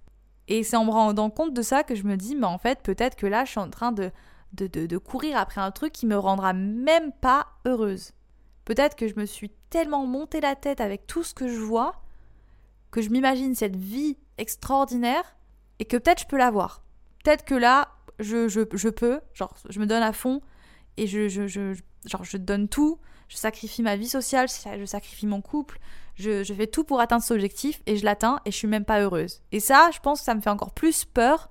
Et 0.46 0.62
c'est 0.62 0.76
en 0.76 0.84
me 0.84 0.92
rendant 0.92 1.30
compte 1.30 1.52
de 1.52 1.62
ça 1.62 1.82
que 1.82 1.96
je 1.96 2.04
me 2.04 2.16
dis, 2.16 2.36
mais 2.36 2.46
en 2.46 2.58
fait, 2.58 2.78
peut-être 2.82 3.16
que 3.16 3.26
là, 3.26 3.44
je 3.44 3.50
suis 3.50 3.60
en 3.60 3.70
train 3.70 3.90
de, 3.90 4.12
de, 4.52 4.68
de, 4.68 4.86
de 4.86 4.98
courir 4.98 5.36
après 5.36 5.60
un 5.60 5.72
truc 5.72 5.92
qui 5.92 6.06
me 6.06 6.16
rendra 6.16 6.52
même 6.52 7.10
pas 7.12 7.48
heureuse. 7.66 8.12
Peut-être 8.64 8.94
que 8.94 9.08
je 9.08 9.14
me 9.16 9.26
suis 9.26 9.50
tellement 9.68 10.06
monté 10.06 10.40
la 10.40 10.54
tête 10.54 10.80
avec 10.80 11.08
tout 11.08 11.24
ce 11.24 11.34
que 11.34 11.48
je 11.48 11.58
vois 11.58 11.96
que 12.92 13.02
je 13.02 13.10
m'imagine 13.10 13.54
cette 13.54 13.76
vie 13.76 14.16
extraordinaire 14.38 15.36
et 15.80 15.84
que 15.84 15.96
peut-être 15.96 16.22
je 16.22 16.26
peux 16.26 16.38
l'avoir. 16.38 16.82
Peut-être 17.24 17.44
que 17.44 17.54
là, 17.54 17.88
je, 18.20 18.48
je, 18.48 18.60
je 18.72 18.88
peux, 18.88 19.20
genre, 19.34 19.54
je 19.68 19.80
me 19.80 19.86
donne 19.86 20.02
à 20.02 20.12
fond 20.12 20.40
et 20.98 21.06
je, 21.06 21.28
je, 21.28 21.46
je, 21.46 21.74
genre, 22.06 22.24
je 22.24 22.36
donne 22.36 22.68
tout, 22.68 22.98
je 23.28 23.36
sacrifie 23.36 23.82
ma 23.82 23.96
vie 23.96 24.08
sociale, 24.08 24.48
je 24.48 24.84
sacrifie 24.84 25.26
mon 25.26 25.40
couple, 25.40 25.78
je, 26.14 26.42
je 26.42 26.54
fais 26.54 26.66
tout 26.66 26.84
pour 26.84 27.00
atteindre 27.00 27.22
cet 27.22 27.32
objectif 27.32 27.82
et 27.86 27.96
je 27.96 28.04
l'atteins 28.04 28.40
et 28.44 28.50
je 28.50 28.56
suis 28.56 28.68
même 28.68 28.84
pas 28.84 29.00
heureuse. 29.00 29.42
Et 29.52 29.60
ça, 29.60 29.90
je 29.92 30.00
pense 30.00 30.20
que 30.20 30.24
ça 30.24 30.34
me 30.34 30.40
fait 30.40 30.50
encore 30.50 30.72
plus 30.72 31.04
peur 31.04 31.50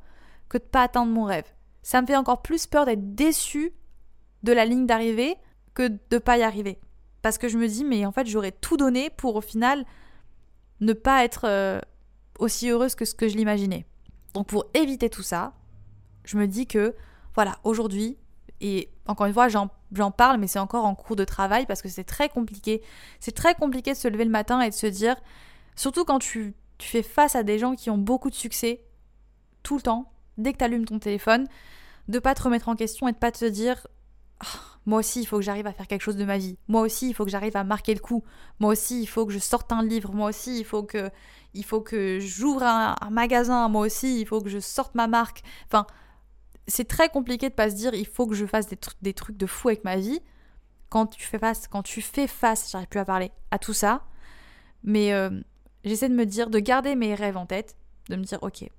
que 0.50 0.58
de 0.58 0.64
pas 0.64 0.84
atteindre 0.84 1.12
mon 1.12 1.24
rêve. 1.24 1.46
Ça 1.82 2.02
me 2.02 2.08
fait 2.08 2.16
encore 2.16 2.42
plus 2.42 2.68
peur 2.68 2.86
d'être 2.86 3.16
déçue 3.16 3.74
de 4.44 4.52
la 4.52 4.66
ligne 4.66 4.86
d'arrivée 4.86 5.36
que 5.74 5.90
de 6.10 6.18
pas 6.18 6.38
y 6.38 6.44
arriver. 6.44 6.80
Parce 7.22 7.38
que 7.38 7.48
je 7.48 7.58
me 7.58 7.68
dis, 7.68 7.84
mais 7.84 8.06
en 8.06 8.12
fait, 8.12 8.28
j'aurais 8.28 8.52
tout 8.52 8.78
donné 8.78 9.10
pour 9.10 9.36
au 9.36 9.42
final 9.42 9.86
ne 10.80 10.94
pas 10.94 11.24
être 11.24 11.46
euh, 11.46 11.80
aussi 12.40 12.70
heureuse 12.70 12.96
que 12.96 13.06
ce 13.06 13.16
que 13.16 13.28
je 13.28 13.36
l'imaginais. 13.36 13.86
Donc 14.34 14.48
pour 14.48 14.66
éviter 14.74 15.10
tout 15.10 15.24
ça, 15.24 15.54
je 16.24 16.38
me 16.38 16.48
dis 16.48 16.68
que, 16.68 16.96
voilà, 17.34 17.58
aujourd'hui, 17.64 18.18
et 18.62 18.90
encore 19.06 19.26
une 19.28 19.34
fois, 19.34 19.48
j'en 19.48 20.12
parle, 20.12 20.40
mais 20.40 20.48
c'est 20.48 20.60
encore 20.60 20.86
en 20.86 20.96
cours 20.96 21.16
de 21.16 21.24
travail 21.24 21.66
parce 21.66 21.82
que 21.82 21.90
c'est 21.90 22.04
très 22.04 22.30
compliqué. 22.30 22.82
C'est 23.20 23.36
très 23.36 23.56
compliqué 23.56 23.92
de 23.92 23.98
se 23.98 24.08
lever 24.08 24.26
le 24.26 24.32
matin 24.32 24.62
et 24.62 24.70
de 24.70 24.76
se 24.76 24.88
dire, 24.88 25.16
surtout 25.76 26.06
quand 26.06 26.20
tu, 26.20 26.54
tu 26.78 26.88
fais 26.90 27.04
face 27.04 27.36
à 27.36 27.44
des 27.44 27.60
gens 27.60 27.76
qui 27.76 27.90
ont 27.90 27.98
beaucoup 27.98 28.30
de 28.30 28.36
succès, 28.36 28.82
tout 29.64 29.76
le 29.76 29.82
temps, 29.82 30.12
dès 30.38 30.54
que 30.54 30.58
tu 30.58 30.64
allumes 30.64 30.86
ton 30.86 31.00
téléphone, 31.00 31.48
de 32.08 32.20
pas 32.20 32.36
te 32.36 32.44
remettre 32.44 32.70
en 32.70 32.76
question 32.76 33.08
et 33.08 33.12
de 33.12 33.18
pas 33.18 33.32
te 33.32 33.46
dire, 33.46 33.88
ah, 34.40 34.46
moi 34.86 35.00
aussi, 35.00 35.22
il 35.22 35.26
faut 35.26 35.38
que 35.38 35.44
j'arrive 35.44 35.68
à 35.68 35.74
faire 35.74 35.88
quelque 35.88 36.02
chose 36.02 36.16
de 36.16 36.26
ma 36.26 36.38
vie. 36.38 36.58
Moi 36.68 36.82
aussi, 36.82 37.10
il 37.10 37.14
faut 37.14 37.26
que 37.26 37.32
j'arrive 37.32 37.58
à 37.58 37.64
marquer 37.64 37.94
le 37.94 38.00
coup. 38.00 38.24
Moi 38.60 38.72
aussi, 38.72 39.02
il 39.02 39.08
faut 39.08 39.26
que 39.26 39.34
je 39.34 39.40
sorte 39.40 39.72
un 39.72 39.84
livre. 39.84 40.14
Moi 40.14 40.30
aussi, 40.30 40.60
il 40.60 40.64
faut 40.64 40.84
que, 40.84 41.12
que 41.86 42.20
j'ouvre 42.20 42.64
un, 42.64 42.96
un 43.02 43.10
magasin. 43.10 43.68
Moi 43.68 43.86
aussi, 43.86 44.22
il 44.22 44.26
faut 44.26 44.40
que 44.40 44.50
je 44.50 44.60
sorte 44.60 44.96
ma 44.96 45.08
marque. 45.08 45.44
Enfin, 45.66 45.86
c'est 46.68 46.88
très 46.88 47.10
compliqué 47.10 47.50
de 47.50 47.54
pas 47.54 47.70
se 47.70 47.76
dire 47.76 47.94
il 47.94 48.08
faut 48.08 48.28
que 48.28 48.36
je 48.36 48.46
fasse 48.46 48.68
des, 48.68 48.78
des 49.02 49.14
trucs 49.14 49.38
de 49.38 49.46
fou 49.46 49.70
avec 49.70 49.84
ma 49.84 49.98
vie 49.98 50.22
quand 50.90 51.08
tu 51.08 51.26
fais 51.26 51.40
face, 51.40 51.68
quand 51.68 51.84
tu 51.84 52.02
fais 52.02 52.28
face, 52.28 52.72
j'arrive 52.72 52.88
plus 52.88 53.00
à 53.00 53.06
parler, 53.06 53.32
à 53.52 53.60
tout 53.60 53.74
ça. 53.74 54.04
Mais 54.84 55.14
euh, 55.14 55.30
j'essaie 55.84 56.10
de 56.10 56.16
me 56.16 56.26
dire, 56.26 56.50
de 56.50 56.60
garder 56.60 56.96
mes 56.96 57.14
rêves 57.16 57.38
en 57.38 57.46
tête, 57.46 57.76
de 58.10 58.16
me 58.16 58.24
dire 58.24 58.40
ok, 58.42 58.70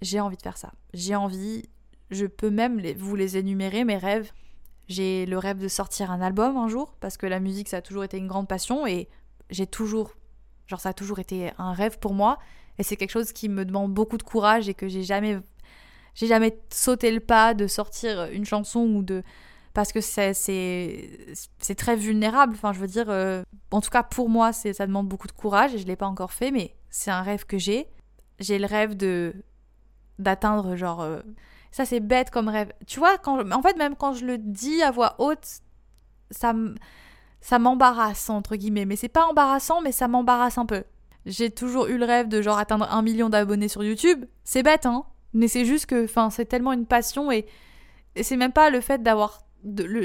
j'ai 0.00 0.20
envie 0.20 0.36
de 0.36 0.42
faire 0.42 0.56
ça, 0.56 0.72
j'ai 0.94 1.14
envie, 1.14 1.68
je 2.10 2.26
peux 2.26 2.50
même 2.50 2.80
vous 2.96 3.16
les 3.16 3.36
énumérer 3.36 3.84
mes 3.84 3.96
rêves. 3.96 4.32
J'ai 4.88 5.26
le 5.26 5.38
rêve 5.38 5.58
de 5.58 5.68
sortir 5.68 6.10
un 6.10 6.20
album 6.20 6.56
un 6.56 6.68
jour 6.68 6.96
parce 7.00 7.16
que 7.16 7.26
la 7.26 7.38
musique 7.38 7.68
ça 7.68 7.78
a 7.78 7.82
toujours 7.82 8.04
été 8.04 8.18
une 8.18 8.26
grande 8.26 8.48
passion 8.48 8.86
et 8.86 9.08
j'ai 9.48 9.66
toujours, 9.66 10.16
genre 10.66 10.80
ça 10.80 10.90
a 10.90 10.92
toujours 10.92 11.20
été 11.20 11.52
un 11.56 11.72
rêve 11.72 11.98
pour 11.98 12.14
moi 12.14 12.38
et 12.78 12.82
c'est 12.82 12.96
quelque 12.96 13.12
chose 13.12 13.32
qui 13.32 13.48
me 13.48 13.64
demande 13.64 13.94
beaucoup 13.94 14.18
de 14.18 14.22
courage 14.22 14.68
et 14.68 14.74
que 14.74 14.88
j'ai 14.88 15.04
jamais 15.04 15.38
j'ai 16.14 16.26
jamais 16.26 16.58
sauté 16.70 17.10
le 17.10 17.20
pas 17.20 17.54
de 17.54 17.66
sortir 17.66 18.28
une 18.32 18.44
chanson 18.44 18.80
ou 18.80 19.02
de 19.02 19.22
parce 19.74 19.92
que 19.92 20.00
c'est 20.00 20.34
très 21.76 21.96
vulnérable 21.96 22.54
enfin 22.54 22.72
je 22.72 22.78
veux 22.78 22.86
dire 22.86 23.08
euh, 23.08 23.42
en 23.70 23.80
tout 23.80 23.90
cas 23.90 24.02
pour 24.02 24.28
moi 24.28 24.52
ça 24.52 24.86
demande 24.86 25.08
beaucoup 25.08 25.26
de 25.26 25.32
courage 25.32 25.74
et 25.74 25.78
je 25.78 25.86
l'ai 25.86 25.96
pas 25.96 26.06
encore 26.06 26.32
fait 26.32 26.50
mais 26.50 26.74
c'est 26.90 27.10
un 27.10 27.22
rêve 27.22 27.46
que 27.46 27.58
j'ai 27.58 27.88
j'ai 28.38 28.58
le 28.58 28.66
rêve 28.66 28.96
de 28.96 29.34
d'atteindre 30.18 30.76
genre 30.76 31.00
euh, 31.00 31.20
ça 31.70 31.86
c'est 31.86 32.00
bête 32.00 32.30
comme 32.30 32.48
rêve 32.48 32.72
tu 32.86 32.98
vois 32.98 33.16
quand 33.16 33.50
en 33.50 33.62
fait 33.62 33.76
même 33.76 33.96
quand 33.96 34.12
je 34.12 34.26
le 34.26 34.36
dis 34.38 34.82
à 34.82 34.90
voix 34.90 35.14
haute 35.18 35.60
ça 36.30 36.54
ça 37.42 37.58
m'embarrasse, 37.58 38.30
entre 38.30 38.56
guillemets. 38.56 38.86
Mais 38.86 38.96
c'est 38.96 39.08
pas 39.08 39.26
embarrassant, 39.26 39.82
mais 39.82 39.92
ça 39.92 40.08
m'embarrasse 40.08 40.56
un 40.56 40.66
peu. 40.66 40.84
J'ai 41.26 41.50
toujours 41.50 41.88
eu 41.88 41.98
le 41.98 42.04
rêve 42.04 42.28
de 42.28 42.40
genre 42.40 42.58
atteindre 42.58 42.90
un 42.90 43.02
million 43.02 43.28
d'abonnés 43.28 43.68
sur 43.68 43.84
YouTube. 43.84 44.24
C'est 44.44 44.62
bête, 44.62 44.86
hein 44.86 45.04
Mais 45.34 45.48
c'est 45.48 45.64
juste 45.64 45.86
que, 45.86 46.04
enfin, 46.04 46.30
c'est 46.30 46.44
tellement 46.44 46.72
une 46.72 46.86
passion 46.86 47.30
et, 47.30 47.46
c'est 48.20 48.36
même 48.36 48.52
pas 48.52 48.68
le 48.68 48.82
fait 48.82 49.02
d'avoir. 49.02 49.46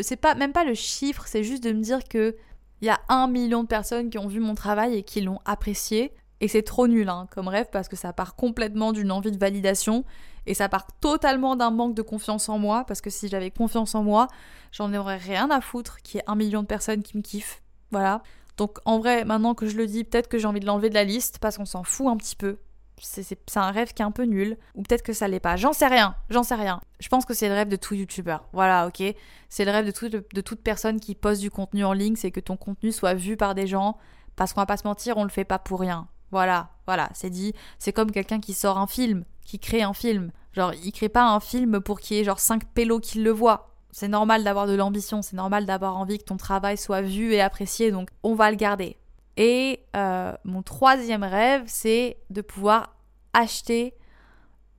C'est 0.02 0.16
pas 0.16 0.36
même 0.36 0.54
pas 0.54 0.63
le 0.63 0.74
chiffre, 0.74 1.26
c'est 1.28 1.44
juste 1.44 1.63
de 1.63 1.74
me 1.74 1.82
dire 1.82 2.04
que 2.06 2.38
il 2.82 2.86
y 2.86 2.90
a 2.90 3.02
un 3.10 3.28
million 3.28 3.63
de 3.63 3.68
personnes 3.68 4.10
qui 4.10 4.18
ont 4.18 4.28
vu 4.28 4.40
mon 4.40 4.56
travail 4.56 4.96
et 4.96 5.04
qui 5.04 5.20
l'ont 5.22 5.40
apprécié. 5.46 6.13
Et 6.40 6.48
c'est 6.48 6.62
trop 6.62 6.88
nul 6.88 7.10
hein, 7.10 7.28
comme 7.32 7.48
rêve 7.48 7.68
parce 7.72 7.88
que 7.88 7.96
ça 7.96 8.13
part 8.13 8.36
complètement 8.36 8.94
d'une 8.94 9.12
envie 9.12 9.32
de 9.32 9.40
validation 9.40 10.06
et 10.46 10.54
ça 10.54 10.70
part 10.70 10.86
totalement 11.02 11.56
d'un 11.56 11.72
manque 11.72 11.96
de 11.96 12.04
confiance 12.04 12.48
en 12.48 12.60
moi 12.60 12.86
parce 12.86 13.02
que 13.02 13.10
si 13.10 13.28
j'avais 13.28 13.50
confiance 13.50 13.96
en 13.96 14.04
moi, 14.04 14.28
j'en 14.72 14.94
aurais 14.94 15.18
rien 15.18 15.50
à 15.50 15.60
foutre 15.62 16.02
qu'il 16.04 16.18
y 16.18 16.20
ait 16.20 16.24
un 16.28 16.36
million 16.36 16.62
de 16.62 16.68
personnes 16.68 17.02
qui 17.02 17.18
me 17.18 17.24
kiffent. 17.24 17.63
Voilà. 17.92 18.22
Donc 18.58 18.78
en 18.86 19.00
vrai, 19.00 19.26
maintenant 19.26 19.56
que 19.56 19.68
je 19.68 19.78
le 19.78 19.88
dis, 19.88 20.04
peut-être 20.04 20.28
que 20.28 20.38
j'ai 20.38 20.46
envie 20.46 20.60
de 20.60 20.68
l'enlever 20.68 20.90
de 20.90 20.94
la 20.94 21.04
liste 21.04 21.40
parce 21.40 21.58
qu'on 21.58 21.66
s'en 21.66 21.84
fout 21.84 22.08
un 22.08 22.18
petit 22.18 22.36
peu. 22.36 22.58
C'est 23.00 23.38
un 23.56 23.72
rêve 23.72 23.94
qui 23.94 24.02
est 24.02 24.06
un 24.06 24.12
peu 24.12 24.24
nul. 24.24 24.58
Ou 24.76 24.82
peut-être 24.82 25.04
que 25.04 25.14
ça 25.14 25.28
l'est 25.28 25.40
pas. 25.40 25.56
J'en 25.56 25.74
sais 25.74 25.88
rien. 25.88 26.16
J'en 26.30 26.44
sais 26.44 26.56
rien. 26.56 26.82
Je 27.00 27.08
pense 27.10 27.26
que 27.26 27.34
c'est 27.34 27.48
le 27.48 27.54
rêve 27.54 27.70
de 27.70 27.76
tout 27.76 27.94
youtubeur. 27.94 28.48
Voilà, 28.54 28.88
ok. 28.88 29.04
C'est 29.50 29.66
le 29.66 29.72
rêve 29.72 29.86
de, 29.86 30.26
de 30.34 30.42
toute 30.42 30.62
personne 30.62 31.00
qui 31.00 31.16
poste 31.16 31.42
du 31.42 31.52
contenu 31.52 31.86
en 31.86 31.94
ligne. 31.94 32.16
C'est 32.16 32.32
que 32.32 32.40
ton 32.40 32.58
contenu 32.58 32.92
soit 32.92 33.14
vu 33.14 33.38
par 33.38 33.56
des 33.56 33.68
gens. 33.68 33.98
Parce 34.36 34.54
qu'on 34.54 34.62
va 34.62 34.66
pas 34.66 34.78
se 34.78 34.88
mentir, 34.88 35.18
on 35.18 35.24
le 35.24 35.30
fait 35.30 35.46
pas 35.46 35.60
pour 35.60 35.80
rien. 35.80 36.08
Voilà, 36.32 36.70
voilà, 36.86 37.10
c'est 37.14 37.30
dit. 37.30 37.54
C'est 37.80 37.94
comme 37.94 38.12
quelqu'un 38.12 38.40
qui 38.40 38.54
sort 38.54 38.78
un 38.78 38.88
film, 38.88 39.24
qui 39.46 39.60
crée 39.60 39.82
un 39.82 39.94
film. 39.94 40.32
Genre, 40.54 40.74
il 40.84 40.92
crée 40.92 41.10
pas 41.10 41.28
un 41.28 41.40
film 41.40 41.80
pour 41.80 42.00
qu'il 42.00 42.18
y 42.18 42.20
ait 42.20 42.24
genre 42.24 42.40
5 42.40 42.66
pélos 42.74 43.00
qui 43.00 43.22
le 43.22 43.32
voient. 43.32 43.74
C'est 43.92 44.08
normal 44.08 44.44
d'avoir 44.44 44.68
de 44.68 44.76
l'ambition, 44.76 45.22
c'est 45.22 45.36
normal 45.36 45.66
d'avoir 45.66 45.98
envie 45.98 46.20
que 46.20 46.26
ton 46.26 46.38
travail 46.38 46.78
soit 46.78 47.02
vu 47.02 47.34
et 47.34 47.42
apprécié, 47.42 47.90
donc 47.92 48.10
on 48.22 48.36
va 48.36 48.52
le 48.52 48.58
garder. 48.58 48.98
Et 49.38 49.82
euh, 49.95 50.34
mon 50.43 50.63
troisième 50.63 51.23
rêve, 51.23 51.63
c'est 51.67 52.17
de 52.32 52.41
pouvoir 52.41 52.95
acheter 53.34 53.93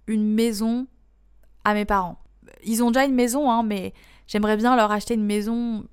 une 0.09 0.35
maison 0.35 0.87
à 1.65 1.75
mes 1.75 1.85
parents. 1.85 2.19
Ils 2.65 2.83
ont 2.83 2.91
déjà 2.91 3.05
une 3.05 3.15
maison, 3.15 3.51
hein, 3.51 3.63
mais 3.63 3.95
j'aimerais 4.27 4.57
bien 4.57 4.75
leur 4.75 4.91
acheter 4.91 5.15
une 5.15 5.25
maison 5.25 5.87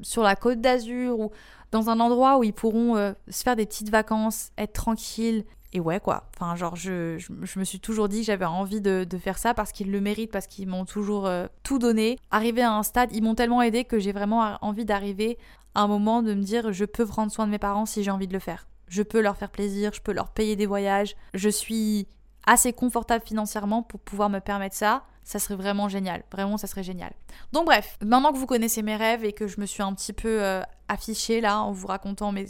sur 0.00 0.22
la 0.22 0.36
côte 0.36 0.60
d'Azur 0.60 1.18
ou 1.18 1.30
dans 1.70 1.90
un 1.90 2.00
endroit 2.00 2.38
où 2.38 2.44
ils 2.44 2.52
pourront 2.52 2.96
euh, 2.96 3.12
se 3.28 3.42
faire 3.42 3.56
des 3.56 3.66
petites 3.66 3.90
vacances, 3.90 4.50
être 4.58 4.72
tranquilles. 4.74 5.44
Et 5.72 5.80
ouais, 5.80 6.00
quoi. 6.00 6.28
Enfin, 6.36 6.54
genre, 6.54 6.76
je, 6.76 7.16
je, 7.18 7.58
me 7.58 7.64
suis 7.64 7.80
toujours 7.80 8.08
dit 8.08 8.20
que 8.20 8.26
j'avais 8.26 8.44
envie 8.44 8.82
de, 8.82 9.06
faire 9.18 9.38
ça 9.38 9.54
parce 9.54 9.72
qu'ils 9.72 9.90
le 9.90 10.02
méritent, 10.02 10.30
parce 10.30 10.46
qu'ils 10.46 10.68
m'ont 10.68 10.84
toujours 10.84 11.26
euh, 11.26 11.46
tout 11.62 11.78
donné. 11.78 12.18
Arriver 12.30 12.60
à 12.60 12.72
un 12.72 12.82
stade, 12.82 13.08
ils 13.14 13.22
m'ont 13.22 13.34
tellement 13.34 13.62
aidé 13.62 13.84
que 13.84 13.98
j'ai 13.98 14.12
vraiment 14.12 14.58
envie 14.60 14.84
d'arriver 14.84 15.38
à 15.74 15.80
un 15.80 15.88
moment 15.88 16.22
de 16.22 16.34
me 16.34 16.42
dire 16.42 16.72
je 16.72 16.84
peux 16.84 17.06
prendre 17.06 17.32
soin 17.32 17.46
de 17.46 17.50
mes 17.50 17.58
parents 17.58 17.86
si 17.86 18.02
j'ai 18.02 18.10
envie 18.10 18.28
de 18.28 18.34
le 18.34 18.38
faire. 18.38 18.66
Je 18.88 19.02
peux 19.02 19.22
leur 19.22 19.38
faire 19.38 19.50
plaisir, 19.50 19.92
je 19.94 20.02
peux 20.02 20.12
leur 20.12 20.28
payer 20.28 20.56
des 20.56 20.66
voyages. 20.66 21.16
Je 21.32 21.48
suis 21.48 22.06
assez 22.46 22.74
confortable 22.74 23.24
financièrement 23.24 23.82
pour 23.82 24.00
pouvoir 24.00 24.28
me 24.28 24.40
permettre 24.40 24.76
ça 24.76 25.04
ça 25.24 25.38
serait 25.38 25.54
vraiment 25.54 25.88
génial. 25.88 26.24
Vraiment, 26.30 26.56
ça 26.56 26.66
serait 26.66 26.82
génial. 26.82 27.12
Donc 27.52 27.66
bref, 27.66 27.96
maintenant 28.02 28.32
que 28.32 28.38
vous 28.38 28.46
connaissez 28.46 28.82
mes 28.82 28.96
rêves 28.96 29.24
et 29.24 29.32
que 29.32 29.46
je 29.46 29.60
me 29.60 29.66
suis 29.66 29.82
un 29.82 29.94
petit 29.94 30.12
peu 30.12 30.42
euh, 30.42 30.62
affichée 30.88 31.40
là 31.40 31.60
en 31.60 31.72
vous 31.72 31.86
racontant 31.86 32.32
mes, 32.32 32.46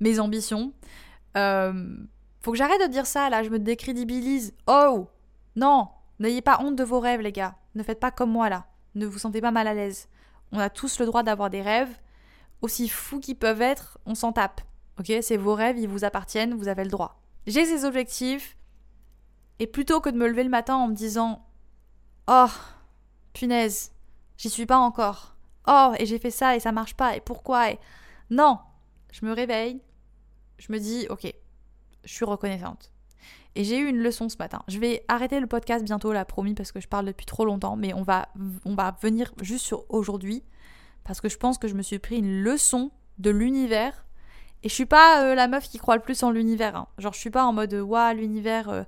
mes, 0.00 0.20
ambitions, 0.20 0.72
euh, 1.36 1.96
faut 2.40 2.52
que 2.52 2.58
j'arrête 2.58 2.80
de 2.82 2.88
dire 2.88 3.06
ça 3.06 3.30
là, 3.30 3.42
je 3.42 3.50
me 3.50 3.58
décrédibilise. 3.58 4.54
Oh 4.66 5.08
Non 5.56 5.88
N'ayez 6.20 6.42
pas 6.42 6.60
honte 6.60 6.76
de 6.76 6.84
vos 6.84 7.00
rêves 7.00 7.20
les 7.20 7.32
gars. 7.32 7.56
Ne 7.74 7.82
faites 7.82 8.00
pas 8.00 8.10
comme 8.10 8.30
moi 8.30 8.48
là. 8.48 8.66
Ne 8.94 9.06
vous 9.06 9.18
sentez 9.18 9.40
pas 9.40 9.50
mal 9.50 9.66
à 9.66 9.74
l'aise. 9.74 10.08
On 10.52 10.58
a 10.58 10.70
tous 10.70 11.00
le 11.00 11.06
droit 11.06 11.22
d'avoir 11.22 11.50
des 11.50 11.62
rêves. 11.62 12.00
Aussi 12.62 12.88
fous 12.88 13.20
qu'ils 13.20 13.36
peuvent 13.36 13.62
être, 13.62 13.98
on 14.06 14.14
s'en 14.14 14.32
tape. 14.32 14.60
Ok? 14.98 15.12
C'est 15.22 15.36
vos 15.36 15.54
rêves, 15.54 15.78
ils 15.78 15.88
vous 15.88 16.04
appartiennent, 16.04 16.54
vous 16.54 16.68
avez 16.68 16.84
le 16.84 16.90
droit. 16.90 17.20
J'ai 17.46 17.64
ces 17.64 17.84
objectifs. 17.84 18.56
Et 19.58 19.66
plutôt 19.66 20.00
que 20.00 20.08
de 20.08 20.16
me 20.16 20.28
lever 20.28 20.44
le 20.44 20.50
matin 20.50 20.76
en 20.76 20.88
me 20.88 20.94
disant 20.94 21.44
Oh, 22.26 22.50
punaise, 23.32 23.92
j'y 24.36 24.48
suis 24.50 24.66
pas 24.66 24.78
encore. 24.78 25.36
Oh, 25.66 25.92
et 25.98 26.06
j'ai 26.06 26.18
fait 26.18 26.30
ça 26.30 26.56
et 26.56 26.60
ça 26.60 26.72
marche 26.72 26.94
pas, 26.94 27.16
et 27.16 27.20
pourquoi. 27.20 27.66
Non, 28.30 28.58
je 29.12 29.24
me 29.26 29.32
réveille, 29.32 29.80
je 30.58 30.72
me 30.72 30.78
dis, 30.78 31.06
ok, 31.10 31.32
je 32.04 32.12
suis 32.12 32.24
reconnaissante. 32.24 32.90
Et 33.56 33.64
j'ai 33.64 33.78
eu 33.78 33.88
une 33.88 33.98
leçon 33.98 34.28
ce 34.28 34.36
matin. 34.38 34.62
Je 34.66 34.78
vais 34.78 35.04
arrêter 35.06 35.38
le 35.38 35.46
podcast 35.46 35.84
bientôt, 35.84 36.12
là, 36.12 36.24
promis, 36.24 36.54
parce 36.54 36.72
que 36.72 36.80
je 36.80 36.88
parle 36.88 37.06
depuis 37.06 37.26
trop 37.26 37.44
longtemps, 37.44 37.76
mais 37.76 37.94
on 37.94 38.02
va, 38.02 38.28
on 38.64 38.74
va 38.74 38.96
venir 39.00 39.32
juste 39.42 39.64
sur 39.64 39.84
aujourd'hui, 39.90 40.42
parce 41.04 41.20
que 41.20 41.28
je 41.28 41.36
pense 41.36 41.58
que 41.58 41.68
je 41.68 41.74
me 41.74 41.82
suis 41.82 41.98
pris 41.98 42.18
une 42.18 42.42
leçon 42.42 42.90
de 43.18 43.30
l'univers. 43.30 44.04
Et 44.62 44.68
je 44.68 44.74
suis 44.74 44.86
pas 44.86 45.22
euh, 45.22 45.34
la 45.34 45.46
meuf 45.46 45.68
qui 45.68 45.78
croit 45.78 45.94
le 45.94 46.02
plus 46.02 46.22
en 46.22 46.30
l'univers. 46.30 46.74
Hein. 46.74 46.88
Genre, 46.98 47.12
je 47.12 47.20
suis 47.20 47.30
pas 47.30 47.44
en 47.44 47.52
mode, 47.52 47.74
waouh, 47.74 48.16
l'univers, 48.16 48.70
euh, 48.70 48.82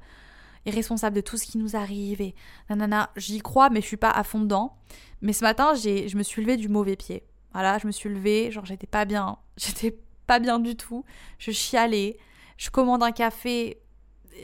responsable 0.71 1.17
de 1.17 1.21
tout 1.21 1.37
ce 1.37 1.47
qui 1.47 1.59
nous 1.59 1.77
arrive 1.77 2.21
et 2.21 2.35
nanana. 2.69 3.11
J'y 3.17 3.39
crois, 3.39 3.71
mais 3.71 3.81
je 3.81 3.87
suis 3.87 3.97
pas 3.97 4.11
à 4.11 4.25
fond 4.25 4.41
dedans. 4.41 4.77
Mais 5.21 5.33
ce 5.33 5.45
matin, 5.45 5.75
j'ai, 5.75 6.09
je 6.09 6.17
me 6.17 6.23
suis 6.23 6.43
levée 6.43 6.57
du 6.57 6.69
mauvais 6.69 6.97
pied. 6.97 7.23
Voilà, 7.53 7.79
je 7.79 7.87
me 7.87 7.93
suis 7.93 8.09
levée, 8.09 8.51
genre 8.51 8.67
j'étais 8.67 8.87
pas 8.87 9.05
bien. 9.05 9.39
J'étais 9.57 9.99
pas 10.27 10.41
bien 10.41 10.59
du 10.59 10.77
tout. 10.77 11.05
Je 11.39 11.53
chialais. 11.53 12.19
Je 12.59 12.71
commande 12.71 13.03
un 13.03 13.13
café. 13.13 13.81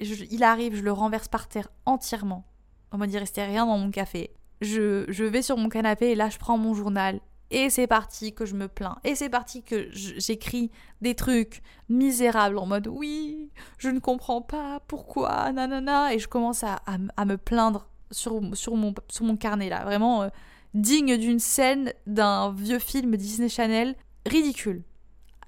il 0.00 0.42
arrive, 0.44 0.76
je 0.76 0.82
le 0.82 0.92
renverse 0.92 1.28
par 1.28 1.48
terre 1.48 1.68
entièrement. 1.84 2.46
On 2.92 2.98
m'a 2.98 3.06
dit, 3.06 3.18
restait 3.18 3.44
rien 3.44 3.66
dans 3.66 3.78
mon 3.78 3.90
café. 3.90 4.30
Je, 4.60 5.04
je 5.08 5.24
vais 5.24 5.42
sur 5.42 5.56
mon 5.56 5.68
canapé 5.68 6.10
et 6.10 6.14
là, 6.14 6.30
je 6.30 6.38
prends 6.38 6.56
mon 6.56 6.72
journal 6.72 7.20
et 7.52 7.70
c'est 7.70 7.86
parti 7.86 8.32
que 8.32 8.46
je 8.46 8.54
me 8.54 8.66
plains. 8.66 8.98
Et 9.04 9.14
c'est 9.14 9.28
parti 9.28 9.62
que 9.62 9.88
j'écris 9.92 10.70
des 11.02 11.14
trucs 11.14 11.62
misérables 11.88 12.56
en 12.58 12.66
mode 12.66 12.88
oui, 12.88 13.50
je 13.78 13.90
ne 13.90 14.00
comprends 14.00 14.40
pas 14.40 14.80
pourquoi, 14.88 15.52
nanana. 15.52 16.14
Et 16.14 16.18
je 16.18 16.28
commence 16.28 16.64
à, 16.64 16.80
me 16.98 17.36
plaindre 17.36 17.86
sur, 18.10 18.40
sur, 18.54 18.74
mon, 18.74 18.94
sur 19.08 19.24
mon 19.26 19.36
carnet 19.36 19.68
là. 19.68 19.84
Vraiment 19.84 20.22
euh, 20.22 20.28
digne 20.74 21.18
d'une 21.18 21.38
scène 21.38 21.92
d'un 22.06 22.52
vieux 22.52 22.78
film 22.78 23.16
Disney 23.16 23.50
Channel. 23.50 23.94
Ridicule. 24.26 24.82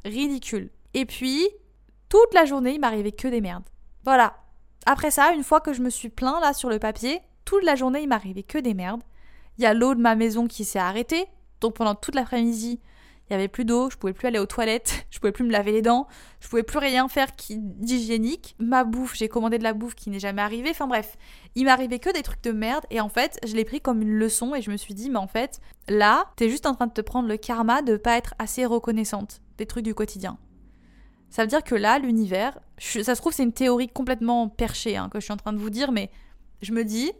Ridicule. 0.04 0.70
Et 0.92 1.06
puis, 1.06 1.48
toute 2.10 2.34
la 2.34 2.44
journée, 2.44 2.74
il 2.74 2.80
m'arrivait 2.80 3.12
que 3.12 3.28
des 3.28 3.40
merdes. 3.40 3.64
Voilà. 4.04 4.36
Après 4.84 5.10
ça, 5.10 5.32
une 5.32 5.42
fois 5.42 5.60
que 5.60 5.72
je 5.72 5.80
me 5.80 5.88
suis 5.88 6.10
plaint 6.10 6.40
là 6.42 6.52
sur 6.52 6.68
le 6.68 6.78
papier, 6.78 7.22
toute 7.46 7.64
la 7.64 7.76
journée, 7.76 8.02
il 8.02 8.08
m'arrivait 8.08 8.42
que 8.42 8.58
des 8.58 8.74
merdes. 8.74 9.02
Il 9.56 9.64
y 9.64 9.66
a 9.66 9.72
l'eau 9.72 9.94
de 9.94 10.00
ma 10.00 10.14
maison 10.14 10.46
qui 10.46 10.64
s'est 10.64 10.78
arrêtée. 10.78 11.26
Donc 11.60 11.74
pendant 11.74 11.94
toute 11.94 12.14
l'après-midi, 12.14 12.80
il 13.28 13.32
y 13.32 13.36
avait 13.36 13.48
plus 13.48 13.64
d'eau, 13.64 13.88
je 13.88 13.96
pouvais 13.96 14.12
plus 14.12 14.28
aller 14.28 14.38
aux 14.38 14.46
toilettes, 14.46 15.06
je 15.10 15.18
pouvais 15.18 15.32
plus 15.32 15.44
me 15.44 15.50
laver 15.50 15.72
les 15.72 15.82
dents, 15.82 16.06
je 16.40 16.48
pouvais 16.48 16.62
plus 16.62 16.78
rien 16.78 17.08
faire 17.08 17.28
d'hygiénique. 17.50 18.54
Ma 18.58 18.84
bouffe, 18.84 19.14
j'ai 19.14 19.28
commandé 19.28 19.58
de 19.58 19.62
la 19.62 19.72
bouffe 19.72 19.94
qui 19.94 20.10
n'est 20.10 20.18
jamais 20.18 20.42
arrivée. 20.42 20.70
Enfin 20.70 20.86
bref, 20.86 21.16
il 21.54 21.64
m'arrivait 21.64 21.98
que 21.98 22.12
des 22.12 22.22
trucs 22.22 22.42
de 22.42 22.52
merde 22.52 22.84
et 22.90 23.00
en 23.00 23.08
fait, 23.08 23.38
je 23.46 23.54
l'ai 23.54 23.64
pris 23.64 23.80
comme 23.80 24.02
une 24.02 24.14
leçon 24.14 24.54
et 24.54 24.62
je 24.62 24.70
me 24.70 24.76
suis 24.76 24.94
dit 24.94 25.08
mais 25.08 25.18
en 25.18 25.28
fait, 25.28 25.60
là, 25.88 26.32
t'es 26.36 26.50
juste 26.50 26.66
en 26.66 26.74
train 26.74 26.86
de 26.86 26.92
te 26.92 27.00
prendre 27.00 27.28
le 27.28 27.36
karma 27.36 27.82
de 27.82 27.96
pas 27.96 28.16
être 28.16 28.34
assez 28.38 28.66
reconnaissante 28.66 29.40
des 29.56 29.66
trucs 29.66 29.84
du 29.84 29.94
quotidien. 29.94 30.38
Ça 31.30 31.42
veut 31.42 31.48
dire 31.48 31.64
que 31.64 31.74
là, 31.74 31.98
l'univers, 31.98 32.60
ça 32.78 33.14
se 33.14 33.20
trouve 33.20 33.32
c'est 33.32 33.42
une 33.42 33.52
théorie 33.52 33.88
complètement 33.88 34.48
perchée 34.48 34.96
hein, 34.96 35.08
que 35.08 35.18
je 35.18 35.24
suis 35.24 35.32
en 35.32 35.36
train 35.36 35.52
de 35.52 35.58
vous 35.58 35.70
dire, 35.70 35.90
mais 35.90 36.10
je 36.62 36.72
me 36.72 36.84
dis, 36.84 37.10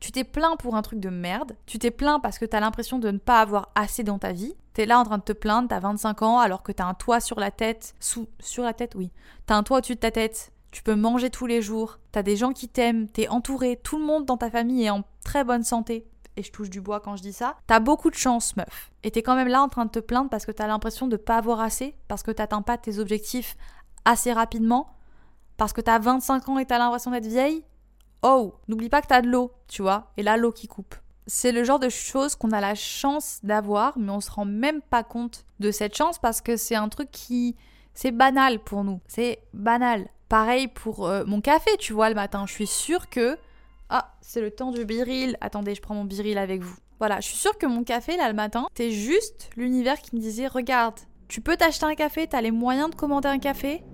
tu 0.00 0.12
t'es 0.12 0.24
plaint 0.24 0.58
pour 0.58 0.76
un 0.76 0.82
truc 0.82 1.00
de 1.00 1.10
merde, 1.10 1.56
tu 1.66 1.78
t'es 1.78 1.90
plaint 1.90 2.20
parce 2.22 2.38
que 2.38 2.44
t'as 2.44 2.60
l'impression 2.60 2.98
de 2.98 3.10
ne 3.10 3.18
pas 3.18 3.40
avoir 3.40 3.70
assez 3.74 4.02
dans 4.02 4.18
ta 4.18 4.32
vie, 4.32 4.54
t'es 4.74 4.86
là 4.86 4.98
en 4.98 5.04
train 5.04 5.18
de 5.18 5.22
te 5.22 5.32
plaindre, 5.32 5.68
t'as 5.68 5.80
25 5.80 6.22
ans 6.22 6.38
alors 6.38 6.62
que 6.62 6.72
t'as 6.72 6.86
un 6.86 6.94
toit 6.94 7.20
sur 7.20 7.40
la 7.40 7.50
tête, 7.50 7.94
sous, 8.00 8.28
sur 8.40 8.64
la 8.64 8.72
tête, 8.72 8.94
oui, 8.94 9.10
t'as 9.46 9.56
un 9.56 9.62
toit 9.62 9.78
au-dessus 9.78 9.94
de 9.94 10.00
ta 10.00 10.10
tête, 10.10 10.52
tu 10.70 10.82
peux 10.82 10.94
manger 10.94 11.30
tous 11.30 11.46
les 11.46 11.62
jours, 11.62 11.98
t'as 12.12 12.22
des 12.22 12.36
gens 12.36 12.52
qui 12.52 12.68
t'aiment, 12.68 13.08
t'es 13.08 13.28
entouré, 13.28 13.80
tout 13.82 13.98
le 13.98 14.04
monde 14.04 14.26
dans 14.26 14.36
ta 14.36 14.50
famille 14.50 14.84
est 14.84 14.90
en 14.90 15.02
très 15.24 15.44
bonne 15.44 15.64
santé. 15.64 16.06
Et 16.36 16.42
je 16.44 16.52
touche 16.52 16.70
du 16.70 16.80
bois 16.80 17.00
quand 17.00 17.16
je 17.16 17.22
dis 17.22 17.32
ça. 17.32 17.56
T'as 17.66 17.80
beaucoup 17.80 18.10
de 18.10 18.14
chance, 18.14 18.54
meuf. 18.56 18.92
Et 19.02 19.10
t'es 19.10 19.22
quand 19.22 19.34
même 19.34 19.48
là 19.48 19.60
en 19.60 19.68
train 19.68 19.86
de 19.86 19.90
te 19.90 19.98
plaindre 19.98 20.30
parce 20.30 20.46
que 20.46 20.52
t'as 20.52 20.68
l'impression 20.68 21.08
de 21.08 21.16
pas 21.16 21.36
avoir 21.36 21.58
assez, 21.58 21.96
parce 22.06 22.22
que 22.22 22.30
t'atteins 22.30 22.62
pas 22.62 22.78
tes 22.78 23.00
objectifs 23.00 23.56
assez 24.04 24.32
rapidement, 24.32 24.94
parce 25.56 25.72
que 25.72 25.80
t'as 25.80 25.98
25 25.98 26.48
ans 26.48 26.58
et 26.58 26.64
t'as 26.64 26.78
l'impression 26.78 27.10
d'être 27.10 27.26
vieille, 27.26 27.64
Oh, 28.22 28.54
n'oublie 28.66 28.88
pas 28.88 29.00
que 29.00 29.06
t'as 29.06 29.22
de 29.22 29.28
l'eau, 29.28 29.52
tu 29.68 29.82
vois, 29.82 30.10
et 30.16 30.22
là 30.22 30.36
l'eau 30.36 30.52
qui 30.52 30.66
coupe. 30.66 30.94
C'est 31.26 31.52
le 31.52 31.62
genre 31.62 31.78
de 31.78 31.88
choses 31.88 32.34
qu'on 32.34 32.52
a 32.52 32.60
la 32.60 32.74
chance 32.74 33.40
d'avoir, 33.42 33.98
mais 33.98 34.10
on 34.10 34.20
se 34.20 34.30
rend 34.30 34.46
même 34.46 34.80
pas 34.80 35.04
compte 35.04 35.44
de 35.60 35.70
cette 35.70 35.94
chance 35.94 36.18
parce 36.18 36.40
que 36.40 36.56
c'est 36.56 36.74
un 36.74 36.88
truc 36.88 37.10
qui. 37.10 37.54
C'est 37.92 38.12
banal 38.12 38.60
pour 38.60 38.82
nous. 38.82 39.00
C'est 39.08 39.40
banal. 39.52 40.08
Pareil 40.28 40.68
pour 40.68 41.06
euh, 41.06 41.24
mon 41.26 41.40
café, 41.40 41.70
tu 41.78 41.92
vois, 41.92 42.08
le 42.08 42.14
matin. 42.14 42.44
Je 42.46 42.52
suis 42.52 42.66
sûre 42.66 43.10
que. 43.10 43.36
Ah, 43.90 44.14
c'est 44.22 44.40
le 44.40 44.50
temps 44.50 44.70
du 44.70 44.86
biril. 44.86 45.36
Attendez, 45.42 45.74
je 45.74 45.82
prends 45.82 45.94
mon 45.94 46.04
biril 46.04 46.38
avec 46.38 46.62
vous. 46.62 46.76
Voilà, 46.98 47.20
je 47.20 47.28
suis 47.28 47.36
sûre 47.36 47.58
que 47.58 47.66
mon 47.66 47.84
café, 47.84 48.16
là, 48.16 48.28
le 48.28 48.34
matin, 48.34 48.66
c'est 48.74 48.90
juste 48.90 49.50
l'univers 49.56 50.00
qui 50.00 50.16
me 50.16 50.20
disait 50.20 50.46
Regarde, 50.46 50.98
tu 51.28 51.42
peux 51.42 51.56
t'acheter 51.56 51.84
un 51.84 51.94
café, 51.94 52.26
t'as 52.26 52.40
les 52.40 52.50
moyens 52.50 52.90
de 52.90 52.94
commander 52.94 53.28
un 53.28 53.38
café, 53.38 53.84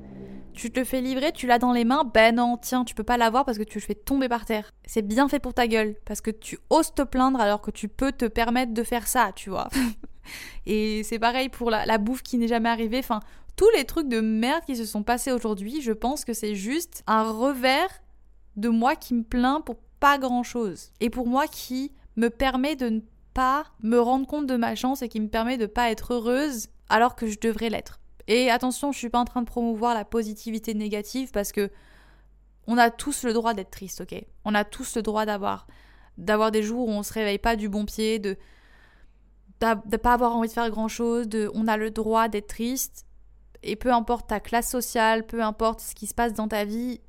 tu 0.54 0.70
te 0.70 0.78
le 0.78 0.84
fais 0.84 1.00
livrer, 1.00 1.32
tu 1.32 1.46
l'as 1.46 1.58
dans 1.58 1.72
les 1.72 1.84
mains, 1.84 2.04
ben 2.04 2.36
non, 2.36 2.56
tiens, 2.56 2.84
tu 2.84 2.94
peux 2.94 3.04
pas 3.04 3.16
l'avoir 3.16 3.44
parce 3.44 3.58
que 3.58 3.64
tu 3.64 3.78
le 3.78 3.84
fais 3.84 3.94
tomber 3.94 4.28
par 4.28 4.44
terre. 4.44 4.70
C'est 4.86 5.02
bien 5.02 5.28
fait 5.28 5.40
pour 5.40 5.54
ta 5.54 5.66
gueule, 5.66 5.96
parce 6.04 6.20
que 6.20 6.30
tu 6.30 6.58
oses 6.70 6.94
te 6.94 7.02
plaindre 7.02 7.40
alors 7.40 7.60
que 7.60 7.70
tu 7.70 7.88
peux 7.88 8.12
te 8.12 8.24
permettre 8.24 8.72
de 8.72 8.82
faire 8.82 9.06
ça, 9.06 9.32
tu 9.34 9.50
vois. 9.50 9.68
Et 10.66 11.02
c'est 11.04 11.18
pareil 11.18 11.48
pour 11.48 11.70
la, 11.70 11.98
bouffe 11.98 12.22
qui 12.22 12.38
n'est 12.38 12.48
jamais 12.48 12.68
arrivée. 12.68 12.98
Enfin, 12.98 13.20
tous 13.56 13.68
les 13.76 13.84
trucs 13.84 14.08
de 14.08 14.20
merde 14.20 14.64
qui 14.64 14.76
se 14.76 14.84
sont 14.84 15.02
passés 15.02 15.32
aujourd'hui, 15.32 15.82
je 15.82 15.92
pense 15.92 16.24
que 16.24 16.32
c'est 16.32 16.54
juste 16.54 17.02
un 17.06 17.30
revers 17.30 18.02
de 18.56 18.68
moi 18.68 18.96
qui 18.96 19.14
me 19.14 19.22
plaint 19.22 19.64
pour 19.64 19.76
pas 20.00 20.18
grand 20.18 20.42
chose. 20.42 20.90
Et 21.00 21.10
pour 21.10 21.26
moi 21.26 21.46
qui 21.46 21.92
me 22.16 22.28
permet 22.28 22.76
de 22.76 22.88
ne 22.88 23.00
pas 23.34 23.64
me 23.82 23.98
rendre 23.98 24.26
compte 24.26 24.46
de 24.46 24.56
ma 24.56 24.76
chance 24.76 25.02
et 25.02 25.08
qui 25.08 25.20
me 25.20 25.28
permet 25.28 25.58
de 25.58 25.66
pas 25.66 25.90
être 25.90 26.14
heureuse 26.14 26.68
alors 26.88 27.16
que 27.16 27.26
je 27.26 27.38
devrais 27.40 27.68
l'être. 27.68 28.00
Et 28.26 28.50
attention, 28.50 28.92
je 28.92 28.98
suis 28.98 29.10
pas 29.10 29.18
en 29.18 29.24
train 29.24 29.42
de 29.42 29.46
promouvoir 29.46 29.94
la 29.94 30.04
positivité 30.04 30.74
négative 30.74 31.30
parce 31.32 31.52
que 31.52 31.70
on 32.66 32.78
a 32.78 32.90
tous 32.90 33.24
le 33.24 33.34
droit 33.34 33.52
d'être 33.52 33.70
triste, 33.70 34.00
ok? 34.00 34.24
On 34.44 34.54
a 34.54 34.64
tous 34.64 34.96
le 34.96 35.02
droit 35.02 35.26
d'avoir 35.26 35.66
d'avoir 36.16 36.50
des 36.50 36.62
jours 36.62 36.88
où 36.88 36.92
on 36.92 37.02
se 37.02 37.12
réveille 37.12 37.38
pas 37.38 37.56
du 37.56 37.68
bon 37.68 37.84
pied, 37.84 38.18
de 38.18 38.36
de 39.60 39.96
pas 39.96 40.12
avoir 40.12 40.36
envie 40.36 40.48
de 40.48 40.52
faire 40.52 40.68
grand 40.70 40.88
chose, 40.88 41.26
on 41.54 41.66
a 41.68 41.76
le 41.76 41.90
droit 41.90 42.28
d'être 42.28 42.48
triste 42.48 43.06
et 43.62 43.76
peu 43.76 43.92
importe 43.92 44.28
ta 44.28 44.40
classe 44.40 44.70
sociale, 44.70 45.24
peu 45.24 45.42
importe 45.42 45.80
ce 45.80 45.94
qui 45.94 46.06
se 46.06 46.14
passe 46.14 46.34
dans 46.34 46.48
ta 46.48 46.64
vie, 46.64 47.00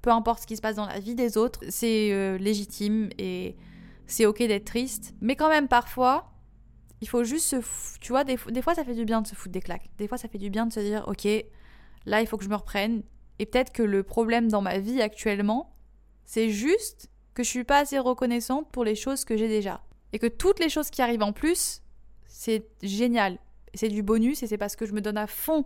peu 0.00 0.10
importe 0.10 0.42
ce 0.42 0.46
qui 0.46 0.56
se 0.56 0.62
passe 0.62 0.76
dans 0.76 0.86
la 0.86 1.00
vie 1.00 1.14
des 1.14 1.36
autres, 1.36 1.60
c'est 1.68 2.12
euh, 2.12 2.38
légitime 2.38 3.10
et 3.18 3.56
c'est 4.06 4.24
ok 4.24 4.38
d'être 4.38 4.64
triste. 4.64 5.14
Mais 5.20 5.36
quand 5.36 5.50
même, 5.50 5.68
parfois, 5.68 6.32
il 7.00 7.08
faut 7.08 7.24
juste 7.24 7.46
se. 7.46 7.56
Tu 8.00 8.12
vois, 8.12 8.24
des, 8.24 8.36
fois, 8.36 8.74
ça 8.74 8.84
fait 8.84 8.94
du 8.94 9.04
bien 9.04 9.22
de 9.22 9.26
se 9.26 9.34
foutre 9.34 9.52
des 9.52 9.60
claques. 9.60 9.88
Des 9.98 10.08
fois, 10.08 10.18
ça 10.18 10.28
fait 10.28 10.38
du 10.38 10.50
bien 10.50 10.66
de 10.66 10.72
se 10.72 10.80
dire, 10.80 11.04
ok, 11.06 11.26
là, 12.06 12.20
il 12.20 12.26
faut 12.26 12.36
que 12.36 12.44
je 12.44 12.48
me 12.48 12.56
reprenne. 12.56 13.02
Et 13.38 13.46
peut-être 13.46 13.72
que 13.72 13.82
le 13.82 14.02
problème 14.02 14.48
dans 14.48 14.62
ma 14.62 14.78
vie 14.78 15.00
actuellement, 15.00 15.76
c'est 16.24 16.50
juste 16.50 17.08
que 17.34 17.44
je 17.44 17.48
suis 17.48 17.64
pas 17.64 17.78
assez 17.78 17.98
reconnaissante 17.98 18.68
pour 18.72 18.84
les 18.84 18.96
choses 18.96 19.24
que 19.24 19.36
j'ai 19.36 19.48
déjà. 19.48 19.80
Et 20.12 20.18
que 20.18 20.26
toutes 20.26 20.58
les 20.58 20.68
choses 20.68 20.90
qui 20.90 21.02
arrivent 21.02 21.22
en 21.22 21.32
plus, 21.32 21.82
c'est 22.26 22.66
génial. 22.82 23.38
C'est 23.74 23.88
du 23.88 24.02
bonus 24.02 24.42
et 24.42 24.46
c'est 24.46 24.58
parce 24.58 24.74
que 24.74 24.86
je 24.86 24.92
me 24.92 25.00
donne 25.00 25.18
à 25.18 25.26
fond 25.26 25.64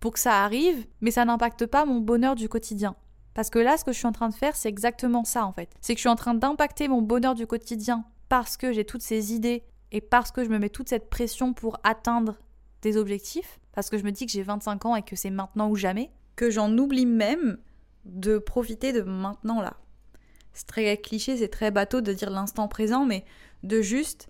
pour 0.00 0.12
que 0.12 0.18
ça 0.18 0.42
arrive, 0.42 0.86
mais 1.00 1.12
ça 1.12 1.24
n'impacte 1.24 1.66
pas 1.66 1.84
mon 1.84 2.00
bonheur 2.00 2.34
du 2.34 2.48
quotidien. 2.48 2.96
Parce 3.34 3.50
que 3.50 3.58
là, 3.58 3.76
ce 3.76 3.84
que 3.84 3.92
je 3.92 3.98
suis 3.98 4.06
en 4.06 4.12
train 4.12 4.28
de 4.28 4.34
faire, 4.34 4.56
c'est 4.56 4.68
exactement 4.68 5.24
ça 5.24 5.46
en 5.46 5.52
fait. 5.52 5.70
C'est 5.80 5.94
que 5.94 5.98
je 5.98 6.02
suis 6.02 6.08
en 6.08 6.16
train 6.16 6.34
d'impacter 6.34 6.88
mon 6.88 7.02
bonheur 7.02 7.34
du 7.34 7.46
quotidien 7.46 8.04
parce 8.28 8.56
que 8.56 8.72
j'ai 8.72 8.84
toutes 8.84 9.02
ces 9.02 9.34
idées 9.34 9.62
et 9.94 10.00
parce 10.00 10.32
que 10.32 10.44
je 10.44 10.50
me 10.50 10.58
mets 10.58 10.68
toute 10.68 10.88
cette 10.88 11.08
pression 11.08 11.54
pour 11.54 11.78
atteindre 11.84 12.34
des 12.82 12.96
objectifs, 12.96 13.60
parce 13.72 13.88
que 13.88 13.96
je 13.96 14.02
me 14.02 14.10
dis 14.10 14.26
que 14.26 14.32
j'ai 14.32 14.42
25 14.42 14.84
ans 14.86 14.96
et 14.96 15.02
que 15.02 15.14
c'est 15.14 15.30
maintenant 15.30 15.70
ou 15.70 15.76
jamais, 15.76 16.10
que 16.34 16.50
j'en 16.50 16.76
oublie 16.76 17.06
même 17.06 17.58
de 18.04 18.38
profiter 18.38 18.92
de 18.92 19.02
maintenant 19.02 19.62
là. 19.62 19.76
C'est 20.52 20.66
très 20.66 20.96
cliché, 20.96 21.36
c'est 21.36 21.48
très 21.48 21.70
bateau 21.70 22.00
de 22.00 22.12
dire 22.12 22.30
l'instant 22.30 22.66
présent, 22.66 23.06
mais 23.06 23.24
de 23.62 23.80
juste 23.82 24.28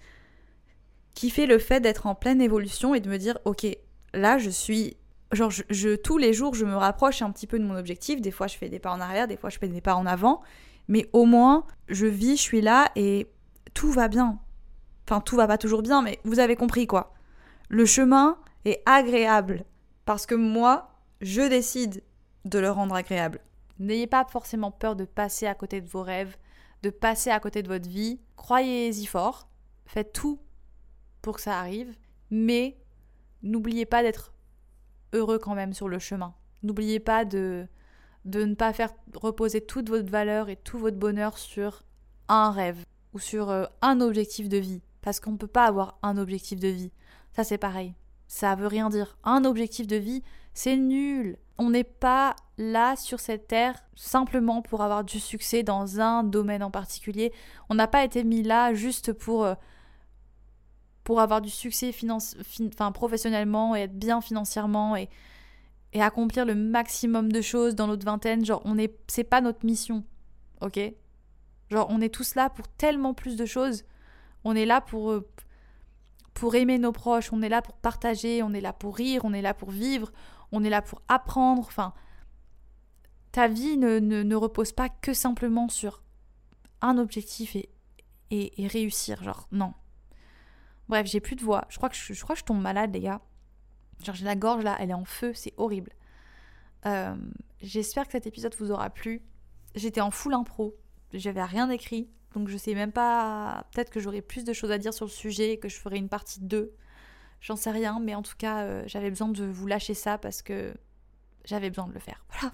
kiffer 1.14 1.46
le 1.46 1.58
fait 1.58 1.80
d'être 1.80 2.06
en 2.06 2.14
pleine 2.14 2.42
évolution 2.42 2.94
et 2.94 3.00
de 3.00 3.08
me 3.08 3.16
dire 3.16 3.38
ok, 3.46 3.66
là 4.12 4.36
je 4.36 4.50
suis 4.50 4.98
genre, 5.32 5.50
je, 5.50 5.96
tous 5.96 6.18
les 6.18 6.34
jours, 6.34 6.54
je 6.54 6.66
me 6.66 6.76
rapproche 6.76 7.22
un 7.22 7.30
petit 7.30 7.46
peu 7.46 7.58
de 7.58 7.64
mon 7.64 7.74
objectif. 7.74 8.20
Des 8.20 8.30
fois, 8.30 8.46
je 8.46 8.56
fais 8.56 8.68
des 8.68 8.78
pas 8.78 8.92
en 8.92 9.00
arrière, 9.00 9.26
des 9.26 9.36
fois, 9.36 9.50
je 9.50 9.58
fais 9.58 9.66
des 9.66 9.80
pas 9.80 9.96
en 9.96 10.06
avant. 10.06 10.42
Mais 10.88 11.08
au 11.12 11.24
moins, 11.24 11.66
je 11.88 12.06
vis, 12.06 12.36
je 12.36 12.42
suis 12.42 12.60
là 12.60 12.90
et 12.94 13.26
tout 13.72 13.90
va 13.90 14.08
bien. 14.08 14.38
Enfin, 15.06 15.20
tout 15.20 15.36
va 15.36 15.46
pas 15.46 15.58
toujours 15.58 15.82
bien, 15.82 16.02
mais 16.02 16.18
vous 16.24 16.38
avez 16.38 16.56
compris 16.56 16.86
quoi. 16.86 17.14
Le 17.68 17.84
chemin 17.84 18.38
est 18.64 18.82
agréable 18.86 19.64
parce 20.04 20.26
que 20.26 20.34
moi, 20.34 20.90
je 21.20 21.42
décide 21.42 22.02
de 22.44 22.58
le 22.58 22.70
rendre 22.70 22.94
agréable. 22.94 23.40
N'ayez 23.78 24.06
pas 24.06 24.24
forcément 24.24 24.70
peur 24.70 24.96
de 24.96 25.04
passer 25.04 25.46
à 25.46 25.54
côté 25.54 25.80
de 25.80 25.88
vos 25.88 26.02
rêves, 26.02 26.36
de 26.82 26.90
passer 26.90 27.30
à 27.30 27.40
côté 27.40 27.62
de 27.62 27.68
votre 27.68 27.88
vie. 27.88 28.20
Croyez-y 28.36 29.06
fort, 29.06 29.48
faites 29.86 30.12
tout 30.12 30.40
pour 31.22 31.36
que 31.36 31.42
ça 31.42 31.58
arrive, 31.58 31.94
mais 32.30 32.76
n'oubliez 33.42 33.86
pas 33.86 34.02
d'être 34.02 34.32
heureux 35.12 35.38
quand 35.38 35.54
même 35.54 35.72
sur 35.72 35.88
le 35.88 35.98
chemin. 35.98 36.34
N'oubliez 36.62 37.00
pas 37.00 37.24
de, 37.24 37.66
de 38.24 38.44
ne 38.44 38.54
pas 38.54 38.72
faire 38.72 38.92
reposer 39.14 39.60
toute 39.60 39.88
votre 39.88 40.10
valeur 40.10 40.48
et 40.48 40.56
tout 40.56 40.78
votre 40.78 40.96
bonheur 40.96 41.38
sur 41.38 41.84
un 42.28 42.50
rêve 42.50 42.84
ou 43.12 43.18
sur 43.18 43.50
euh, 43.50 43.64
un 43.82 44.00
objectif 44.00 44.48
de 44.48 44.58
vie. 44.58 44.82
Parce 45.04 45.20
qu'on 45.20 45.32
ne 45.32 45.36
peut 45.36 45.46
pas 45.46 45.66
avoir 45.66 45.98
un 46.02 46.16
objectif 46.16 46.58
de 46.58 46.68
vie. 46.68 46.90
Ça 47.36 47.44
c'est 47.44 47.58
pareil. 47.58 47.94
Ça 48.26 48.54
veut 48.54 48.66
rien 48.66 48.88
dire. 48.88 49.18
Un 49.22 49.44
objectif 49.44 49.86
de 49.86 49.96
vie, 49.96 50.22
c'est 50.54 50.78
nul. 50.78 51.36
On 51.58 51.68
n'est 51.68 51.84
pas 51.84 52.34
là 52.56 52.96
sur 52.96 53.20
cette 53.20 53.46
terre 53.46 53.78
simplement 53.94 54.62
pour 54.62 54.80
avoir 54.80 55.04
du 55.04 55.20
succès 55.20 55.62
dans 55.62 56.00
un 56.00 56.24
domaine 56.24 56.62
en 56.62 56.70
particulier. 56.70 57.34
On 57.68 57.74
n'a 57.74 57.86
pas 57.86 58.02
été 58.02 58.24
mis 58.24 58.42
là 58.42 58.72
juste 58.72 59.12
pour, 59.12 59.44
euh, 59.44 59.54
pour 61.04 61.20
avoir 61.20 61.42
du 61.42 61.50
succès 61.50 61.94
enfin, 62.08 62.90
professionnellement 62.90 63.76
et 63.76 63.80
être 63.80 63.98
bien 63.98 64.22
financièrement 64.22 64.96
et, 64.96 65.10
et 65.92 66.00
accomplir 66.00 66.46
le 66.46 66.54
maximum 66.54 67.30
de 67.30 67.42
choses 67.42 67.74
dans 67.74 67.88
notre 67.88 68.06
vingtaine. 68.06 68.42
Genre, 68.42 68.62
on 68.64 68.78
est, 68.78 68.96
c'est 69.06 69.22
pas 69.22 69.42
notre 69.42 69.66
mission, 69.66 70.02
ok? 70.62 70.80
Genre, 71.70 71.86
on 71.90 72.00
est 72.00 72.12
tous 72.12 72.36
là 72.36 72.48
pour 72.48 72.68
tellement 72.68 73.12
plus 73.12 73.36
de 73.36 73.44
choses. 73.44 73.84
On 74.44 74.54
est 74.54 74.66
là 74.66 74.80
pour, 74.80 75.10
euh, 75.10 75.28
pour 76.34 76.54
aimer 76.54 76.78
nos 76.78 76.92
proches, 76.92 77.32
on 77.32 77.42
est 77.42 77.48
là 77.48 77.62
pour 77.62 77.74
partager, 77.76 78.42
on 78.42 78.52
est 78.52 78.60
là 78.60 78.72
pour 78.72 78.96
rire, 78.96 79.22
on 79.24 79.32
est 79.32 79.42
là 79.42 79.54
pour 79.54 79.70
vivre, 79.70 80.12
on 80.52 80.62
est 80.64 80.70
là 80.70 80.82
pour 80.82 81.02
apprendre. 81.08 81.62
Enfin, 81.62 81.94
ta 83.32 83.48
vie 83.48 83.76
ne, 83.76 83.98
ne, 83.98 84.34
repose 84.36 84.72
pas 84.72 84.88
que 84.88 85.14
simplement 85.14 85.68
sur 85.68 86.02
un 86.80 86.98
objectif 86.98 87.56
et, 87.56 87.70
et, 88.30 88.66
réussir. 88.66 89.22
Genre, 89.22 89.48
non. 89.52 89.72
Bref, 90.88 91.06
j'ai 91.06 91.20
plus 91.20 91.36
de 91.36 91.42
voix. 91.42 91.64
Je 91.68 91.78
crois 91.78 91.88
que 91.88 91.96
je, 91.96 92.12
je, 92.12 92.22
crois 92.22 92.34
que 92.34 92.40
je 92.40 92.44
tombe 92.44 92.60
malade, 92.60 92.92
les 92.92 93.00
gars. 93.00 93.20
Genre, 94.02 94.14
j'ai 94.14 94.24
la 94.24 94.36
gorge 94.36 94.64
là, 94.64 94.76
elle 94.78 94.90
est 94.90 94.94
en 94.94 95.04
feu, 95.04 95.32
c'est 95.34 95.54
horrible. 95.56 95.92
Euh, 96.86 97.16
j'espère 97.62 98.06
que 98.06 98.12
cet 98.12 98.26
épisode 98.26 98.54
vous 98.58 98.70
aura 98.70 98.90
plu. 98.90 99.22
J'étais 99.74 100.00
en 100.00 100.10
full 100.10 100.34
impro, 100.34 100.76
j'avais 101.12 101.42
rien 101.42 101.70
écrit, 101.70 102.08
donc 102.34 102.48
je 102.48 102.56
sais 102.56 102.74
même 102.74 102.92
pas. 102.92 103.64
Peut-être 103.72 103.90
que 103.90 104.00
j'aurai 104.00 104.20
plus 104.20 104.44
de 104.44 104.52
choses 104.52 104.70
à 104.70 104.78
dire 104.78 104.92
sur 104.92 105.06
le 105.06 105.10
sujet, 105.10 105.56
que 105.58 105.68
je 105.68 105.76
ferai 105.76 105.96
une 105.96 106.08
partie 106.08 106.40
2. 106.40 106.72
J'en 107.40 107.56
sais 107.56 107.70
rien, 107.70 108.00
mais 108.00 108.14
en 108.14 108.22
tout 108.22 108.36
cas, 108.36 108.62
euh, 108.62 108.82
j'avais 108.86 109.10
besoin 109.10 109.28
de 109.28 109.44
vous 109.44 109.66
lâcher 109.66 109.94
ça 109.94 110.18
parce 110.18 110.42
que 110.42 110.74
j'avais 111.44 111.68
besoin 111.68 111.86
de 111.86 111.92
le 111.92 112.00
faire. 112.00 112.24
Voilà. 112.40 112.52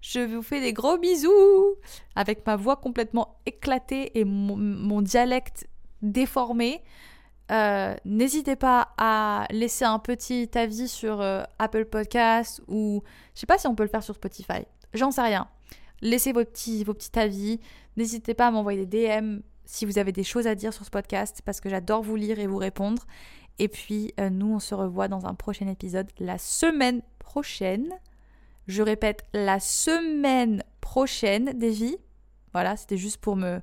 Je 0.00 0.20
vous 0.20 0.40
fais 0.40 0.62
des 0.62 0.72
gros 0.72 0.96
bisous 0.96 1.76
avec 2.16 2.46
ma 2.46 2.56
voix 2.56 2.76
complètement 2.76 3.38
éclatée 3.44 4.18
et 4.18 4.24
mon, 4.24 5.02
dialecte 5.02 5.68
déformé. 6.00 6.82
Euh, 7.50 7.94
n'hésitez 8.06 8.56
pas 8.56 8.94
à 8.96 9.46
laisser 9.50 9.84
un 9.84 9.98
petit 9.98 10.48
avis 10.54 10.88
sur 10.88 11.20
euh, 11.20 11.42
Apple 11.58 11.84
Podcast 11.84 12.62
ou 12.68 13.02
je 13.34 13.40
sais 13.40 13.46
pas 13.46 13.58
si 13.58 13.66
on 13.66 13.74
peut 13.74 13.82
le 13.82 13.90
faire 13.90 14.02
sur 14.02 14.14
Spotify. 14.14 14.64
J'en 14.94 15.10
sais 15.10 15.20
rien. 15.20 15.46
Laissez 16.02 16.32
vos 16.32 16.44
petits, 16.44 16.84
vos 16.84 16.94
petits 16.94 17.18
avis. 17.18 17.60
N'hésitez 17.96 18.34
pas 18.34 18.48
à 18.48 18.50
m'envoyer 18.50 18.86
des 18.86 19.08
DM 19.08 19.40
si 19.64 19.84
vous 19.84 19.98
avez 19.98 20.12
des 20.12 20.24
choses 20.24 20.46
à 20.46 20.54
dire 20.54 20.72
sur 20.72 20.84
ce 20.84 20.90
podcast 20.90 21.42
parce 21.44 21.60
que 21.60 21.68
j'adore 21.68 22.02
vous 22.02 22.16
lire 22.16 22.38
et 22.38 22.46
vous 22.46 22.56
répondre. 22.56 23.06
Et 23.58 23.68
puis 23.68 24.12
euh, 24.18 24.30
nous, 24.30 24.54
on 24.54 24.58
se 24.58 24.74
revoit 24.74 25.08
dans 25.08 25.26
un 25.26 25.34
prochain 25.34 25.68
épisode 25.68 26.10
la 26.18 26.38
semaine 26.38 27.02
prochaine. 27.18 27.92
Je 28.66 28.82
répète, 28.82 29.24
la 29.32 29.60
semaine 29.60 30.64
prochaine, 30.80 31.52
Davy. 31.58 31.96
Voilà, 32.52 32.76
c'était 32.76 32.96
juste 32.96 33.18
pour 33.18 33.36
me, 33.36 33.60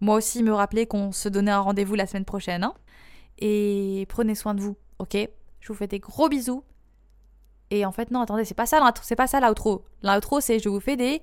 moi 0.00 0.16
aussi 0.16 0.42
me 0.42 0.52
rappeler 0.52 0.86
qu'on 0.86 1.12
se 1.12 1.28
donnait 1.28 1.50
un 1.50 1.60
rendez-vous 1.60 1.94
la 1.94 2.06
semaine 2.06 2.24
prochaine. 2.24 2.64
Hein 2.64 2.74
et 3.38 4.06
prenez 4.08 4.34
soin 4.36 4.54
de 4.54 4.60
vous, 4.60 4.76
ok? 5.00 5.16
Je 5.60 5.68
vous 5.68 5.74
fais 5.74 5.88
des 5.88 5.98
gros 5.98 6.28
bisous. 6.28 6.64
Et 7.70 7.84
en 7.84 7.92
fait, 7.92 8.10
non, 8.10 8.20
attendez, 8.20 8.44
c'est 8.44 8.54
pas 8.54 8.66
ça 8.66 8.92
c'est 9.02 9.16
pas 9.16 9.26
ça 9.26 9.40
l'outro. 9.40 9.84
L'outro, 10.02 10.40
c'est 10.40 10.58
je 10.58 10.68
vous 10.68 10.80
fais 10.80 10.96
des 10.96 11.22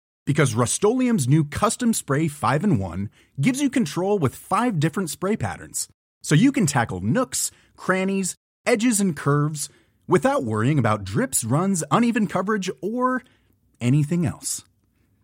Because 0.31 0.55
Rust 0.55 0.81
new 0.81 1.43
Custom 1.43 1.91
Spray 1.91 2.29
5 2.29 2.63
in 2.63 2.79
1 2.79 3.09
gives 3.41 3.61
you 3.61 3.69
control 3.69 4.17
with 4.17 4.33
five 4.33 4.79
different 4.79 5.09
spray 5.09 5.35
patterns. 5.35 5.89
So 6.23 6.35
you 6.35 6.53
can 6.53 6.65
tackle 6.65 7.01
nooks, 7.01 7.51
crannies, 7.75 8.37
edges, 8.65 9.01
and 9.01 9.13
curves 9.13 9.67
without 10.07 10.45
worrying 10.45 10.79
about 10.79 11.03
drips, 11.03 11.43
runs, 11.43 11.83
uneven 11.91 12.27
coverage, 12.27 12.69
or 12.81 13.23
anything 13.81 14.25
else. 14.25 14.63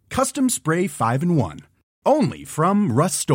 Custom 0.10 0.50
Spray 0.50 0.88
5 0.88 1.24
in 1.24 1.38
1. 1.38 1.60
Only 2.06 2.44
from 2.44 2.92
Rust 2.92 3.30